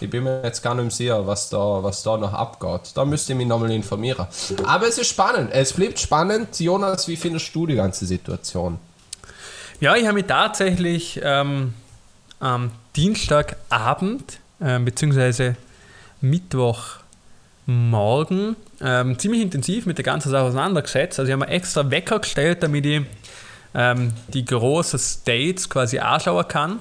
Ich 0.00 0.10
bin 0.10 0.24
mir 0.24 0.42
jetzt 0.42 0.60
gar 0.62 0.74
nicht 0.74 0.94
sicher, 0.94 1.26
was 1.26 1.48
da, 1.50 1.82
was 1.82 2.02
da 2.02 2.16
noch 2.16 2.32
abgeht. 2.32 2.90
Da 2.94 3.04
müsste 3.04 3.32
ich 3.32 3.38
mich 3.38 3.46
nochmal 3.46 3.70
informieren. 3.70 4.26
Aber 4.66 4.86
es 4.88 4.98
ist 4.98 5.08
spannend. 5.08 5.50
Es 5.52 5.72
bleibt 5.72 5.98
spannend. 6.00 6.58
Jonas, 6.60 7.06
wie 7.08 7.16
findest 7.16 7.54
du 7.54 7.66
die 7.66 7.76
ganze 7.76 8.04
Situation? 8.04 8.78
Ja, 9.80 9.94
ich 9.94 10.04
habe 10.04 10.14
mich 10.14 10.26
tatsächlich 10.26 11.20
ähm, 11.22 11.74
am 12.40 12.72
Dienstagabend 12.96 14.40
äh, 14.60 14.78
bzw. 14.78 15.54
Mittwochmorgen 16.20 18.56
ähm, 18.80 19.18
ziemlich 19.18 19.42
intensiv 19.42 19.86
mit 19.86 19.98
der 19.98 20.04
ganzen 20.04 20.30
Sache 20.30 20.44
auseinandergesetzt. 20.44 21.18
Also 21.18 21.28
ich 21.28 21.32
habe 21.32 21.46
mir 21.46 21.52
extra 21.52 21.90
Wecker 21.90 22.18
gestellt, 22.18 22.62
damit 22.62 22.86
ich 22.86 23.02
ähm, 23.74 24.12
die 24.28 24.44
großen 24.44 24.98
States 24.98 25.68
quasi 25.68 25.98
anschauen 25.98 26.48
kann. 26.48 26.80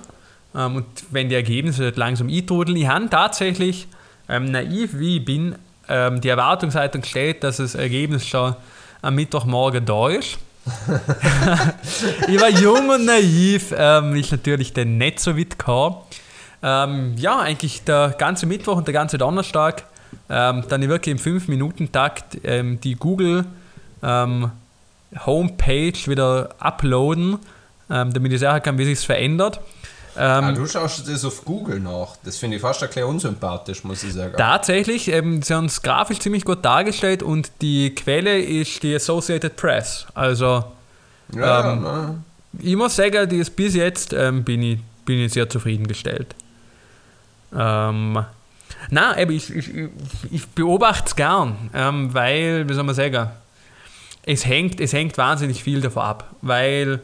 Ähm, 0.56 0.78
und 0.78 0.86
wenn 1.12 1.30
die 1.30 1.36
Ergebnisse 1.36 1.92
langsam 1.96 2.30
eintrudeln, 2.30 2.78
ich 2.78 2.88
habe 2.88 3.10
tatsächlich, 3.10 3.88
ähm, 4.30 4.46
naiv 4.46 4.98
wie 4.98 5.18
ich 5.18 5.26
bin, 5.26 5.56
ähm, 5.88 6.22
die 6.22 6.30
Erwartungshaltung 6.30 7.02
gestellt, 7.02 7.44
dass 7.44 7.58
das 7.58 7.76
Ergebnis 7.76 8.26
schon 8.26 8.56
am 9.02 9.16
Mittwochmorgen 9.16 9.86
da 9.86 10.10
ist. 10.10 10.38
ich 12.28 12.40
war 12.40 12.50
jung 12.50 12.90
und 12.90 13.06
naiv, 13.06 13.74
ähm, 13.78 14.16
ist 14.16 14.32
natürlich 14.32 14.74
dann 14.74 14.98
nicht 14.98 15.20
so 15.20 15.38
weit 15.38 15.58
gekommen. 15.58 15.98
Ähm, 16.62 17.16
ja, 17.18 17.40
eigentlich 17.40 17.84
der 17.84 18.16
ganze 18.18 18.46
Mittwoch 18.46 18.78
und 18.78 18.88
der 18.88 18.94
ganze 18.94 19.18
Donnerstag, 19.18 19.84
ähm, 20.30 20.64
dann 20.70 20.88
wirklich 20.88 21.12
im 21.14 21.20
5-Minuten-Takt 21.20 22.38
ähm, 22.46 22.80
die 22.80 22.96
Google 22.96 23.46
ähm, 24.02 24.52
Homepage 25.26 25.94
wieder 26.06 26.50
uploaden, 26.60 27.40
ähm, 27.90 28.14
damit 28.14 28.32
ich 28.32 28.40
sagen 28.40 28.64
kann, 28.64 28.78
wie 28.78 28.86
sich 28.86 29.06
verändert. 29.06 29.60
Ähm, 30.16 30.44
ah, 30.44 30.52
du 30.52 30.68
schaust 30.68 31.08
das 31.08 31.26
auf 31.26 31.44
Google 31.44 31.80
nach. 31.80 32.16
Das 32.24 32.38
finde 32.38 32.58
ich 32.58 32.62
fast 32.62 32.84
ein 32.84 32.90
bisschen 32.90 33.06
unsympathisch, 33.06 33.84
muss 33.84 34.04
ich 34.04 34.14
sagen. 34.14 34.36
Tatsächlich, 34.38 35.08
ähm, 35.08 35.42
sie 35.42 35.54
haben 35.54 35.66
es 35.66 35.82
grafisch 35.82 36.20
ziemlich 36.20 36.46
gut 36.46 36.64
dargestellt 36.64 37.24
und 37.24 37.52
die 37.62 37.96
Quelle 37.96 38.40
ist 38.40 38.84
die 38.84 38.96
Associated 38.96 39.56
Press. 39.56 40.06
Also, 40.14 40.66
ja, 41.36 41.74
ähm, 41.74 41.84
ja, 41.84 42.16
ich 42.60 42.76
muss 42.76 42.96
sagen, 42.96 43.28
die 43.28 43.38
ist 43.38 43.56
bis 43.56 43.74
jetzt 43.74 44.14
ähm, 44.14 44.44
bin, 44.44 44.62
ich, 44.62 44.80
bin 45.06 45.20
ich 45.20 45.34
sehr 45.34 45.50
zufriedengestellt. 45.50 46.36
Ähm, 47.56 48.24
na, 48.90 49.18
ich, 49.30 49.56
ich, 49.56 49.70
ich 50.32 50.48
beobachte 50.50 51.06
es 51.08 51.16
gern, 51.16 51.70
ähm, 51.74 52.14
weil, 52.14 52.68
wie 52.70 52.74
soll 52.74 52.84
man 52.84 52.96
sagen, 52.96 53.30
es 54.26 54.46
hängt, 54.46 54.80
es 54.80 54.94
hängt 54.94 55.18
wahnsinnig 55.18 55.64
viel 55.64 55.82
davon 55.82 56.04
ab, 56.04 56.32
weil 56.42 57.02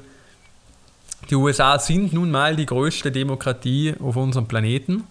die 1.29 1.35
USA 1.35 1.77
sind 1.79 2.13
nun 2.13 2.31
mal 2.31 2.55
die 2.55 2.65
größte 2.65 3.11
Demokratie 3.11 3.95
auf 3.99 4.15
unserem 4.15 4.47
Planeten. 4.47 5.03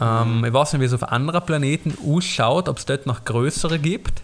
Ähm, 0.00 0.44
ich 0.44 0.52
weiß 0.52 0.72
nicht, 0.72 0.80
wie 0.80 0.86
es 0.86 0.92
auf 0.92 1.08
anderen 1.10 1.44
Planeten 1.44 1.96
ausschaut, 2.06 2.68
ob 2.68 2.78
es 2.78 2.86
dort 2.86 3.06
noch 3.06 3.24
größere 3.24 3.78
gibt. 3.78 4.22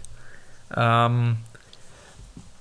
Ähm, 0.75 1.37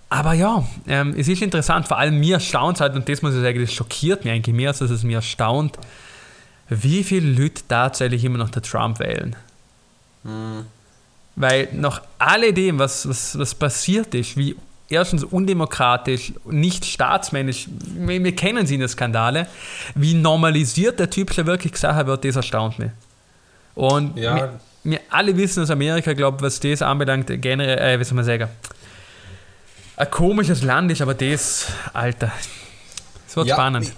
aber 0.09 0.35
ja, 0.35 0.65
ähm, 0.87 1.15
es 1.17 1.29
ist 1.29 1.43
interessant, 1.43 1.89
vor 1.89 1.99
allem 1.99 2.21
mir 2.21 2.35
erstaunt 2.35 2.77
es 2.77 2.81
halt, 2.81 2.95
und 2.95 3.09
das 3.09 3.23
muss 3.23 3.35
ich 3.35 3.41
sagen, 3.41 3.61
das 3.61 3.73
schockiert 3.73 4.25
mich 4.25 4.33
eigentlich 4.33 4.55
mehr, 4.55 4.69
als 4.69 4.81
es 4.81 5.03
mir 5.03 5.17
erstaunt, 5.17 5.79
wie 6.69 7.05
viele 7.05 7.31
Leute 7.31 7.63
tatsächlich 7.67 8.25
immer 8.25 8.39
noch 8.39 8.51
der 8.51 8.63
Trump 8.63 8.99
wählen. 9.01 9.35
Mhm. 10.23 10.67
Weil 11.35 11.69
nach 11.73 12.03
alledem, 12.19 12.79
was, 12.79 13.09
was, 13.09 13.39
was 13.39 13.55
passiert 13.55 14.15
ist, 14.15 14.37
wie 14.37 14.57
erstens 14.89 15.25
undemokratisch, 15.25 16.33
nicht 16.45 16.85
staatsmännisch, 16.85 17.69
wir, 17.97 18.23
wir 18.23 18.35
kennen 18.35 18.67
sie 18.67 18.75
in 18.75 18.81
den 18.81 18.89
Skandale, 18.89 19.47
wie 19.95 20.15
normalisiert 20.15 20.99
der 21.01 21.11
Typ 21.11 21.33
schon 21.33 21.47
wirklich 21.47 21.73
gesagt 21.73 22.07
wird, 22.07 22.25
das 22.25 22.37
erstaunt 22.37 22.79
mich. 22.79 22.91
Und 23.75 24.17
ja. 24.17 24.37
wir, 24.37 24.61
wir, 24.85 25.01
alle 25.11 25.37
wissen 25.37 25.63
aus 25.63 25.71
Amerika, 25.71 26.13
glaube 26.13 26.41
was 26.41 26.61
das 26.61 26.83
anbelangt, 26.83 27.27
generell, 27.43 27.79
äh, 27.79 28.01
wie 28.01 28.05
soll 28.05 28.17
man 28.17 28.25
sagen, 28.25 28.49
ein 29.97 30.11
komisches 30.11 30.63
Land 30.63 30.93
ist, 30.93 31.01
aber 31.01 31.15
das, 31.15 31.67
Alter, 31.93 32.31
es 33.27 33.37
wird 33.37 33.49
ja, 33.49 33.55
spannend. 33.55 33.93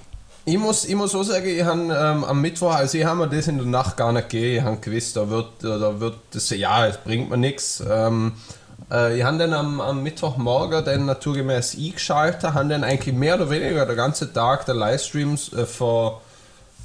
Ich, 0.45 0.55
ich, 0.55 0.59
muss, 0.59 0.84
ich 0.84 0.95
muss 0.95 1.12
so 1.12 1.22
sagen, 1.22 1.47
ich 1.49 1.64
habe 1.64 1.80
ähm, 1.80 2.24
am 2.24 2.41
Mittwoch, 2.41 2.74
also 2.74 2.97
ich 2.97 3.05
habe 3.05 3.18
mir 3.18 3.28
das 3.28 3.49
in 3.49 3.59
der 3.59 3.66
Nacht 3.66 3.97
gar 3.97 4.12
nicht 4.12 4.30
gegeben, 4.30 4.57
ich 4.57 4.62
habe 4.62 4.76
gewusst, 4.78 5.16
da 5.16 5.28
wird, 5.28 5.49
da 5.61 6.01
wird 6.01 6.16
das, 6.30 6.51
ja, 6.51 6.86
es 6.86 6.97
bringt 6.99 7.28
mir 7.28 7.36
nichts. 7.36 7.82
Ähm, 7.89 8.32
äh, 8.91 9.16
ich 9.18 9.24
habe 9.24 9.39
dann 9.39 9.53
am, 9.53 9.81
am 9.81 10.03
Mittwochmorgen 10.03 10.85
dann 10.85 11.07
naturgemäß 11.07 11.76
eingeschaltet, 11.76 12.55
habe 12.55 12.68
dann 12.68 12.85
eigentlich 12.85 13.14
mehr 13.14 13.35
oder 13.35 13.51
weniger 13.51 13.87
den 13.87 13.97
ganzen 13.97 14.33
Tag 14.33 14.66
der 14.66 14.74
Livestreams 14.74 15.53
äh, 15.53 15.66
von 15.66 16.14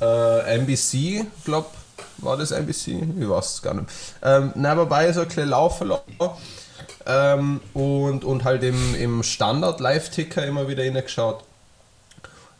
äh, 0.02 0.56
NBC, 0.56 1.26
glaube 1.46 1.68
war 2.18 2.38
das 2.38 2.52
NBC? 2.52 2.88
Ich 3.20 3.30
weiß 3.30 3.56
es 3.56 3.62
gar 3.62 3.74
nicht. 3.74 3.88
Ähm, 4.22 4.52
nebenbei 4.56 5.12
so 5.12 5.22
ein 5.22 5.28
bisschen 5.28 5.50
laufen 5.50 5.90
lassen. 5.90 6.32
Ähm, 7.06 7.62
und, 7.74 8.24
und 8.24 8.44
halt 8.44 8.64
im, 8.64 8.96
im 8.96 9.24
Standard-Live-Ticker 9.24 10.46
immer 10.46 10.68
wieder 10.68 10.84
reingeschaut. 10.84 11.44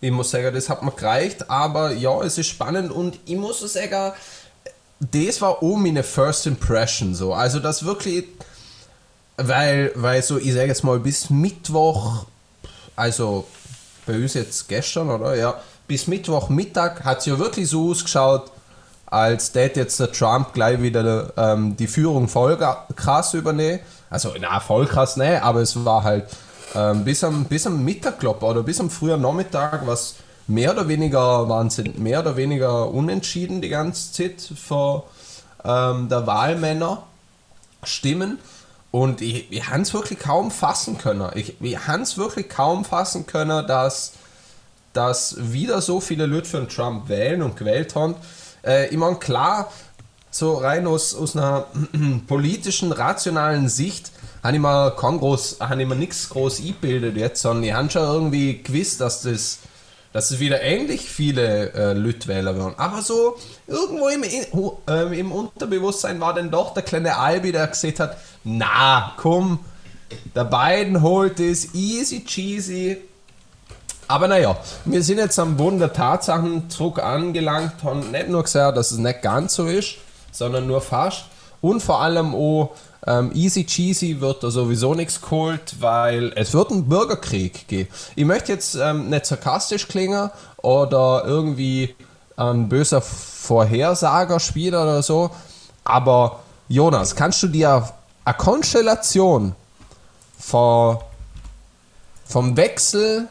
Ich 0.02 0.12
muss 0.12 0.32
sagen, 0.32 0.54
das 0.54 0.70
hat 0.70 0.84
mir 0.84 0.92
gereicht, 0.92 1.50
aber 1.50 1.94
ja, 1.94 2.22
es 2.24 2.38
ist 2.38 2.48
spannend 2.48 2.92
und 2.92 3.20
ich 3.26 3.38
muss 3.38 3.62
sagen, 3.62 4.12
das 5.00 5.42
war 5.42 5.64
auch 5.64 5.78
meine 5.78 6.04
First 6.04 6.46
Impression 6.46 7.16
so. 7.16 7.34
Also, 7.34 7.60
das 7.60 7.86
wirklich 7.86 8.26
weil, 9.38 9.92
weil 9.96 10.22
so, 10.22 10.38
ich 10.38 10.54
sage 10.54 10.68
jetzt 10.68 10.84
mal, 10.84 11.00
bis 11.00 11.30
Mittwoch, 11.30 12.26
also 12.96 13.48
bei 14.06 14.16
uns 14.16 14.34
jetzt 14.34 14.68
gestern, 14.68 15.10
oder? 15.10 15.36
Ja, 15.36 15.56
bis 15.88 16.08
Mittwochmittag 16.08 17.04
hat 17.04 17.20
es 17.20 17.26
ja 17.26 17.40
wirklich 17.40 17.70
so 17.70 17.92
ausgeschaut, 17.92 18.52
als 19.06 19.52
der 19.52 19.68
jetzt 19.76 20.00
der 20.00 20.12
Trump 20.12 20.54
gleich 20.54 20.82
wieder 20.82 21.34
ähm, 21.38 21.76
die 21.78 21.88
Führung 21.88 22.28
voll 22.28 22.58
krass 22.96 23.34
übernehmen. 23.34 23.80
Also, 24.10 24.34
na, 24.40 24.60
voll 24.60 24.88
krass, 24.88 25.18
ne, 25.18 25.42
aber 25.42 25.62
es 25.62 25.86
war 25.86 26.04
halt 26.04 26.26
ähm, 26.76 27.04
bis, 27.04 27.24
am, 27.24 27.46
bis 27.46 27.68
am 27.68 27.84
Mittag, 27.84 28.20
glaub, 28.20 28.42
oder 28.44 28.64
bis 28.64 28.80
am 28.80 28.90
frühen 28.90 29.22
Nachmittag, 29.22 29.86
was 29.86 30.16
mehr 30.48 30.72
oder 30.72 30.88
weniger 30.88 31.48
Wahnsinn, 31.50 31.94
mehr 32.02 32.20
oder 32.20 32.36
weniger 32.36 32.90
unentschieden 32.90 33.62
die 33.62 33.70
ganze 33.70 34.12
Zeit 34.12 34.42
für 34.42 35.04
ähm, 35.64 36.10
der 36.10 36.28
Wahlmänner 36.28 37.04
stimmen. 37.84 38.40
Und 38.94 39.22
ich, 39.22 39.52
ich 39.52 39.68
habe 39.70 39.82
es 39.82 39.92
wirklich 39.96 40.20
kaum 40.20 40.52
fassen 40.52 41.00
können. 41.00 41.28
Ich, 41.34 41.60
ich 41.60 41.88
habe 41.88 42.04
es 42.04 42.16
wirklich 42.16 42.48
kaum 42.48 42.86
fassen 42.86 43.26
können, 43.26 43.66
dass, 43.66 44.14
dass 44.94 45.36
wieder 45.52 45.82
so 45.82 46.00
viele 46.00 46.28
Leute 46.28 46.48
für 46.48 46.68
Trump 46.68 47.10
wählen 47.10 47.42
und 47.42 47.58
gewählt 47.58 47.96
haben. 47.96 48.14
Äh, 48.64 48.90
ich 48.90 48.98
meine, 48.98 49.16
klar, 49.16 49.72
so 50.30 50.58
rein 50.58 50.86
aus, 50.86 51.16
aus 51.16 51.36
einer 51.36 51.66
politischen, 52.28 52.92
rationalen 52.92 53.68
Sicht 53.68 54.12
habe 54.44 54.58
ich 54.58 54.62
mir 54.62 54.96
habe 54.96 55.82
ich 55.82 55.88
mir 55.88 55.96
nichts 55.96 56.30
groß 56.30 56.60
eingebildet 56.60 57.18
jetzt, 57.18 57.42
sondern 57.42 57.64
ich 57.64 57.74
habe 57.74 57.90
schon 57.90 58.04
irgendwie 58.04 58.62
gewusst, 58.62 59.02
dass 59.02 59.24
das 59.24 59.58
dass 60.14 60.30
es 60.30 60.40
wieder 60.40 60.62
ähnlich 60.62 61.10
viele 61.10 61.74
äh, 61.74 61.94
Lütwähler 61.94 62.56
werden. 62.56 62.76
Aber 62.78 63.02
so 63.02 63.36
irgendwo 63.68 64.08
im, 64.08 64.24
äh, 64.24 65.20
im 65.20 65.32
Unterbewusstsein 65.32 66.22
war 66.22 66.36
dann 66.36 66.52
doch 66.52 66.74
der 66.74 66.84
kleine 66.84 67.18
Albi, 67.18 67.52
der 67.52 67.68
gesagt 67.68 68.00
hat, 68.00 68.18
na, 68.44 69.14
komm, 69.18 69.60
der 70.36 70.46
beiden 70.46 71.02
holt 71.02 71.40
es 71.40 71.74
easy 71.74 72.24
cheesy. 72.24 72.98
Aber 74.08 74.28
naja, 74.28 74.56
wir 74.86 75.02
sind 75.02 75.18
jetzt 75.18 75.40
am 75.40 75.58
Boden 75.58 75.80
der 75.80 75.94
Tatsachen 75.94 76.70
zurück 76.70 77.00
angelangt, 77.00 77.84
haben 77.84 78.12
nicht 78.12 78.30
nur 78.30 78.44
gesagt, 78.44 78.78
dass 78.78 78.92
es 78.92 79.00
nicht 79.00 79.24
ganz 79.24 79.56
so 79.56 79.66
ist, 79.66 79.96
sondern 80.32 80.68
nur 80.68 80.82
fast. 80.82 81.26
Und 81.62 81.82
vor 81.82 82.02
allem 82.02 82.36
auch 82.36 82.76
ähm, 83.06 83.32
easy 83.34 83.66
cheesy 83.66 84.22
wird 84.22 84.44
da 84.44 84.50
sowieso 84.50 84.94
nichts 84.94 85.22
geholt, 85.22 85.76
weil 85.80 86.32
es 86.36 86.54
wird 86.54 86.72
einen 86.72 86.88
Bürgerkrieg 86.88 87.68
geben. 87.68 87.90
Ich 88.16 88.26
möchte 88.26 88.52
jetzt 88.52 88.76
ähm, 88.76 89.10
nicht 89.10 89.26
sarkastisch 89.26 89.88
klingen 89.88 90.30
oder 90.58 91.24
irgendwie 91.26 91.96
ein 92.38 92.70
böser 92.70 93.02
Vorhersager 93.02 94.40
spielen 94.40 94.76
oder 94.76 95.04
so, 95.04 95.32
aber 95.84 96.40
Jonas, 96.70 97.16
kannst 97.16 97.44
du 97.44 97.48
dir 97.48 97.90
eine 98.24 98.38
Konstellation 98.38 99.54
von, 100.40 100.98
vom 102.26 102.56
Wechsel 102.56 103.28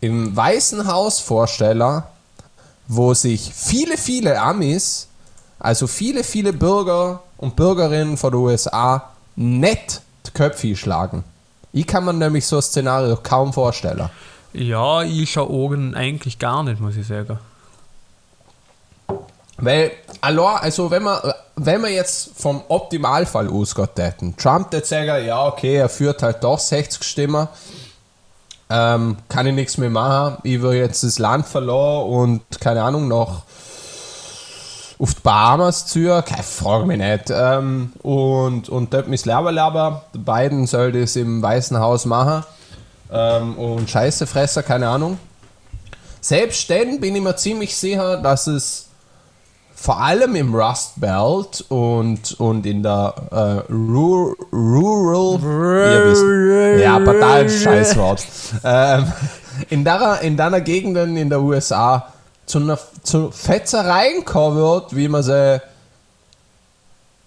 im 0.00 0.34
Weißen 0.36 0.86
Haus 0.86 1.18
vorstellen, 1.18 2.02
wo 2.86 3.14
sich 3.14 3.52
viele, 3.52 3.96
viele 3.96 4.40
Amis, 4.40 5.08
also 5.64 5.86
viele, 5.86 6.24
viele 6.24 6.52
Bürger 6.52 7.22
und 7.38 7.56
Bürgerinnen 7.56 8.18
von 8.18 8.32
den 8.32 8.40
USA 8.40 9.10
nicht 9.34 10.02
die 10.26 10.30
Köpfe 10.30 10.76
schlagen. 10.76 11.24
Ich 11.72 11.86
kann 11.86 12.04
mir 12.04 12.12
nämlich 12.12 12.46
so 12.46 12.56
ein 12.56 12.62
Szenario 12.62 13.16
kaum 13.22 13.50
vorstellen. 13.50 14.10
Ja, 14.52 15.02
ich 15.02 15.32
schaue 15.32 15.48
Augen 15.48 15.94
eigentlich 15.94 16.38
gar 16.38 16.62
nicht, 16.64 16.80
muss 16.80 16.96
ich 16.96 17.06
sagen. 17.06 17.38
Weil, 19.56 19.92
also 20.20 20.90
wenn 20.90 21.02
man, 21.02 21.18
wenn 21.56 21.80
man 21.80 21.92
jetzt 21.92 22.32
vom 22.36 22.62
Optimalfall 22.68 23.48
ausgeht 23.48 23.96
hätten, 23.96 24.36
Trump 24.36 24.70
der 24.70 24.84
sagen, 24.84 25.24
ja 25.24 25.46
okay, 25.46 25.76
er 25.76 25.88
führt 25.88 26.22
halt 26.22 26.44
doch 26.44 26.58
60 26.58 27.02
Stimmen, 27.02 27.48
ähm, 28.68 29.16
kann 29.30 29.46
ich 29.46 29.54
nichts 29.54 29.78
mehr 29.78 29.88
machen, 29.88 30.36
ich 30.42 30.60
will 30.60 30.74
jetzt 30.74 31.04
das 31.04 31.18
Land 31.18 31.46
verloren 31.46 32.12
und 32.12 32.60
keine 32.60 32.82
Ahnung, 32.82 33.08
noch 33.08 33.44
auf 34.98 35.14
die 35.14 35.20
Bahamas 35.22 35.86
zu, 35.86 36.22
keine 36.24 36.42
Frage 36.42 36.86
mich 36.86 36.98
nicht. 36.98 37.30
Ähm, 37.30 37.92
und, 38.02 38.68
und 38.68 38.94
dort 38.94 39.08
Leben 39.08 39.54
leben. 39.54 39.96
Die 40.14 40.18
beiden 40.18 40.66
soll 40.66 40.92
das 40.92 41.16
im 41.16 41.42
Weißen 41.42 41.78
Haus 41.78 42.04
machen. 42.04 42.44
Ähm, 43.12 43.56
und 43.56 43.90
Scheißefresser, 43.90 44.62
keine 44.62 44.88
Ahnung. 44.88 45.18
Selbst 46.20 46.70
dann 46.70 47.00
bin 47.00 47.16
ich 47.16 47.22
mir 47.22 47.36
ziemlich 47.36 47.76
sicher, 47.76 48.16
dass 48.16 48.46
es 48.46 48.88
vor 49.74 50.00
allem 50.00 50.34
im 50.36 50.54
Rust 50.54 50.98
Belt 50.98 51.66
und, 51.68 52.40
und 52.40 52.64
in 52.64 52.82
der 52.82 53.14
äh, 53.30 53.72
Rural, 53.72 54.34
Rural 54.50 55.38
ja, 56.80 56.98
total 56.98 57.50
Scheißwort. 57.50 58.26
ähm, 58.64 59.12
in 59.68 59.84
der 59.84 60.20
in 60.22 60.36
deiner 60.36 60.62
Gegenden 60.62 61.16
in 61.16 61.28
der 61.28 61.42
USA 61.42 62.13
zu 62.46 62.58
einer 62.58 62.78
zu 63.02 63.30
Fetzereien 63.30 64.24
kommen 64.24 64.56
wird, 64.56 64.94
wie 64.94 65.08
man 65.08 65.22
sie 65.22 65.60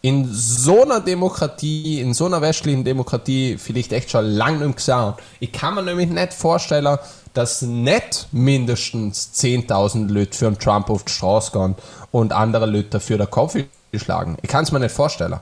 in 0.01 0.31
so 0.31 0.83
einer 0.83 1.01
Demokratie, 1.01 1.99
in 1.99 2.13
so 2.13 2.25
einer 2.25 2.41
westlichen 2.41 2.83
Demokratie 2.83 3.57
vielleicht 3.57 3.91
echt 3.91 4.11
schon 4.11 4.25
lange 4.25 4.65
nicht 4.65 4.77
gesehen 4.77 4.95
haben. 4.95 5.17
Ich 5.39 5.51
kann 5.51 5.75
mir 5.75 5.83
nämlich 5.83 6.09
nicht 6.09 6.33
vorstellen, 6.33 6.97
dass 7.33 7.61
nicht 7.61 8.27
mindestens 8.31 9.31
10.000 9.35 10.07
Leute 10.11 10.37
für 10.37 10.47
einen 10.47 10.59
Trump 10.59 10.89
auf 10.89 11.03
die 11.03 11.11
Straße 11.11 11.51
gehen 11.51 11.75
und 12.11 12.31
andere 12.31 12.65
Leute 12.65 12.89
dafür 12.89 13.17
der 13.17 13.27
Kopf 13.27 13.57
schlagen. 13.93 14.37
Ich 14.41 14.49
kann 14.49 14.63
es 14.63 14.71
mir 14.71 14.79
nicht 14.79 14.95
vorstellen. 14.95 15.39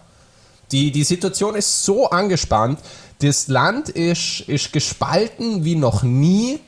Die, 0.71 0.91
die 0.91 1.03
Situation 1.03 1.55
ist 1.55 1.83
so 1.85 2.09
angespannt, 2.09 2.79
das 3.19 3.47
Land 3.47 3.89
ist, 3.89 4.41
ist 4.47 4.73
gespalten 4.73 5.63
wie 5.63 5.75
noch 5.75 6.03
nie. 6.03 6.59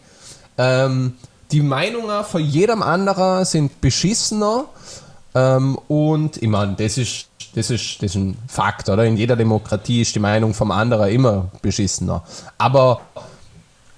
Ähm, 0.58 1.16
die 1.52 1.62
Meinungen 1.62 2.24
von 2.24 2.44
jedem 2.44 2.82
anderen 2.82 3.46
sind 3.46 3.82
beschissener. 3.82 4.66
Ähm, 5.34 5.78
und 5.88 6.42
ich 6.42 6.50
meine, 6.50 6.74
das 6.74 6.98
ist, 6.98 7.28
das, 7.56 7.70
ist, 7.70 8.02
das 8.02 8.12
ist 8.12 8.16
ein 8.16 8.38
Fakt, 8.48 8.90
oder? 8.90 9.06
In 9.06 9.18
jeder 9.18 9.36
Demokratie 9.36 10.02
ist 10.02 10.16
die 10.16 10.20
Meinung 10.20 10.54
vom 10.54 10.72
anderen 10.72 11.10
immer 11.10 11.52
beschissener. 11.62 12.24
Aber 12.58 13.02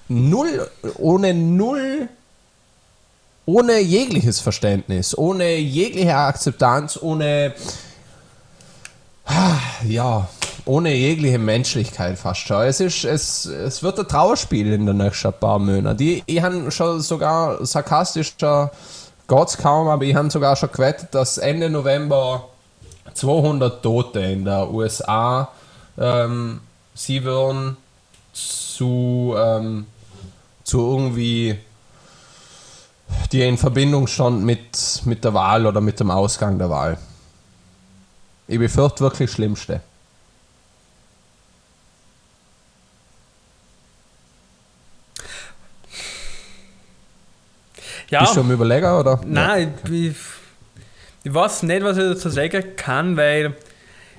null, 0.08 0.68
ohne 0.98 1.34
null, 1.34 2.08
ohne 3.46 3.80
jegliches 3.80 4.40
Verständnis, 4.40 5.16
ohne 5.16 5.56
jegliche 5.56 6.16
Akzeptanz, 6.16 6.98
ohne, 7.00 7.54
ja, 9.88 10.28
ohne 10.64 10.94
jegliche 10.94 11.38
Menschlichkeit 11.38 12.18
fast 12.18 12.40
schon. 12.40 12.62
Es, 12.62 12.80
ist, 12.80 13.04
es, 13.04 13.46
es 13.46 13.82
wird 13.82 13.98
ein 13.98 14.08
Trauerspiel 14.08 14.72
in 14.72 14.86
den 14.86 14.98
nächsten 14.98 15.32
paar 15.32 15.58
Monaten. 15.58 16.02
Ich, 16.02 16.22
ich 16.26 16.42
habe 16.42 16.70
schon 16.70 17.00
sogar 17.00 17.64
sarkastischer 17.64 18.70
Gott's 19.26 19.56
kaum, 19.56 19.88
aber 19.88 20.04
ich 20.04 20.14
habe 20.14 20.30
sogar 20.30 20.56
schon 20.56 20.72
gewettet, 20.72 21.08
dass 21.12 21.38
Ende 21.38 21.70
November 21.70 22.48
200 23.14 23.82
Tote 23.82 24.20
in 24.20 24.44
der 24.44 24.70
USA 24.70 25.48
ähm, 25.98 26.60
sie 26.94 27.22
würden 27.22 27.76
zu, 28.32 29.34
ähm, 29.36 29.86
zu 30.64 30.78
irgendwie 30.78 31.58
die 33.32 33.42
in 33.42 33.58
Verbindung 33.58 34.06
stand 34.06 34.44
mit, 34.44 35.02
mit 35.04 35.24
der 35.24 35.34
Wahl 35.34 35.66
oder 35.66 35.80
mit 35.80 36.00
dem 36.00 36.10
Ausgang 36.10 36.58
der 36.58 36.70
Wahl. 36.70 36.98
Ich 38.48 38.58
befürchte 38.58 39.00
wirklich 39.00 39.30
Schlimmste. 39.30 39.80
Ja. 48.10 48.20
Bist 48.20 48.36
du 48.36 48.40
am 48.40 48.50
Überlegen, 48.50 48.90
oder? 48.90 49.20
Nein, 49.24 49.74
ja. 49.84 49.90
ich, 49.90 50.16
ich 51.22 51.34
weiß 51.34 51.62
nicht, 51.62 51.82
was 51.82 51.96
ich 51.96 52.04
dazu 52.04 52.28
sagen 52.28 52.76
kann, 52.76 53.16
weil 53.16 53.54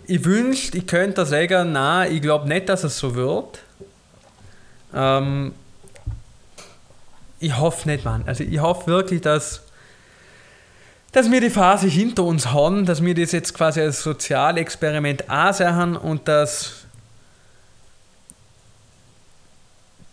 ich 0.08 0.24
wünschte, 0.24 0.78
ich 0.78 0.88
könnte 0.88 1.26
sagen, 1.26 1.74
nein, 1.74 2.14
ich 2.14 2.22
glaube 2.22 2.48
nicht, 2.48 2.70
dass 2.70 2.84
es 2.84 2.98
so 2.98 3.16
wird. 3.16 3.60
Ähm, 4.94 5.54
ich 7.40 7.58
hoffe 7.58 7.90
nicht, 7.90 8.06
Mann. 8.06 8.24
Also 8.26 8.44
ich 8.44 8.60
hoffe 8.60 8.88
wirklich, 8.88 9.22
dass, 9.22 9.62
dass 11.12 11.30
wir 11.30 11.42
die 11.42 11.50
Phase 11.50 11.88
hinter 11.88 12.24
uns 12.24 12.52
haben, 12.52 12.86
dass 12.86 13.04
wir 13.04 13.16
das 13.16 13.32
jetzt 13.34 13.54
quasi 13.54 13.82
als 13.82 14.04
Sozialexperiment 14.04 15.30
ansehen 15.30 15.98
und 15.98 16.28
dass 16.28 16.81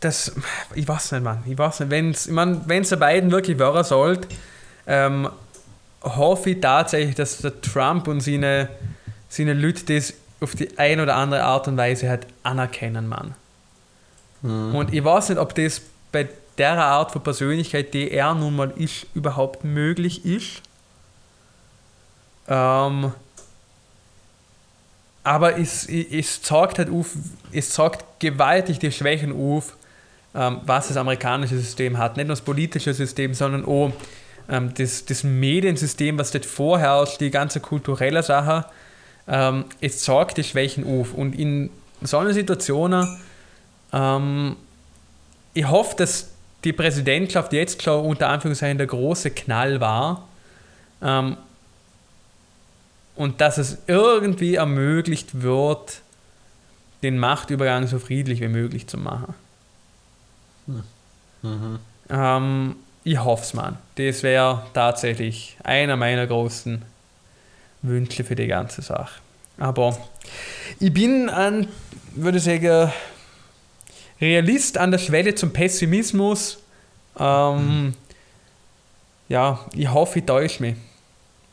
das, 0.01 0.33
ich 0.75 0.87
weiß 0.87 1.13
nicht, 1.13 1.25
Mann, 1.25 1.43
ich 1.47 1.59
weiß 1.59 1.81
nicht, 1.81 1.91
wenn's, 1.91 2.27
ich 2.27 2.33
mein, 2.33 2.63
wenn 2.67 2.83
es 2.83 2.91
der 2.91 2.97
beiden 2.97 3.31
wirklich 3.31 3.59
wäre 3.59 3.83
sollte, 3.85 4.29
ähm, 4.87 5.29
hoffe 6.03 6.51
ich 6.51 6.61
tatsächlich, 6.61 7.15
dass 7.15 7.39
der 7.39 7.61
Trump 7.61 8.07
und 8.09 8.21
seine, 8.21 8.69
seine 9.29 9.55
Leute 9.55 9.85
das 9.95 10.15
auf 10.41 10.55
die 10.55 10.79
eine 10.79 11.03
oder 11.03 11.17
andere 11.17 11.43
Art 11.43 11.67
und 11.67 11.77
Weise 11.77 12.09
halt 12.09 12.27
anerkennen, 12.45 13.09
Mann. 13.09 13.35
Mhm. 14.43 14.75
Und 14.75 14.95
ich 14.95 15.05
weiß 15.05 15.31
nicht, 15.31 15.39
ob 15.39 15.55
das 15.55 15.83
bei 16.13 16.29
der 16.57 16.79
Art 16.79 17.13
von 17.13 17.23
Persönlichkeit, 17.23 17.93
die 17.95 18.11
er 18.11 18.35
nun 18.35 18.57
mal 18.57 18.71
ist, 18.77 19.07
überhaupt 19.15 19.65
möglich 19.65 20.25
ist. 20.25 20.63
Ähm, 22.47 23.13
aber 25.25 25.59
es, 25.59 25.87
es 25.87 26.41
zeigt 26.43 26.79
halt 26.79 26.91
auf, 26.91 27.11
es 27.53 27.71
zeigt 27.71 28.05
gewaltig 28.19 28.79
die 28.79 28.91
Schwächen 28.91 29.33
auf, 29.33 29.77
was 30.65 30.89
das 30.89 30.97
amerikanische 30.97 31.57
System 31.57 31.99
hat. 31.99 32.17
Nicht 32.17 32.27
nur 32.27 32.37
das 32.37 32.45
politische 32.45 32.95
System, 32.95 33.35
sondern 33.35 33.65
auch 33.65 33.93
ähm, 34.49 34.73
das, 34.75 35.05
das 35.05 35.25
Mediensystem, 35.25 36.19
was 36.19 36.31
dort 36.31 36.47
vorherrscht, 36.47 37.21
die 37.21 37.31
ganze 37.31 37.61
kulturelle 37.61 38.23
Sache. 38.23 38.65
Ähm, 39.27 39.65
es 39.81 40.01
zeigt 40.01 40.39
die 40.39 40.45
Schwächen 40.45 40.85
auf. 40.85 41.13
Und 41.15 41.39
in 41.39 41.71
solchen 42.03 42.33
Situationen, 42.33 43.19
ähm, 43.93 44.57
ich 45.55 45.69
hoffe, 45.69 45.97
dass 45.97 46.31
die 46.65 46.73
Präsidentschaft 46.73 47.53
jetzt 47.53 47.83
schon 47.83 48.05
unter 48.05 48.29
Anführungszeichen 48.29 48.79
der 48.79 48.87
große 48.87 49.31
Knall 49.31 49.81
war. 49.81 50.29
Ähm, 51.03 51.37
und 53.17 53.41
dass 53.41 53.59
es 53.59 53.79
irgendwie 53.89 54.55
ermöglicht 54.55 55.43
wird, 55.43 56.03
den 57.03 57.19
Machtübergang 57.19 57.87
so 57.87 57.99
friedlich 57.99 58.41
wie 58.41 58.49
möglich 58.49 58.87
zu 58.87 58.97
machen. 58.97 59.35
Mhm. 61.43 61.79
Ähm, 62.11 62.77
ich 63.05 63.19
hoffe 63.19 63.43
es, 63.43 63.55
man. 63.55 63.79
Das 63.97 64.23
wäre 64.23 64.63
tatsächlich 64.75 65.57
einer 65.65 65.97
meiner 65.97 66.27
großen 66.27 66.83
Wünsche 67.83 68.25
für 68.25 68.35
die 68.35 68.47
ganze 68.47 68.83
Sache. 68.83 69.21
Aber 69.59 69.97
ich 70.79 70.93
bin 70.93 71.29
ein, 71.29 71.69
würde 72.15 72.39
ich 72.39 72.45
sagen, 72.45 72.93
Realist 74.21 74.79
an 74.79 74.91
der 74.91 74.99
Schwelle 74.99 75.35
zum 75.35 75.53
Pessimismus. 75.53 76.59
Ähm, 77.19 77.57
mhm. 77.57 77.95
Ja, 79.29 79.61
ich 79.75 79.91
hoffe, 79.91 80.19
ich 80.21 80.27
täusche 80.27 80.63
mich. 80.63 80.77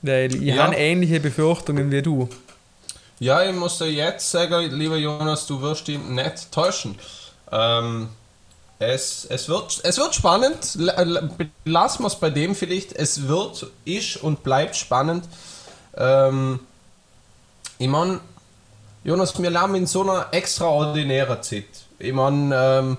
Weil 0.01 0.33
ich 0.35 0.41
ja. 0.41 0.63
habe 0.63 0.75
ähnliche 0.75 1.19
Befürchtungen 1.19 1.91
wie 1.91 2.01
du. 2.01 2.29
Ja, 3.19 3.43
ich 3.43 3.55
muss 3.55 3.77
dir 3.77 3.91
jetzt 3.91 4.29
sagen, 4.29 4.71
lieber 4.71 4.97
Jonas, 4.97 5.47
du 5.47 5.61
wirst 5.61 5.87
ihn 5.89 6.15
nicht 6.15 6.51
täuschen. 6.51 6.97
Ähm, 7.51 8.09
es, 8.79 9.25
es, 9.29 9.47
wird, 9.47 9.79
es 9.83 9.97
wird 9.97 10.15
spannend. 10.15 10.77
Lassen 11.65 12.03
wir 12.03 12.07
es 12.07 12.15
bei 12.15 12.29
dem 12.29 12.55
vielleicht. 12.55 12.93
Es 12.93 13.27
wird, 13.27 13.67
ist 13.85 14.17
und 14.17 14.43
bleibt 14.43 14.75
spannend. 14.75 15.25
Ähm, 15.95 16.59
ich 17.77 17.87
meine, 17.87 18.19
Jonas, 19.03 19.37
wir 19.39 19.49
leben 19.49 19.75
in 19.75 19.87
so 19.87 20.01
einer 20.01 20.27
extraordinären 20.31 21.41
Zeit. 21.41 21.65
Ich 21.99 22.13
meine, 22.13 22.55
ähm, 22.55 22.97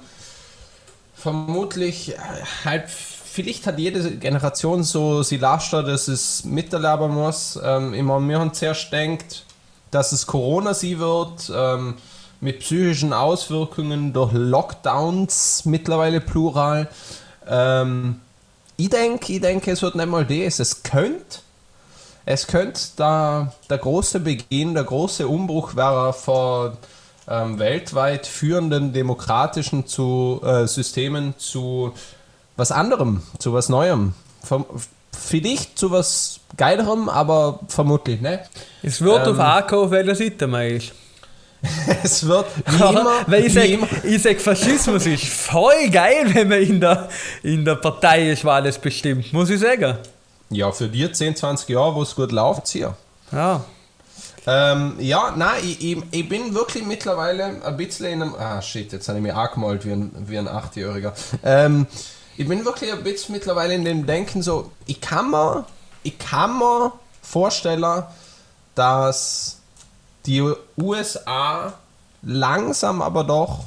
vermutlich, 1.15 2.15
äh, 2.15 2.19
halt, 2.65 2.89
vielleicht 2.89 3.67
hat 3.67 3.79
jede 3.79 4.17
Generation 4.17 4.83
so 4.83 5.23
sie 5.23 5.37
Laster, 5.37 5.83
dass 5.83 6.09
es 6.09 6.45
miterleben 6.45 7.13
muss. 7.13 7.59
Ähm, 7.63 7.93
ich 7.93 8.03
meine, 8.03 8.27
wir 8.29 8.39
haben 8.39 8.55
zuerst 8.55 8.91
gedacht, 8.91 9.45
dass 9.91 10.13
es 10.13 10.27
Corona 10.27 10.73
sie 10.73 10.99
wird. 10.99 11.53
Ähm, 11.55 11.97
mit 12.47 12.61
psychischen 12.61 13.13
Auswirkungen 13.13 14.13
durch 14.13 14.31
Lockdowns, 14.33 15.65
mittlerweile 15.65 16.21
plural. 16.21 16.87
Ähm, 17.45 18.21
ich 18.77 18.89
denke, 18.89 19.33
ich 19.33 19.41
denke, 19.41 19.73
es 19.73 19.83
wird 19.83 19.97
nicht 19.97 20.07
mal 20.07 20.25
das. 20.25 20.61
Es 20.61 20.85
könnte, 20.85 21.41
es 22.25 22.47
könnte 22.47 22.81
da 22.95 23.53
der 23.69 23.79
große 23.79 24.21
Beginn, 24.21 24.75
der 24.75 24.85
große 24.85 25.27
Umbruch 25.27 25.75
wäre 25.75 26.13
vor 26.13 26.77
ähm, 27.27 27.59
weltweit 27.59 28.29
führenden 28.29 28.93
demokratischen 28.93 29.89
zu, 29.89 30.41
äh, 30.45 30.69
Systemen 30.69 31.35
zu 31.39 31.95
was 32.57 32.71
anderem, 32.71 33.25
zu 33.41 33.55
was 33.55 33.69
Neuem. 33.69 34.15
Vielleicht 35.11 35.81
zu 35.81 35.91
was 35.91 36.39
Geilerem, 36.57 37.09
aber 37.09 37.59
vermutlich 37.67 38.21
nicht. 38.21 38.43
Es 38.85 39.01
wird 39.01 39.27
ähm, 39.27 39.33
auf 39.33 39.41
Akku 39.41 39.77
auf 39.83 39.91
welcher 39.91 40.15
Seite 40.15 40.47
man 40.47 40.67
ist. 40.67 40.93
es 42.03 42.27
wird 42.27 42.47
wie 42.67 42.77
immer. 42.77 43.25
Weil 43.27 43.47
ich 43.47 43.53
sage, 43.53 43.79
sag, 44.19 44.41
Faschismus 44.41 45.07
ist 45.07 45.25
voll 45.25 45.89
geil, 45.91 46.35
wenn 46.35 46.49
man 46.49 46.63
in 46.63 46.81
der, 46.81 47.09
in 47.43 47.65
der 47.65 47.77
Partei 47.77 48.31
ist, 48.31 48.45
war 48.45 48.57
alles 48.57 48.79
bestimmt, 48.79 49.33
muss 49.33 49.51
ich 49.51 49.61
sagen. 49.61 49.97
Ja, 50.51 50.71
für 50.71 50.89
dir 50.89 51.13
10, 51.13 51.37
20 51.37 51.69
Jahre, 51.69 51.95
wo 51.95 52.03
es 52.03 52.15
gut 52.15 52.33
läuft, 52.33 52.69
hier. 52.69 52.95
Ja. 53.33 53.65
Ähm, 54.47 54.95
ja, 55.01 55.35
nein, 55.37 55.57
ich, 55.65 55.85
ich, 55.85 56.03
ich 56.13 56.29
bin 56.29 56.55
wirklich 56.55 56.85
mittlerweile 56.85 57.65
ein 57.65 57.77
bisschen 57.77 58.07
in 58.07 58.23
einem. 58.23 58.35
Ah, 58.37 58.63
shit, 58.63 58.93
jetzt 58.93 59.09
habe 59.09 59.19
ich 59.19 59.23
mich 59.23 59.35
angemalt 59.35 59.85
wie 59.85 59.93
ein, 59.93 60.13
wie 60.27 60.39
ein 60.39 60.47
Achtjähriger. 60.47 61.15
Ähm, 61.43 61.87
ich 62.37 62.47
bin 62.47 62.65
wirklich 62.65 62.93
ein 62.93 63.03
bisschen 63.03 63.35
mittlerweile 63.35 63.75
in 63.75 63.85
dem 63.85 64.07
Denken 64.07 64.43
so, 64.43 64.71
ich 64.87 65.01
kann 65.01 65.31
mir, 65.31 65.65
ich 66.05 66.17
kann 66.19 66.59
mir 66.59 66.93
vorstellen, 67.23 68.05
dass 68.77 69.56
die 70.27 70.43
USA 70.77 71.73
langsam 72.23 73.03
aber 73.03 73.25
doch 73.25 73.61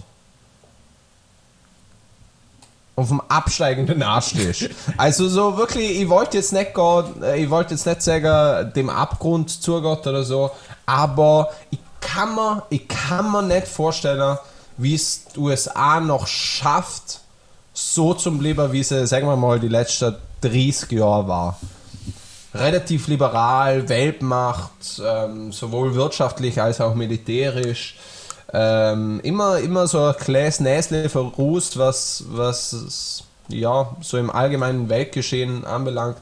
auf 2.99 3.07
dem 3.07 3.21
absteigenden 3.29 4.03
Arsch. 4.03 4.33
Also 4.97 5.29
so 5.29 5.57
wirklich, 5.57 6.01
ich 6.01 6.09
wollte 6.09 6.37
jetzt 6.37 6.51
nicht 6.51 6.73
gehen, 6.75 7.23
äh, 7.23 7.41
ich 7.41 7.49
wollte 7.49 7.73
jetzt 7.73 7.85
nicht 7.85 8.01
sagen, 8.01 8.73
dem 8.73 8.89
Abgrund 8.89 9.49
zugehen 9.49 9.97
oder 9.97 10.23
so, 10.23 10.51
aber 10.85 11.49
ich 11.71 11.79
kann 12.01 12.35
mir, 12.35 12.63
ich 12.69 12.87
kann 12.87 13.31
mir 13.31 13.41
nicht 13.41 13.67
vorstellen, 13.67 14.37
wie 14.77 14.95
es 14.95 15.25
die 15.33 15.39
USA 15.39 15.99
noch 15.99 16.27
schafft, 16.27 17.21
so 17.73 18.13
zum 18.13 18.41
Leben, 18.41 18.71
wie 18.71 18.83
sie, 18.83 19.07
sagen 19.07 19.27
wir 19.27 19.37
mal, 19.37 19.59
die 19.59 19.67
letzten 19.69 20.15
30 20.41 20.91
Jahre 20.91 21.27
war. 21.27 21.59
Relativ 22.53 23.07
liberal, 23.07 23.87
Weltmacht, 23.89 25.01
ähm, 25.05 25.51
sowohl 25.51 25.95
wirtschaftlich 25.95 26.61
als 26.61 26.81
auch 26.81 26.95
militärisch. 26.95 27.95
Ähm, 28.51 29.19
immer, 29.21 29.59
immer 29.59 29.87
so 29.87 30.03
ein 30.05 30.15
kleines 30.17 30.59
Näsle 30.59 31.09
verrußt, 31.09 31.77
was, 31.77 32.23
was 32.29 33.23
ja, 33.49 33.95
so 34.01 34.17
im 34.17 34.29
allgemeinen 34.29 34.89
Weltgeschehen 34.89 35.65
anbelangt. 35.65 36.17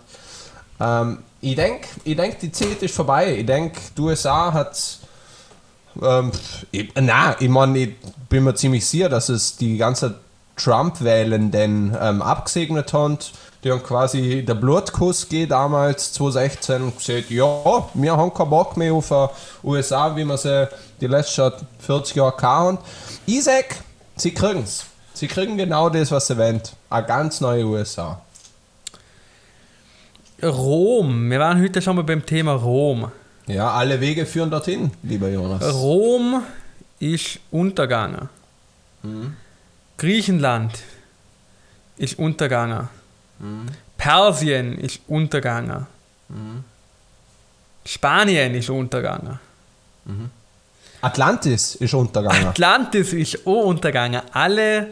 Ähm, 0.80 1.20
ich 1.42 1.56
denke, 1.56 1.88
ich 2.04 2.16
denk, 2.16 2.40
die 2.40 2.52
Zeit 2.52 2.82
ist 2.82 2.96
vorbei. 2.96 3.38
Ich 3.38 3.46
denke, 3.46 3.80
die 3.96 4.02
USA 4.02 4.52
hat. 4.54 5.00
Ähm, 6.02 6.32
ich, 6.72 6.92
na, 6.96 7.36
ich 7.40 7.50
meine, 7.50 7.80
ich 7.80 7.96
bin 8.30 8.44
mir 8.44 8.56
ziemlich 8.56 8.86
sicher, 8.86 9.10
dass 9.10 9.30
es 9.30 9.58
die 9.58 9.78
ganze 9.78 10.16
Trump-Wählenden 10.56 11.96
ähm, 12.00 12.22
abgesegnet 12.22 12.94
hat. 12.94 13.32
Die 13.68 13.74
haben 13.74 13.84
quasi 13.84 14.46
der 14.46 14.54
Blutkuss 14.54 15.28
geht 15.28 15.52
damals 15.52 16.14
2016 16.14 16.96
gesagt, 16.96 17.30
ja, 17.30 17.90
wir 17.94 18.16
haben 18.16 18.34
keinen 18.34 18.50
Bock 18.50 18.78
mehr 18.78 18.94
auf 18.94 19.10
die 19.10 19.68
USA, 19.68 20.16
wie 20.16 20.24
wir 20.24 20.38
sie 20.38 20.70
die 21.02 21.08
letzten 21.08 21.52
40 21.80 22.16
Jahre 22.16 22.42
hatten. 22.42 22.78
Ich 23.26 23.44
sag, 23.44 23.76
sie 24.16 24.34
kriegen 24.34 24.64
es. 24.64 24.86
Sie 25.14 25.28
kriegen 25.28 25.58
genau 25.58 25.90
das, 25.90 26.12
was 26.12 26.28
sie 26.28 26.38
wollen. 26.38 26.62
Eine 26.90 27.08
ganz 27.08 27.42
neue 27.42 27.66
USA. 27.66 28.22
Rom. 30.42 31.30
Wir 31.30 31.40
waren 31.40 31.62
heute 31.62 31.82
schon 31.82 31.98
mal 31.98 32.04
beim 32.04 32.26
Thema 32.26 32.54
Rom. 32.54 33.12
Ja, 33.48 33.72
alle 33.72 34.00
Wege 34.00 34.26
führen 34.26 34.50
dorthin, 34.50 34.92
lieber 35.04 35.28
Jonas. 35.28 35.74
Rom 35.74 36.42
ist 37.00 37.40
untergegangen. 37.52 38.30
Mhm. 39.04 39.36
Griechenland 39.98 40.72
ist 41.98 42.18
untergegangen. 42.18 42.88
Mhm. 43.40 43.68
Persien 43.98 44.78
ist 44.78 45.00
untergegangen. 45.08 45.86
Mhm. 46.30 46.64
Spanien 47.86 48.54
ist 48.56 48.70
untergegangen. 48.70 49.40
Mhm. 50.06 50.30
Atlantis 51.02 51.76
ist 51.76 51.94
untergegangen. 51.94 52.48
Atlantis 52.48 53.14
ist 53.14 53.46
auch 53.46 53.66
untergegangen. 53.66 54.22
Alle 54.32 54.88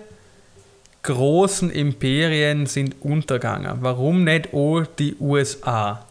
großen 1.03 1.69
Imperien 1.71 2.65
sind 2.65 2.95
untergegangen. 3.01 3.77
Warum 3.81 4.23
nicht 4.23 4.53
auch 4.53 4.83
die 4.97 5.15
USA? 5.19 6.05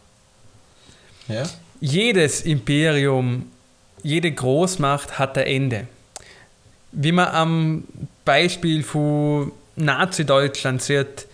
Ja. 1.28 1.45
Jedes 1.80 2.43
Imperium, 2.43 3.51
jede 4.03 4.30
Großmacht 4.30 5.18
hat 5.18 5.39
ein 5.39 5.47
Ende. 5.47 5.87
Wie 6.93 7.12
man 7.12 7.28
am 7.28 7.85
Beispiel 8.24 8.82
von 8.82 9.53
Nazi-Deutschland 9.76 10.82
sieht, 10.82 11.26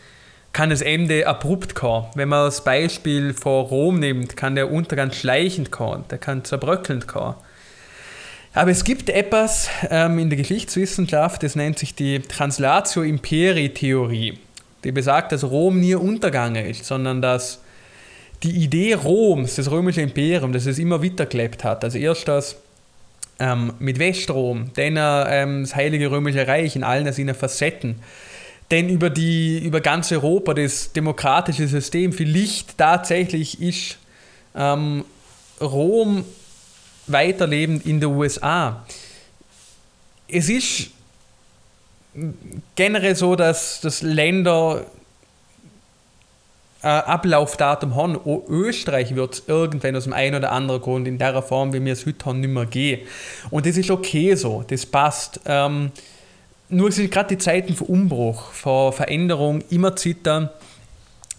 kann 0.53 0.71
das 0.71 0.83
Ende 0.83 1.27
abrupt 1.27 1.75
kommen. 1.75 2.07
Wenn 2.15 2.29
man 2.29 2.47
das 2.47 2.65
Beispiel 2.65 3.35
von 3.35 3.67
Rom 3.67 4.01
nimmt, 4.01 4.37
kann 4.37 4.55
der 4.55 4.71
Untergang 4.71 5.13
schleichend 5.13 5.71
kommen, 5.71 6.05
der 6.11 6.19
kann 6.19 6.45
zerbröckelnd 6.45 7.07
kommen. 7.07 7.35
Aber 8.53 8.73
es 8.73 8.83
gibt 8.83 9.11
etwas 9.11 9.69
ähm, 9.91 10.19
in 10.19 10.29
der 10.29 10.37
Geschichtswissenschaft, 10.37 11.43
das 11.45 11.55
nennt 11.55 11.79
sich 11.79 11.95
die 11.95 12.19
Translatio 12.21 13.03
Imperi 13.03 13.73
Theorie, 13.73 14.39
die 14.83 14.91
besagt, 14.91 15.31
dass 15.31 15.45
Rom 15.45 15.79
nie 15.79 15.95
untergegangen 15.95 16.67
ist, 16.67 16.85
sondern 16.85 17.23
dass 17.23 17.61
die 18.43 18.51
Idee 18.51 18.95
Roms, 18.95 19.55
das 19.55 19.71
römische 19.71 20.01
Imperium, 20.01 20.53
das 20.53 20.67
es 20.67 20.79
immer 20.79 21.05
weitergelebt 21.05 21.63
hat. 21.63 21.85
Also 21.85 21.99
erst 21.99 22.27
das 22.27 22.57
ähm, 23.39 23.75
mit 23.79 23.99
Westrom, 23.99 24.71
dann 24.75 24.97
ähm, 24.99 25.63
das 25.63 25.77
Heilige 25.77 26.11
Römische 26.11 26.49
Reich 26.49 26.75
in 26.75 26.83
allen 26.83 27.13
seinen 27.13 27.35
Facetten, 27.35 28.01
denn 28.71 28.89
über, 28.89 29.11
die, 29.11 29.59
über 29.59 29.81
ganz 29.81 30.13
Europa 30.13 30.55
das 30.55 30.93
demokratische 30.93 31.67
System, 31.67 32.13
vielleicht 32.13 32.79
tatsächlich 32.79 33.61
ist 33.61 33.99
ähm, 34.55 35.05
Rom 35.61 36.25
weiterlebend 37.07 37.85
in 37.85 38.01
den 38.01 38.11
USA. 38.11 38.85
Es 40.29 40.49
ist 40.49 40.91
generell 42.75 43.17
so, 43.17 43.37
dass, 43.37 43.81
dass 43.81 44.03
Länder 44.03 44.87
ein 46.83 47.03
Ablaufdatum 47.03 47.95
haben. 47.95 48.17
Auch 48.17 48.45
Österreich 48.49 49.15
wird 49.15 49.35
es 49.35 49.43
irgendwann 49.47 49.97
aus 49.97 50.05
dem 50.05 50.13
einen 50.13 50.37
oder 50.37 50.53
anderen 50.53 50.81
Grund 50.81 51.07
in 51.07 51.19
der 51.19 51.43
Form, 51.43 51.73
wie 51.73 51.85
wir 51.85 51.93
es 51.93 52.07
heute 52.07 52.25
haben, 52.25 52.41
nicht 52.41 52.51
mehr 52.51 52.67
gehen. 52.67 53.07
Und 53.51 53.67
das 53.67 53.77
ist 53.77 53.91
okay 53.91 54.35
so, 54.35 54.65
das 54.67 54.87
passt. 54.87 55.41
Ähm, 55.45 55.93
nur 56.71 56.93
sind 56.93 57.11
gerade 57.11 57.37
die 57.37 57.39
Zeiten 57.39 57.75
von 57.75 57.87
Umbruch, 57.89 58.53
von 58.53 58.93
Veränderung 58.93 59.63
immer 59.71 59.97
zittern, 59.97 60.51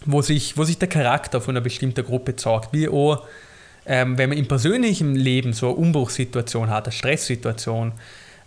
wo 0.04 0.22
sich, 0.22 0.56
wo 0.56 0.64
sich 0.64 0.78
der 0.78 0.88
Charakter 0.88 1.40
von 1.40 1.56
einer 1.56 1.62
bestimmten 1.62 2.04
Gruppe 2.04 2.36
zeigt. 2.36 2.72
Wie 2.72 2.88
auch 2.88 3.22
ähm, 3.86 4.16
wenn 4.18 4.28
man 4.28 4.38
im 4.38 4.46
persönlichen 4.46 5.16
Leben 5.16 5.52
so 5.52 5.68
eine 5.68 5.76
Umbruchssituation 5.76 6.70
hat, 6.70 6.86
eine 6.86 6.92
Stresssituation, 6.92 7.92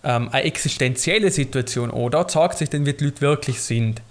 ähm, 0.03 0.29
eine 0.31 0.43
existenzielle 0.43 1.31
Situation, 1.31 1.91
oh, 1.91 2.09
da 2.09 2.27
zeigt 2.27 2.57
sich 2.57 2.69
dann, 2.69 2.85
wie 2.85 2.93
die 2.93 3.05
Leute 3.05 3.21
wirklich 3.21 3.61
sind. 3.61 4.01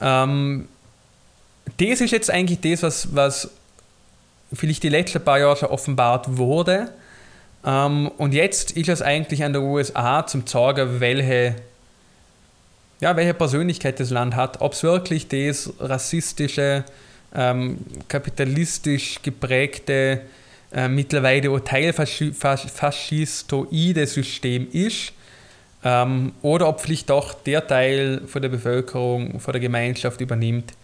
Ähm, 0.00 0.68
das 1.78 2.00
ist 2.00 2.10
jetzt 2.10 2.30
eigentlich 2.30 2.60
das, 2.60 2.82
was, 2.82 3.14
was 3.14 3.50
vielleicht 4.52 4.82
die 4.82 4.88
letzten 4.88 5.22
paar 5.22 5.38
Jahre 5.38 5.56
schon 5.56 5.68
offenbart 5.68 6.36
wurde. 6.36 6.90
Ähm, 7.64 8.10
und 8.18 8.34
jetzt 8.34 8.72
ist 8.72 8.88
es 8.88 9.00
eigentlich 9.00 9.44
an 9.44 9.52
der 9.52 9.62
USA 9.62 10.26
zum 10.26 10.44
zeigen, 10.46 10.98
welche, 10.98 11.54
ja, 13.02 13.14
welche 13.16 13.34
Persönlichkeit 13.34 14.00
das 14.00 14.10
Land 14.10 14.36
hat. 14.36 14.60
Ob 14.60 14.74
es 14.74 14.84
wirklich 14.84 15.26
das 15.26 15.72
rassistische, 15.80 16.84
ähm, 17.34 17.78
kapitalistisch 18.06 19.20
geprägte, 19.22 20.20
äh, 20.72 20.86
mittlerweile 20.88 21.64
teilfaschistoide 21.64 24.06
System 24.06 24.68
ist, 24.70 25.14
ähm, 25.84 26.32
oder 26.42 26.68
ob 26.68 26.80
vielleicht 26.80 27.10
doch 27.10 27.34
der 27.34 27.66
Teil 27.66 28.22
von 28.26 28.40
der 28.40 28.50
Bevölkerung, 28.50 29.40
von 29.40 29.50
der 29.50 29.60
Gemeinschaft 29.60 30.20
übernimmt, 30.20 30.74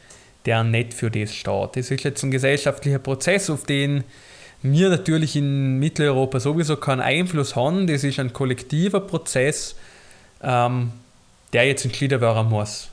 der 0.45 0.65
nicht 0.65 0.95
für 0.95 1.13
das 1.13 1.33
steht. 1.33 1.77
Das 1.77 1.93
ist 1.93 2.03
jetzt 2.03 2.25
ein 2.25 2.33
gesellschaftlicher 2.33 2.99
Prozess, 2.99 3.49
auf 3.49 3.63
den 3.63 4.03
wir 4.61 4.89
natürlich 4.89 5.37
in 5.37 5.79
Mitteleuropa 5.79 6.41
sowieso 6.41 6.79
keinen 6.79 7.01
Einfluss 7.01 7.55
haben. 7.55 7.87
Das 7.87 8.03
ist 8.03 8.19
ein 8.19 8.33
kollektiver 8.33 8.99
Prozess, 8.99 9.77
ähm, 10.43 10.91
der 11.53 11.67
jetzt 11.67 11.85
entschieden 11.85 12.21
werden 12.21 12.49
muss. 12.49 12.89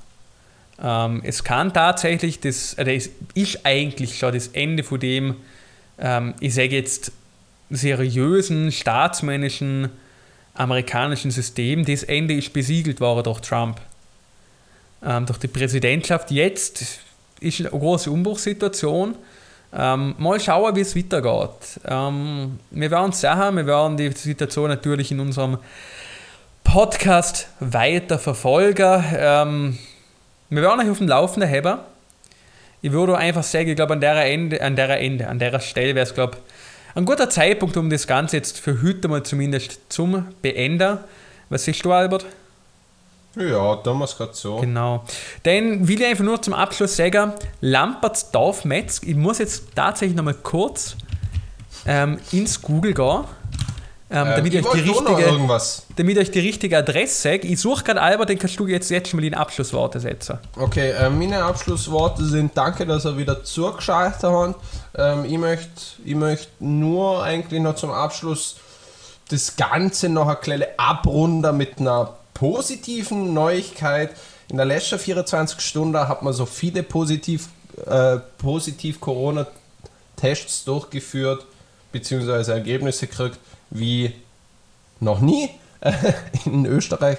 Ähm, 0.81 1.21
es 1.23 1.43
kann 1.43 1.73
tatsächlich, 1.73 2.39
das, 2.39 2.77
oder 2.77 2.93
es 2.93 3.09
ist 3.33 3.65
eigentlich 3.65 4.17
schon 4.17 4.33
das 4.33 4.47
Ende 4.49 4.83
von 4.83 4.99
dem, 4.99 5.35
ähm, 5.97 6.33
ich 6.39 6.53
sage 6.53 6.75
jetzt, 6.75 7.11
seriösen, 7.69 8.71
staatsmännischen 8.71 9.89
amerikanischen 10.53 11.31
System. 11.31 11.85
Das 11.85 12.03
Ende 12.03 12.35
ist 12.35 12.53
besiegelt 12.53 12.99
worden 13.01 13.23
durch 13.23 13.41
Trump. 13.41 13.79
Ähm, 15.03 15.25
durch 15.25 15.39
die 15.39 15.47
Präsidentschaft. 15.47 16.31
Jetzt 16.31 16.99
ist 17.39 17.59
eine 17.59 17.69
große 17.69 18.09
Umbruchssituation. 18.09 19.15
Ähm, 19.73 20.15
mal 20.17 20.39
schauen, 20.39 20.75
wie 20.75 20.81
es 20.81 20.95
weitergeht. 20.95 21.81
Ähm, 21.85 22.59
wir 22.71 22.91
werden 22.91 23.09
es 23.09 23.21
sehen, 23.21 23.55
wir 23.55 23.65
werden 23.65 23.97
die 23.97 24.11
Situation 24.11 24.69
natürlich 24.69 25.11
in 25.11 25.19
unserem 25.19 25.57
Podcast 26.65 27.47
weiter 27.61 28.19
verfolgen. 28.19 29.03
Ähm, 29.17 29.77
wir 30.49 30.61
werden 30.61 30.81
euch 30.81 30.89
auf 30.89 30.97
dem 30.97 31.07
Laufenden 31.07 31.49
haben. 31.49 31.79
Ich 32.81 32.91
würde 32.91 33.17
einfach 33.17 33.43
sagen, 33.43 33.69
ich 33.69 33.77
glaube, 33.77 33.93
an 33.93 34.01
der 34.01 34.25
Ende, 34.25 34.61
an 34.61 34.75
der 34.75 34.99
Ende, 34.99 35.29
an 35.29 35.39
der 35.39 35.57
Stelle 35.61 35.95
wäre 35.95 36.05
es, 36.05 36.13
glaube 36.13 36.37
ein 36.95 37.05
guter 37.05 37.29
Zeitpunkt, 37.29 37.77
um 37.77 37.89
das 37.89 38.07
Ganze 38.07 38.37
jetzt 38.37 38.59
für 38.59 38.81
heute 38.81 39.07
mal 39.07 39.23
zumindest 39.23 39.79
zum 39.89 40.25
Beenden. 40.41 40.97
Was 41.49 41.63
siehst 41.63 41.85
du, 41.85 41.93
Albert? 41.93 42.25
Ja, 43.35 43.75
tun 43.77 43.99
wir 43.99 44.05
es 44.05 44.17
gerade 44.17 44.33
so. 44.33 44.57
Genau. 44.57 45.03
Dann 45.43 45.87
will 45.87 46.01
ich 46.01 46.07
einfach 46.07 46.23
nur 46.23 46.41
zum 46.41 46.53
Abschluss 46.53 46.95
sagen, 46.95 47.33
Lamperts 47.61 48.31
Dorfmetz, 48.31 49.01
ich 49.03 49.15
muss 49.15 49.39
jetzt 49.39 49.75
tatsächlich 49.75 50.15
nochmal 50.15 50.35
kurz 50.35 50.95
ähm, 51.85 52.17
ins 52.31 52.61
Google 52.61 52.93
gehen, 52.93 53.25
ähm, 54.15 54.33
damit, 54.35 54.53
ich 54.53 54.65
euch 54.65 54.83
die 54.83 54.89
richtige, 54.89 55.49
damit 55.95 56.17
euch 56.17 56.31
die 56.31 56.39
richtige 56.39 56.77
Adresse 56.77 57.21
sage. 57.21 57.47
Ich 57.47 57.59
suche 57.59 57.83
gerade 57.83 58.01
Albert, 58.01 58.29
den 58.29 58.39
kannst 58.39 58.59
du 58.59 58.67
jetzt, 58.67 58.89
jetzt 58.89 59.09
schon 59.09 59.19
mal 59.19 59.25
in 59.25 59.33
Abschlussworte 59.33 59.99
setzen. 59.99 60.39
Okay, 60.57 60.91
äh, 60.91 61.09
meine 61.09 61.43
Abschlussworte 61.43 62.23
sind 62.23 62.55
danke, 62.55 62.85
dass 62.85 63.05
ihr 63.05 63.17
wieder 63.17 63.43
zugeschaltet 63.43 64.23
habt. 64.23 64.55
Ähm, 64.97 65.25
ich 65.25 65.37
möchte 65.37 65.81
ich 66.03 66.15
möcht 66.15 66.49
nur 66.59 67.23
eigentlich 67.23 67.61
noch 67.61 67.75
zum 67.75 67.91
Abschluss 67.91 68.55
das 69.29 69.55
Ganze 69.55 70.09
noch 70.09 70.27
ein 70.27 70.39
kleines 70.39 70.67
abrunden 70.77 71.57
mit 71.57 71.79
einer 71.79 72.13
positiven 72.33 73.33
Neuigkeit. 73.33 74.11
In 74.49 74.57
der 74.57 74.65
letzten 74.65 74.99
24 74.99 75.59
Stunden 75.59 75.97
hat 75.97 76.21
man 76.21 76.33
so 76.33 76.45
viele 76.45 76.83
positiv, 76.83 77.47
äh, 77.87 78.17
positiv 78.37 79.01
Corona-Tests 79.01 80.65
durchgeführt, 80.65 81.45
beziehungsweise 81.91 82.53
Ergebnisse 82.53 83.07
gekriegt, 83.07 83.39
wie 83.77 84.13
noch 84.99 85.19
nie 85.19 85.49
in 86.45 86.65
Österreich. 86.65 87.17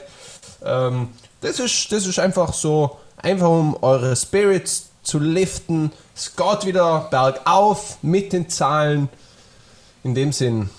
Ähm, 0.65 1.09
das, 1.41 1.61
ist, 1.61 1.93
das 1.93 2.07
ist 2.07 2.19
einfach 2.19 2.53
so, 2.53 2.99
einfach 3.17 3.49
um 3.49 3.77
eure 3.83 4.17
Spirits 4.17 4.91
zu 5.03 5.19
liften. 5.19 5.93
Es 6.15 6.35
geht 6.35 6.67
wieder 6.67 7.09
bergauf 7.11 7.99
mit 8.03 8.33
den 8.33 8.49
Zahlen. 8.49 9.09
In 10.03 10.15
dem 10.15 10.33
Sinn, 10.33 10.71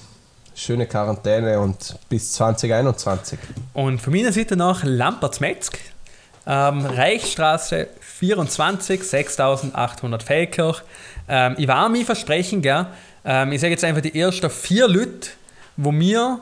schöne 0.56 0.86
Quarantäne 0.86 1.60
und 1.60 1.98
bis 2.10 2.34
2021. 2.34 3.40
Und 3.74 4.02
von 4.02 4.14
meiner 4.14 4.32
Seite 4.32 4.56
noch 4.56 4.84
Lamperts 4.84 5.40
Metzg, 5.40 5.78
ähm, 6.46 6.86
Reichsstraße 6.86 7.88
24, 8.00 9.04
6800 9.04 10.24
Feldkirch. 10.24 10.82
Ähm, 11.28 11.56
ich 11.58 11.68
war 11.68 11.90
mir 11.90 12.06
versprechen, 12.06 12.62
gell? 12.62 12.88
Ähm, 13.26 13.52
ich 13.52 13.60
sage 13.60 13.72
jetzt 13.72 13.84
einfach 13.84 14.02
die 14.02 14.18
ersten 14.18 14.50
vier 14.50 14.88
Leute, 14.88 15.30
wo 15.78 15.92
mir 15.92 16.40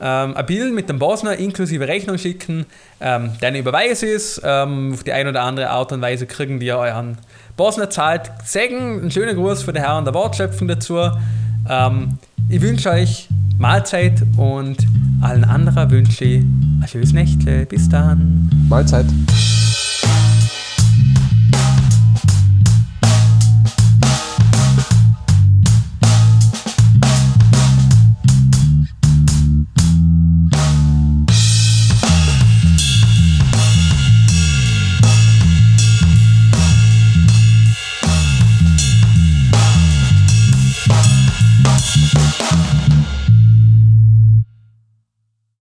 ähm, 0.00 0.36
ein 0.36 0.46
Bild 0.46 0.74
mit 0.74 0.88
dem 0.88 0.98
Bosner 0.98 1.36
inklusive 1.36 1.88
Rechnung 1.88 2.18
schicken, 2.18 2.66
ähm, 3.00 3.32
dann 3.40 3.54
überweise 3.54 4.06
es, 4.06 4.40
ähm, 4.44 4.92
auf 4.94 5.04
die 5.04 5.12
eine 5.12 5.30
oder 5.30 5.42
andere 5.42 5.70
Art 5.70 5.92
und 5.92 6.00
Weise 6.00 6.26
kriegen 6.26 6.60
wir 6.60 6.78
euren 6.78 7.18
Bosner 7.56 7.90
zahlt. 7.90 8.30
Sagen 8.44 9.00
einen 9.00 9.10
schönen 9.10 9.36
Gruß 9.36 9.62
von 9.62 9.74
der 9.74 9.84
Herren 9.84 10.04
der 10.04 10.14
Wortschöpfung 10.14 10.68
dazu. 10.68 10.98
Ähm, 11.68 12.18
ich 12.48 12.60
wünsche 12.60 12.90
euch 12.90 13.28
Mahlzeit 13.58 14.22
und 14.36 14.76
allen 15.22 15.44
anderen 15.44 15.90
wünsche 15.90 16.24
ich 16.24 16.42
ein 16.42 16.86
schönes 16.86 17.12
Nächtle. 17.12 17.64
Bis 17.66 17.88
dann. 17.88 18.50
Mahlzeit. 18.68 19.06